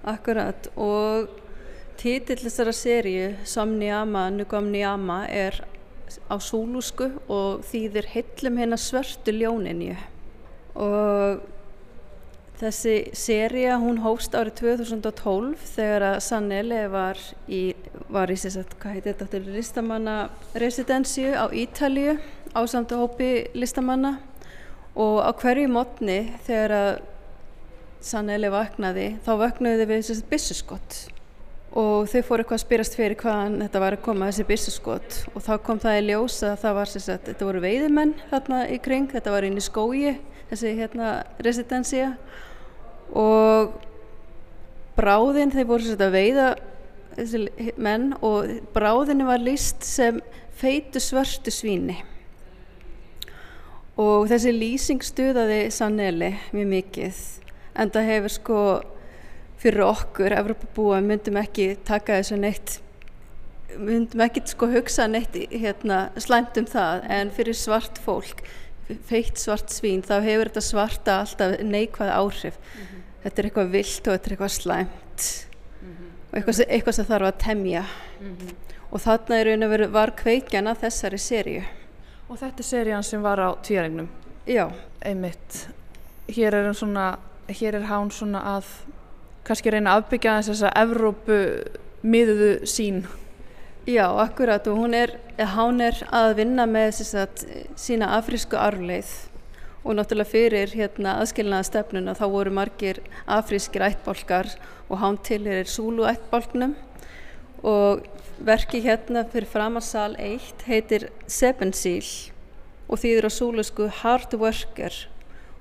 Akkurat 0.05 0.69
og 0.78 1.32
títill 1.97 2.41
þessara 2.43 2.73
sériu 2.76 3.32
Samniyama, 3.47 4.28
Nugamniyama 4.36 5.23
er 5.32 5.63
á 6.30 6.36
súlúsku 6.41 7.09
og 7.32 7.65
þýðir 7.69 8.09
heillum 8.13 8.59
hérna 8.61 8.78
svörtu 8.80 9.34
ljóninju 9.34 9.95
og 10.76 11.41
þessi 12.59 12.95
séria 13.15 13.80
hún 13.82 13.99
hófst 14.03 14.36
árið 14.38 14.59
2012 14.61 15.65
þegar 15.76 16.05
að 16.11 16.19
Sanele 16.23 16.84
var 16.91 17.19
í, 17.51 17.76
var 18.11 18.32
í 18.32 18.38
sérsagt, 18.39 18.78
hvað 18.80 18.97
heitir 18.97 19.17
þetta, 19.19 19.41
listamanna 19.55 20.15
residensju 20.55 21.34
á 21.36 21.45
Ítalju 21.51 22.15
á 22.55 22.61
samtu 22.69 22.99
hópi 23.01 23.32
listamanna 23.57 24.17
og 24.95 25.19
á 25.23 25.32
hverju 25.36 25.71
mótni 25.71 26.19
þegar 26.47 26.76
að 26.80 26.91
Saneli 28.06 28.51
vaknaði, 28.53 29.06
þá 29.26 29.32
vaknaði 29.41 29.86
við 29.89 30.01
þessi 30.03 30.26
bissuskott 30.30 30.97
og 31.76 32.06
þau 32.08 32.22
fóru 32.24 32.43
eitthvað 32.43 32.60
að 32.60 32.62
spyrast 32.62 32.93
fyrir 32.95 33.18
hvaðan 33.20 33.58
þetta 33.66 33.82
var 33.82 33.95
að 33.97 34.03
koma 34.06 34.30
þessi 34.30 34.45
bissuskott 34.47 35.18
og 35.34 35.41
þá 35.43 35.51
kom 35.66 35.82
það 35.82 35.97
í 35.97 36.03
ljós 36.06 36.38
að 36.45 36.60
það 36.62 36.78
var 36.78 36.91
sér 36.91 37.08
að 37.16 37.26
þetta 37.26 37.47
voru 37.49 37.64
veiðimenn 37.66 38.14
þarna 38.30 38.60
í 38.72 38.78
kring, 38.86 39.10
þetta 39.12 39.34
var 39.34 39.47
inn 39.47 39.58
í 39.60 39.66
skógi 39.66 40.14
þessi 40.51 40.76
hérna 40.78 41.10
residensía 41.43 42.14
og 43.18 43.74
bráðinn, 44.95 45.51
þeir 45.51 45.70
voru 45.70 45.88
sér 45.88 46.06
að 46.06 46.16
veiða 46.16 46.49
þessi 47.16 47.72
menn 47.82 48.12
og 48.24 48.51
bráðinni 48.76 49.28
var 49.28 49.43
líst 49.43 49.84
sem 49.88 50.22
feitu 50.56 51.01
svörstu 51.03 51.51
svíni. 51.51 51.97
Og 53.99 54.28
þessi 54.28 54.51
lýsing 54.51 55.03
stuðaði 55.03 55.60
Saneli 55.72 56.34
mjög 56.51 56.72
mikið 56.72 57.20
en 57.76 57.91
það 57.93 58.09
hefur 58.11 58.34
sko 58.36 58.59
fyrir 59.61 59.86
okkur, 59.86 60.36
Evropabúa, 60.36 60.99
myndum 61.01 61.39
ekki 61.41 61.76
taka 61.88 62.19
þessu 62.19 62.39
neitt 62.39 62.80
myndum 63.76 64.23
ekki 64.26 64.43
sko 64.47 64.69
hugsa 64.71 65.07
neitt 65.09 65.36
hérna, 65.51 66.09
slæmt 66.21 66.59
um 66.61 66.67
það 66.69 67.07
en 67.17 67.32
fyrir 67.36 67.57
svart 67.57 67.99
fólk 68.03 68.43
feitt 69.09 69.41
svart 69.41 69.73
svín 69.73 70.03
þá 70.05 70.19
hefur 70.21 70.51
þetta 70.51 70.63
svarta 70.63 71.15
alltaf 71.23 71.55
neikvæð 71.63 72.11
áhrif 72.13 72.59
mm 72.59 72.82
-hmm. 72.82 73.07
þetta 73.23 73.41
er 73.41 73.45
eitthvað 73.45 73.71
vilt 73.71 74.07
og 74.07 74.13
þetta 74.13 74.28
er 74.28 74.36
eitthvað 74.36 74.53
slæmt 74.59 75.23
mm 75.82 75.89
-hmm. 75.89 76.11
og 76.30 76.38
eitthvað, 76.38 76.65
eitthvað 76.69 76.95
sem 76.95 77.05
þarf 77.05 77.28
að 77.28 77.41
temja 77.47 77.86
mm 78.19 78.36
-hmm. 78.36 78.53
og 78.91 79.01
þarna 79.01 79.39
er 79.39 79.63
og 79.63 79.69
veru 79.69 79.88
var 79.88 80.15
kveikjan 80.15 80.67
að 80.67 80.82
þessari 80.84 81.17
sériu 81.17 81.63
Og 82.26 82.39
þetta 82.41 82.63
er 82.63 82.65
serían 82.65 83.05
sem 83.05 83.21
var 83.21 83.38
á 83.38 83.53
tvíaregnum? 83.61 84.07
Já. 84.49 84.71
Einmitt. 85.05 85.67
Hér 86.28 86.55
er 86.57 86.65
hann 86.65 86.78
svona 86.78 87.17
hér 87.50 87.80
er 87.80 87.89
hán 87.89 88.12
svona 88.12 88.41
að 88.56 88.72
kannski 89.46 89.74
reyna 89.74 89.93
að 89.93 90.04
afbyggja 90.04 90.39
þess 90.48 90.66
að 90.66 90.78
Evrópu 90.82 91.39
miðuðu 92.06 92.52
sín 92.70 93.06
Já, 93.86 94.08
akkurat 94.18 94.66
og 94.66 94.80
hún 94.80 94.96
er 94.98 95.12
hán 95.38 95.82
er 95.84 96.00
að 96.10 96.39
vinna 96.39 96.66
með 96.66 97.04
sagt, 97.06 97.43
sína 97.78 98.16
afrísku 98.18 98.58
arleið 98.58 99.12
og 99.86 99.93
náttúrulega 100.00 100.32
fyrir 100.32 100.72
hérna, 100.74 101.20
aðskilnaða 101.22 101.68
stefnuna 101.68 102.16
þá 102.18 102.26
voru 102.34 102.54
margir 102.56 103.04
afrískir 103.30 103.86
ættbólkar 103.86 104.50
og 104.89 104.98
hán 105.04 105.20
til 105.22 105.43
er 105.46 105.70
Súlu 105.70 106.08
ættbólknum 106.10 106.74
og 107.62 108.02
verki 108.41 108.82
hérna 108.82 109.22
fyrir 109.30 109.50
framarsal 109.50 110.18
1 110.18 110.66
heitir 110.66 111.12
Seven 111.28 111.74
Seal 111.78 112.10
og 112.89 113.02
þýðir 113.02 113.30
á 113.30 113.32
súlusku 113.38 113.91
Hard 114.02 114.34
Worker 114.34 115.06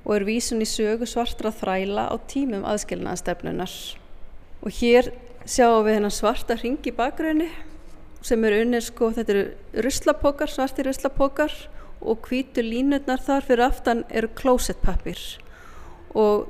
og 0.04 0.16
er 0.16 0.26
vísun 0.28 0.62
í 0.62 0.68
sögu 0.68 1.08
svartra 1.08 1.52
þræla 1.52 2.08
á 2.12 2.16
tímum 2.28 2.64
aðskilnaðastefnunar. 2.68 3.74
Og 4.64 4.72
hér 4.80 5.10
sjáum 5.48 5.84
við 5.86 5.98
hennar 5.98 6.14
svarta 6.14 6.56
hring 6.60 6.84
í 6.84 6.92
bakgrunni 6.94 7.48
sem 8.24 8.44
eru 8.48 8.62
unnir 8.64 8.84
sko, 8.84 9.10
þetta 9.12 9.34
eru 9.34 9.84
ruslapokar, 9.84 10.52
svartir 10.52 10.88
ruslapokar 10.88 11.52
og 12.04 12.28
hvítu 12.28 12.64
línutnar 12.64 13.20
þar 13.24 13.48
fyrir 13.48 13.64
aftan 13.66 14.04
eru 14.12 14.30
klósettpappir 14.36 15.20
og 16.14 16.46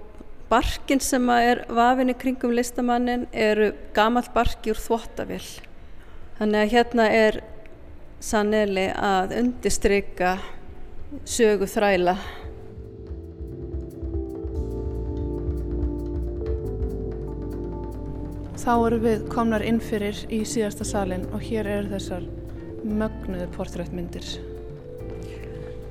barkin 0.50 1.00
sem 1.02 1.24
er 1.34 1.64
vafinni 1.72 2.14
kringum 2.18 2.54
listamannin 2.54 3.26
eru 3.32 3.72
gamalt 3.96 4.30
barki 4.34 4.74
úr 4.74 4.78
þvóttavill. 4.78 5.46
Þannig 6.38 6.60
að 6.60 6.72
hérna 6.74 7.08
er 7.10 7.40
Saneli 8.24 8.88
að 8.94 9.34
undistrykka 9.40 10.36
sögu 11.28 11.66
þræla 11.70 12.16
Þá 18.54 18.72
erum 18.86 19.02
við 19.02 19.24
komnar 19.32 19.64
inn 19.66 19.80
fyrir 19.82 20.18
í 20.32 20.44
síðasta 20.46 20.86
salin 20.86 21.26
og 21.34 21.42
hér 21.42 21.66
eru 21.66 21.90
þessar 21.90 22.26
mögnuðu 22.84 23.48
portrættmyndir. 23.56 24.28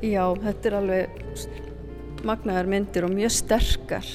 Já, 0.03 0.24
þetta 0.43 0.70
er 0.70 0.78
alveg 0.78 1.24
magnaðar 2.24 2.70
myndir 2.72 3.07
og 3.07 3.14
mjög 3.14 3.34
sterkar 3.36 4.07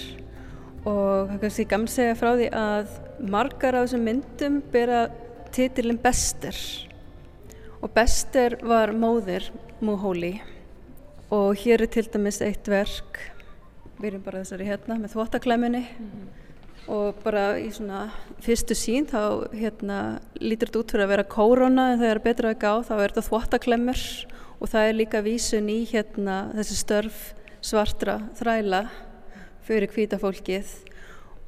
og 0.88 1.28
það 1.28 1.40
kannski 1.42 1.66
gaman 1.68 1.92
segja 1.92 2.16
frá 2.16 2.30
því 2.38 2.49
að 2.57 2.92
margar 3.34 3.76
af 3.76 3.86
þessum 3.86 4.05
myndum 4.09 4.61
bera 4.72 5.07
titilin 5.55 6.01
Bester 6.01 6.57
og 7.82 7.92
Bester 7.94 8.57
var 8.64 8.94
móðir 8.96 9.51
Múhóli 9.84 10.38
og 11.34 11.59
hér 11.61 11.84
er 11.84 11.92
til 11.92 12.07
dæmis 12.09 12.40
eitt 12.42 12.68
verk 12.70 13.20
við 13.99 14.12
erum 14.12 14.24
bara 14.24 14.42
þessari 14.42 14.68
hérna 14.70 14.99
með 14.99 15.16
þvottaklemminni 15.16 15.84
mm 15.84 16.11
-hmm. 16.11 16.47
Og 16.89 17.20
bara 17.22 17.59
í 17.61 17.68
svona 17.74 18.09
fyrstu 18.45 18.76
sín 18.76 19.07
þá 19.09 19.49
hérna 19.53 19.99
lítur 20.41 20.70
þetta 20.70 20.80
út 20.80 20.95
fyrir 20.95 21.05
að 21.05 21.12
vera 21.12 21.28
kórona 21.28 21.86
en 21.93 22.01
það 22.01 22.12
er 22.12 22.22
betra 22.24 22.53
að 22.55 22.61
gá 22.62 22.72
þá 22.89 22.95
er 22.97 23.05
þetta 23.11 23.26
þvottaklemmur 23.28 24.05
og 24.59 24.72
það 24.72 24.89
er 24.89 24.99
líka 24.99 25.22
vísun 25.24 25.70
í 25.72 25.78
hérna 25.91 26.39
þessi 26.57 26.78
störf 26.80 27.22
svartra 27.61 28.18
þræla 28.39 28.86
fyrir 29.68 29.93
hvítafólkið 29.93 30.76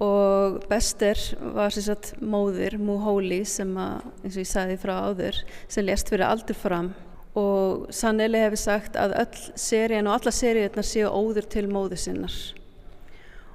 og 0.00 0.62
Bester 0.68 1.18
var 1.54 1.74
sagt, 1.74 2.14
móðir 2.20 2.78
Múhóli 2.80 3.42
sem 3.44 3.72
að, 3.76 4.06
eins 4.24 4.36
og 4.36 4.40
ég 4.40 4.48
sagði 4.48 4.78
frá 4.80 4.94
áður 5.10 5.40
sem 5.68 5.84
lést 5.84 6.08
fyrir 6.08 6.24
aldur 6.24 6.56
fram. 6.56 6.94
Og 7.36 7.84
Saneli 7.94 8.40
hefur 8.40 8.58
sagt 8.58 8.96
að 8.98 9.12
öll 9.20 9.42
serían 9.60 10.08
og 10.08 10.16
alla 10.16 10.32
seríunar 10.34 10.88
séu 10.88 11.12
óður 11.12 11.46
til 11.52 11.68
móður 11.70 12.00
sinnar 12.00 12.38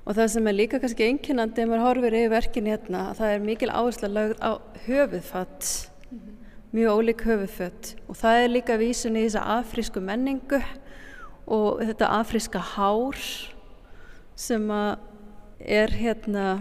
og 0.06 0.14
það 0.14 0.32
sem 0.36 0.48
er 0.48 0.56
líka 0.56 0.80
kannski 0.82 1.08
einkennandi 1.10 1.64
ef 1.64 1.70
maður 1.70 1.86
horfir 1.88 2.18
yfir 2.20 2.34
verkin 2.36 2.70
hérna 2.70 3.08
það 3.18 3.34
er 3.34 3.46
mikil 3.46 3.72
áhersla 3.74 4.10
lögð 4.12 4.44
á 4.46 4.52
höfuðfatt 4.86 5.70
mm 6.12 6.20
-hmm. 6.20 6.36
mjög 6.72 6.98
ólík 6.98 7.22
höfuðfött 7.26 7.96
og 8.08 8.16
það 8.16 8.44
er 8.44 8.50
líka 8.50 8.78
vísun 8.78 9.18
í 9.18 9.26
þessa 9.26 9.48
afrísku 9.60 10.00
menningu 10.00 10.62
og 11.48 11.82
þetta 11.82 12.14
afríska 12.22 12.60
hár 12.60 13.18
sem 14.36 14.70
að 14.72 14.98
er 15.60 15.90
hérna 15.90 16.60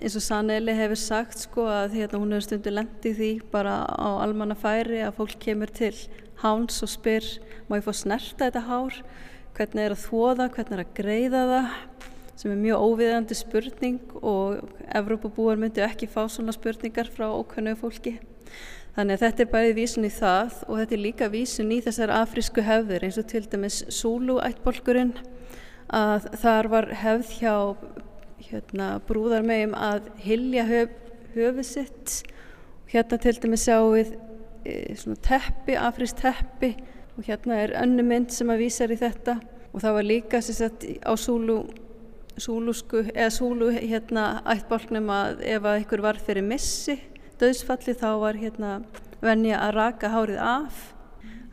eins 0.00 0.16
og 0.16 0.22
Saneli 0.22 0.74
hefur 0.74 0.98
sagt 0.98 1.38
sko 1.38 1.66
að 1.70 1.94
hérna 2.00 2.18
hún 2.18 2.32
hefur 2.34 2.46
stundu 2.48 2.70
lendið 2.70 3.16
því 3.16 3.30
bara 3.52 3.84
á 3.86 4.08
almanna 4.24 4.54
færi 4.54 5.02
að 5.04 5.16
fólk 5.16 5.38
kemur 5.38 5.70
til 5.70 5.94
háns 6.42 6.82
og 6.82 6.90
spyr 6.90 7.24
má 7.68 7.78
ég 7.78 7.86
fá 7.86 7.92
snerta 7.94 8.48
þetta 8.48 8.66
hár? 8.66 8.98
Hvernig 9.54 9.84
er 9.84 9.94
að 9.94 10.02
þóða, 10.08 10.48
hvernig 10.50 10.74
er 10.74 10.82
að 10.82 10.94
greiða 10.98 11.42
það 11.52 12.13
sem 12.36 12.50
er 12.50 12.60
mjög 12.60 12.84
óviðandi 12.88 13.36
spurning 13.38 14.14
og 14.20 14.64
Evrópabúar 14.94 15.58
myndi 15.60 15.84
ekki 15.84 16.08
fá 16.10 16.24
svona 16.28 16.54
spurningar 16.54 17.10
frá 17.10 17.28
ókvæmnu 17.30 17.76
fólki. 17.78 18.18
Þannig 18.94 19.16
að 19.16 19.22
þetta 19.24 19.42
er 19.42 19.50
bæðið 19.52 19.78
vísun 19.78 20.06
í 20.06 20.10
það 20.14 20.58
og 20.68 20.80
þetta 20.80 20.94
er 20.94 21.02
líka 21.02 21.28
vísun 21.32 21.72
í 21.74 21.80
þessar 21.82 22.12
afrísku 22.14 22.62
hefðir 22.62 23.06
eins 23.06 23.18
og 23.18 23.26
til 23.30 23.42
dæmis 23.50 23.80
Súlu 23.90 24.38
ættbolkurinn 24.44 25.16
að 25.94 26.28
þar 26.42 26.68
var 26.70 26.90
hefð 27.00 27.32
hjá 27.40 27.54
hérna, 28.44 28.88
brúðarmegjum 29.08 29.74
að 29.78 30.10
hilja 30.22 30.66
höf, 30.68 30.94
höfuð 31.34 31.66
sitt. 31.66 32.14
Hérna 32.92 33.18
til 33.18 33.34
dæmis 33.42 33.64
sjáum 33.66 33.96
við 33.96 34.14
e, 34.62 34.94
svona 34.98 35.18
teppi, 35.26 35.74
afrist 35.80 36.20
teppi 36.22 36.74
og 37.16 37.26
hérna 37.26 37.58
er 37.64 37.74
önnu 37.82 38.04
mynd 38.06 38.34
sem 38.34 38.50
að 38.50 38.62
vísa 38.62 38.86
í 38.86 39.00
þetta. 39.00 39.40
Og 39.74 39.82
það 39.82 39.96
var 39.96 40.06
líka 40.06 40.42
sagt, 40.44 40.86
á 41.02 41.12
súlu, 41.18 41.64
súlusku 42.40 43.04
eða 43.12 43.30
súlu 43.30 43.70
hérna 43.74 44.42
ættbólknum 44.54 45.10
að 45.14 45.44
ef 45.54 45.66
að 45.70 45.80
ykkur 45.84 46.02
var 46.04 46.18
fyrir 46.18 46.46
missi 46.46 46.98
döðsfalli 47.40 47.94
þá 47.98 48.08
var 48.22 48.38
hérna 48.38 48.74
venja 49.24 49.60
að 49.62 49.74
raka 49.78 50.10
hárið 50.12 50.40
af. 50.42 50.90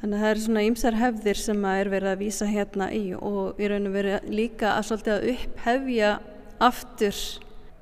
Þannig 0.01 0.17
að 0.17 0.23
það 0.23 0.31
eru 0.31 0.43
svona 0.45 0.63
ýmsar 0.65 0.97
hefðir 0.97 1.37
sem 1.37 1.65
að 1.69 1.79
er 1.79 1.89
verið 1.93 2.11
að 2.11 2.21
vísa 2.23 2.47
hérna 2.49 2.87
í 2.93 3.03
og 3.13 3.59
í 3.61 3.67
rauninu 3.69 3.91
verið 3.93 4.31
líka 4.33 4.71
að 4.73 4.87
svolítið 4.87 5.13
að 5.13 5.27
upphefja 5.35 6.13
aftur 6.61 7.19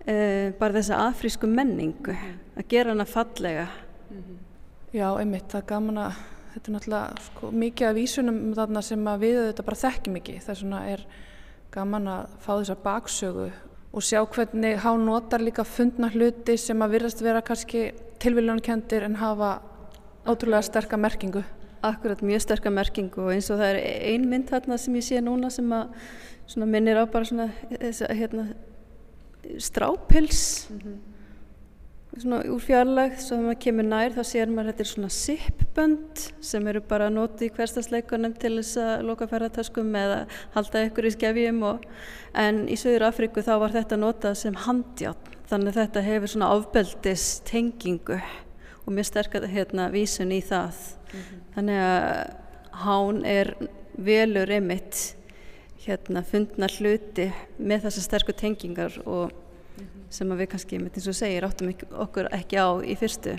eh, 0.04 0.50
bara 0.60 0.76
þessa 0.76 1.00
afrísku 1.06 1.48
menningu 1.48 2.16
að 2.16 2.68
gera 2.68 2.92
hana 2.92 3.08
fallega. 3.08 3.70
-hmm. 4.10 4.36
Já, 4.92 5.20
einmitt, 5.20 5.48
það 5.48 5.62
er 5.62 5.70
gaman 5.70 5.98
að 5.98 6.20
þetta 6.54 6.70
er 6.70 6.76
náttúrulega 6.76 7.24
sko, 7.24 7.52
mikið 7.52 7.88
af 7.88 7.96
vísunum 7.96 8.40
þarna 8.58 8.82
sem 8.82 9.10
við 9.20 9.40
þetta 9.48 9.64
bara 9.64 9.84
þekkjum 9.86 10.16
ekki. 10.20 10.40
Þess 10.40 10.64
vegna 10.64 10.82
er 10.90 11.06
gaman 11.74 12.08
að 12.10 12.38
fá 12.44 12.52
þessa 12.54 12.78
baksögu 12.84 13.50
og 13.90 14.06
sjá 14.06 14.22
hvernig 14.22 14.80
há 14.84 14.92
notar 14.98 15.42
líka 15.42 15.66
fundna 15.66 16.10
hluti 16.14 16.58
sem 16.58 16.82
að 16.82 16.96
virðast 16.96 17.24
vera 17.26 17.42
kannski 17.46 17.90
tilvílunarkendir 18.22 19.06
en 19.08 19.18
hafa 19.18 19.60
ótrúlega 20.28 20.62
sterka 20.66 20.98
merkingu. 21.00 21.44
Akkurat, 21.82 22.22
mjög 22.22 22.44
sterka 22.44 22.72
merkingu 22.74 23.24
og 23.24 23.32
eins 23.34 23.48
og 23.50 23.62
það 23.62 23.78
er 23.78 24.02
ein 24.12 24.26
mynd 24.30 24.50
þarna 24.52 24.78
sem 24.78 24.98
ég 25.00 25.06
sé 25.08 25.22
núna 25.24 25.50
sem 25.54 25.70
að 25.72 26.66
minnir 26.66 27.00
á 27.00 27.06
bara 27.08 27.26
svona 27.26 27.48
hérna, 28.12 28.50
strápils 29.58 30.68
mm 30.70 30.82
-hmm 30.82 31.19
svona 32.18 32.40
úr 32.50 32.62
fjarlægð 32.64 33.20
svo 33.22 33.36
þegar 33.36 33.46
maður 33.46 33.60
kemur 33.64 33.86
nær 33.86 34.16
þá 34.16 34.22
sér 34.26 34.52
maður 34.52 34.72
þetta 34.72 34.84
er 34.84 34.90
svona 34.90 35.10
sippbönd 35.14 36.22
sem 36.50 36.70
eru 36.72 36.82
bara 36.90 37.10
notið 37.14 37.46
í 37.46 37.52
hverstasleikunum 37.58 38.34
til 38.42 38.56
þess 38.58 38.80
að 38.82 39.04
loka 39.10 39.28
ferðartaskum 39.30 39.92
eða 40.00 40.20
halda 40.56 40.84
ykkur 40.88 41.10
í 41.10 41.14
skefjum 41.14 41.62
og, 41.70 41.86
en 42.34 42.64
í 42.66 42.78
Söður 42.80 43.10
Afríku 43.12 43.44
þá 43.46 43.54
var 43.62 43.76
þetta 43.78 44.00
notað 44.02 44.40
sem 44.42 44.58
handjátt 44.66 45.30
þannig 45.52 45.74
að 45.74 45.82
þetta 45.84 46.06
hefur 46.08 46.34
svona 46.34 46.52
ofbeldis 46.58 47.28
tengingu 47.46 48.18
og 48.18 48.90
mjög 48.96 49.10
sterkar 49.12 49.46
hérna 49.50 49.90
vísun 49.94 50.34
í 50.34 50.42
það 50.42 50.74
mm 50.74 51.20
-hmm. 51.20 51.46
þannig 51.56 51.80
að 51.86 52.34
hán 52.86 53.26
er 53.26 53.54
velur 53.98 54.52
emitt 54.52 55.16
hérna 55.86 56.24
fundna 56.24 56.68
hluti 56.68 57.30
með 57.58 57.86
þessar 57.86 58.06
sterkur 58.08 58.36
tengingar 58.36 58.98
og 59.06 59.32
sem 60.14 60.34
við 60.40 60.50
kannski, 60.54 60.80
eins 60.82 61.08
og 61.10 61.18
segir, 61.18 61.46
áttum 61.46 61.72
okkur 62.06 62.30
ekki 62.36 62.60
á 62.60 62.70
í 62.82 62.96
fyrstu. 63.00 63.38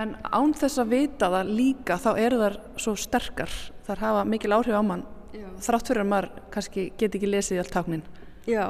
En 0.00 0.16
án 0.26 0.54
þess 0.58 0.80
að 0.82 0.90
vita 0.90 1.30
það 1.30 1.52
líka 1.54 1.98
þá 2.02 2.10
eru 2.18 2.40
þar 2.40 2.58
svo 2.82 2.96
sterkar, 2.98 3.52
þar 3.86 4.02
hafa 4.02 4.24
mikil 4.26 4.56
áhrif 4.56 4.74
á 4.74 4.82
mann, 4.82 5.04
Já. 5.34 5.46
þrátt 5.68 5.90
fyrir 5.90 6.02
að 6.02 6.10
maður 6.10 6.30
kannski 6.54 6.86
geti 6.98 7.20
ekki 7.20 7.30
lesið 7.30 7.62
allt 7.62 7.74
táknin. 7.74 8.04
Já, 8.50 8.64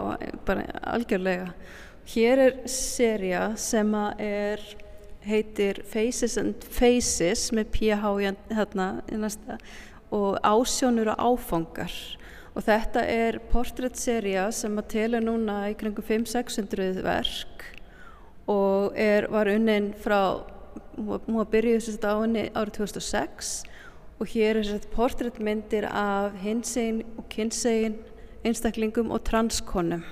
bara 0.47 0.67
algjörlega. 0.93 1.49
Hér 2.13 2.43
er 2.45 2.59
seria 2.69 3.47
sem 3.57 3.95
er, 4.21 4.61
heitir 5.25 5.81
Faces 5.89 6.37
and 6.37 6.67
Faces 6.69 7.49
með 7.57 7.71
PH 7.73 8.13
hérna 8.53 8.89
í 9.09 9.17
næsta 9.17 9.57
og 10.13 10.37
ásjónur 10.45 11.15
og 11.15 11.23
áfangar 11.33 11.95
og 12.55 12.63
þetta 12.63 13.03
er 13.11 13.41
portréttserja 13.51 14.47
sem 14.55 14.79
að 14.79 14.91
tela 14.95 15.21
núna 15.23 15.65
í 15.73 15.77
kringum 15.79 16.07
5-600 16.07 17.03
verk 17.03 17.69
og 18.51 18.95
er, 19.01 19.27
var 19.33 19.51
unnin 19.51 19.93
frá, 19.99 20.45
hún 20.97 21.39
var 21.41 21.49
byrjuð 21.51 21.87
sérst 21.87 22.07
á 22.07 22.15
henni 22.15 22.49
árið 22.55 22.79
2006 22.85 23.55
og 24.21 24.31
hér 24.31 24.61
er 24.61 24.69
sérst 24.69 24.91
portréttmyndir 24.95 25.89
af 25.91 26.37
hinsegin 26.45 27.03
og 27.19 27.27
kynsegin 27.33 27.99
einstaklingum 28.45 29.11
og 29.15 29.25
transkonum. 29.25 30.05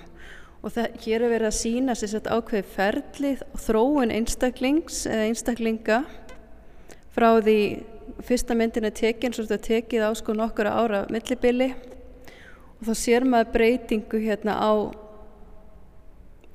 Og 0.62 0.72
það, 0.72 0.98
hér 1.04 1.24
er 1.24 1.32
verið 1.34 1.48
að 1.48 1.58
sína 1.58 1.94
sérst 1.98 2.28
ákveði 2.30 2.66
ferlið 2.74 3.46
og 3.50 3.62
þróun 3.66 4.14
einstaklings 4.14 5.04
eða 5.10 5.28
einstaklinga 5.30 6.02
frá 7.12 7.28
því 7.42 7.58
fyrsta 8.24 8.56
myndin 8.56 8.86
er 8.88 8.94
tekin, 8.96 9.34
svo 9.34 9.44
þetta 9.44 9.66
tekið 9.66 10.06
á 10.06 10.10
sko 10.16 10.34
nokkura 10.38 10.74
ára 10.78 11.02
millibili 11.12 11.72
og 12.82 12.88
þá 12.88 12.98
sér 12.98 13.22
maður 13.22 13.52
breytingu 13.54 14.18
hérna 14.18 14.56
á 14.58 14.72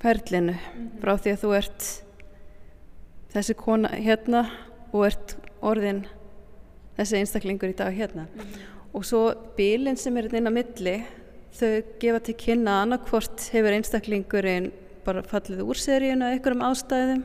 ferlinu 0.04 0.52
mm 0.52 0.60
-hmm. 0.60 0.90
frá 1.00 1.14
því 1.16 1.32
að 1.32 1.42
þú 1.44 1.52
ert 1.56 1.86
þessi 3.34 3.54
kona 3.56 3.90
hérna 3.90 4.42
og 4.92 5.06
ert 5.06 5.38
orðin 5.62 6.06
þessi 6.98 7.18
einstaklingur 7.22 7.70
í 7.70 7.78
dag 7.78 7.94
hérna 7.94 8.28
mm 8.28 8.40
-hmm. 8.40 8.60
og 8.94 9.06
svo 9.06 9.34
bílinn 9.58 9.98
sem 9.98 10.18
er 10.18 10.24
hérna 10.24 10.38
inn 10.38 10.52
á 10.52 10.58
milli 10.60 11.04
þau 11.54 11.84
gefa 12.00 12.20
til 12.20 12.36
kynna 12.36 12.82
annarkvort 12.82 13.50
hefur 13.54 13.72
einstaklingurinn 13.72 14.72
bara 15.06 15.24
fallið 15.24 15.64
úr 15.64 15.80
seríuna 15.80 16.32
einhverjum 16.32 16.62
ástæðum 16.62 17.24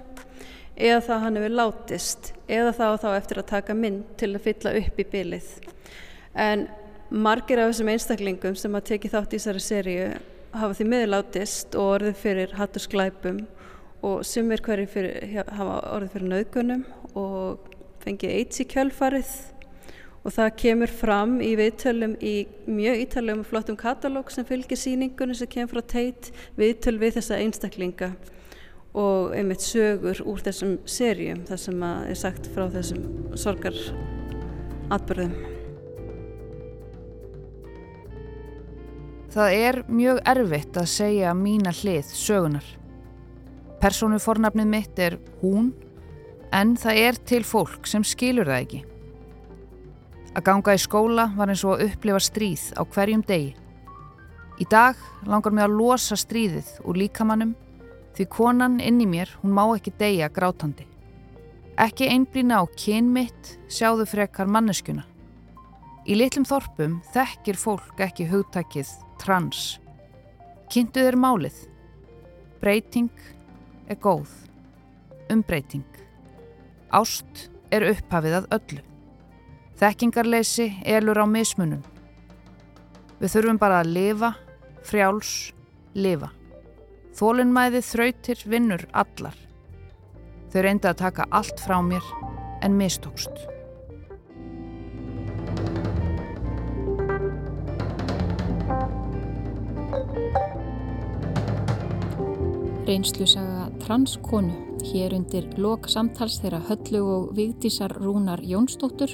eða 0.77 1.01
það 1.01 1.21
hann 1.21 1.37
hefur 1.37 1.51
látist 1.51 2.33
eða 2.49 2.73
þá 2.73 2.87
þá 3.03 3.17
eftir 3.17 3.39
að 3.39 3.47
taka 3.47 3.75
mynd 3.75 4.05
til 4.17 4.35
að 4.35 4.43
fylla 4.43 4.77
upp 4.79 4.99
í 4.99 5.05
bílið 5.05 5.49
en 6.35 6.69
margir 7.13 7.61
af 7.61 7.73
þessum 7.73 7.91
einstaklingum 7.93 8.55
sem 8.57 8.77
að 8.77 8.87
teki 8.93 9.11
þátt 9.13 9.35
í 9.35 9.39
þessari 9.39 9.63
sériu 9.63 10.07
hafa 10.57 10.77
því 10.77 10.87
miðurlátist 10.89 11.77
og 11.77 11.91
orðið 11.97 12.19
fyrir 12.21 12.55
hattursklæpum 12.57 13.43
og 14.03 14.25
sumir 14.27 14.63
hverju 14.65 14.89
fyrir, 14.91 15.45
hafa 15.53 15.79
orðið 15.95 16.15
fyrir 16.17 16.33
nauðgunum 16.33 16.85
og 17.19 17.69
fengið 18.03 18.37
AIDS 18.37 18.63
í 18.63 18.69
kjölfarið. 18.73 19.33
Og 20.23 20.35
það 20.37 20.51
kemur 20.63 20.91
fram 20.95 21.39
í 21.43 21.51
viðtölum 21.59 22.13
í 22.23 22.35
mjög 22.71 23.01
ítalum 23.07 23.41
og 23.43 23.49
flottum 23.51 23.79
katalóg 23.79 24.31
sem 24.31 24.47
fylgir 24.47 24.79
síningunum 24.79 25.35
sem 25.35 25.51
kemur 25.51 25.73
frá 25.75 25.89
teit 25.97 26.31
viðtöl 26.59 26.95
við 27.03 27.17
þessa 27.19 27.41
einstaklinga 27.43 28.13
og 28.93 29.33
einmitt 29.35 29.65
sögur 29.65 30.21
úr 30.29 30.45
þessum 30.45 30.77
sérium 30.87 31.43
þar 31.49 31.65
sem 31.65 31.87
er 31.89 32.21
sagt 32.23 32.47
frá 32.55 32.69
þessum 32.71 33.35
sorgar 33.35 33.75
Það 39.33 39.55
er 39.57 39.79
mjög 39.89 40.19
erfitt 40.29 40.77
að 40.77 40.91
segja 40.93 41.33
mína 41.37 41.73
hlið 41.73 42.11
sögunar. 42.13 42.67
Persónufornafnið 43.81 44.69
mitt 44.69 45.01
er 45.01 45.17
hún 45.41 45.73
En 46.53 46.75
það 46.77 46.99
er 47.01 47.19
til 47.25 47.45
fólk 47.49 47.89
sem 47.89 48.05
skilur 48.05 48.51
það 48.51 48.59
ekki. 48.61 48.81
Að 50.37 50.45
ganga 50.45 50.75
í 50.77 50.81
skóla 50.81 51.25
var 51.37 51.53
eins 51.53 51.65
og 51.65 51.79
að 51.79 51.87
upplifa 51.87 52.21
stríð 52.21 52.65
á 52.77 52.83
hverjum 52.85 53.23
degi. 53.25 53.55
Í 54.61 54.67
dag 54.69 55.01
langar 55.25 55.55
mér 55.57 55.71
að 55.71 55.79
losa 55.79 56.17
stríðið 56.21 56.69
úr 56.85 57.01
líkamannum 57.01 57.55
því 58.13 58.27
konan 58.29 58.77
inn 58.85 59.01
í 59.01 59.09
mér, 59.09 59.33
hún 59.41 59.57
má 59.57 59.65
ekki 59.73 59.95
deyja 59.97 60.29
grátandi. 60.29 60.85
Ekki 61.81 62.11
einblýna 62.13 62.61
á 62.61 62.65
kynmitt, 62.77 63.57
sjáðu 63.73 64.05
frekar 64.09 64.51
manneskuna. 64.53 65.07
Í 66.03 66.17
litlum 66.19 66.43
þorpum 66.43 66.97
þekkir 67.15 67.59
fólk 67.61 68.01
ekki 68.03 68.27
hugtækið 68.27 68.89
trans. 69.23 69.77
Kynntu 70.73 71.05
þeir 71.05 71.19
málið. 71.21 71.61
Breyting 72.59 73.13
er 73.87 74.01
góð. 74.03 74.33
Umbreyting. 75.31 75.87
Ást 76.91 77.47
er 77.71 77.87
upphafið 77.93 78.41
að 78.41 78.51
öllu. 78.59 78.83
Þekkingarleysi 79.79 80.69
elur 80.83 81.23
á 81.23 81.27
mismunum. 81.27 81.87
Við 83.23 83.37
þurfum 83.37 83.63
bara 83.63 83.79
að 83.85 83.95
lifa, 83.95 84.33
frjáls, 84.83 85.53
lifa. 85.95 86.33
Þólinnmæði 87.15 87.85
þrautir 87.87 88.43
vinnur 88.51 88.89
allar. 88.91 89.39
Þau 90.51 90.61
reyndi 90.67 90.91
að 90.91 91.01
taka 91.07 91.31
allt 91.31 91.63
frá 91.63 91.79
mér 91.79 92.03
en 92.67 92.75
mistókst. 92.75 93.52
Reynslusaga 102.83 103.69
transkonu 103.79 104.79
hér 104.83 105.13
undir 105.15 105.45
lok 105.63 105.87
samtals 105.87 106.41
þeirra 106.43 106.59
höllu 106.67 107.03
og 107.07 107.29
vigdísar 107.37 107.93
Rúnar 107.95 108.43
Jónsdóttur, 108.43 109.13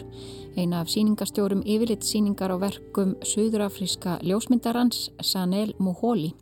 eina 0.57 0.81
af 0.81 0.89
síningastjórum 0.89 1.61
yfirleitt 1.69 2.07
síningar 2.09 2.49
á 2.49 2.57
verkum 2.57 3.13
söðurafriska 3.21 4.17
ljósmyndarans 4.25 5.11
Sanel 5.21 5.75
Muholi 5.79 6.33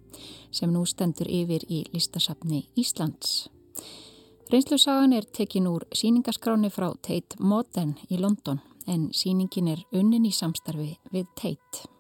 sem 0.55 0.71
nú 0.71 0.85
stendur 0.87 1.27
yfir 1.27 1.67
í 1.67 1.83
listasafni 1.91 2.63
Íslands. 2.79 3.49
Reynslusagan 4.53 5.19
er 5.19 5.27
tekin 5.27 5.67
úr 5.67 5.89
síningaskráni 5.91 6.71
frá 6.71 6.93
Tate 7.03 7.43
Modern 7.43 7.97
í 8.07 8.23
London 8.23 8.63
en 8.87 9.11
síningin 9.11 9.75
er 9.75 9.83
unnin 9.91 10.31
í 10.31 10.33
samstarfi 10.33 10.93
við 11.11 11.27
Tate. 11.35 11.96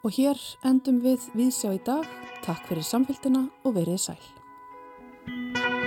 Og 0.00 0.14
hér 0.16 0.38
endum 0.64 1.02
við 1.04 1.26
viðsjá 1.36 1.74
í 1.76 1.80
dag. 1.84 2.06
Takk 2.44 2.64
fyrir 2.70 2.86
samfélgina 2.86 3.48
og 3.64 3.76
verið 3.76 4.00
sæl. 4.08 5.79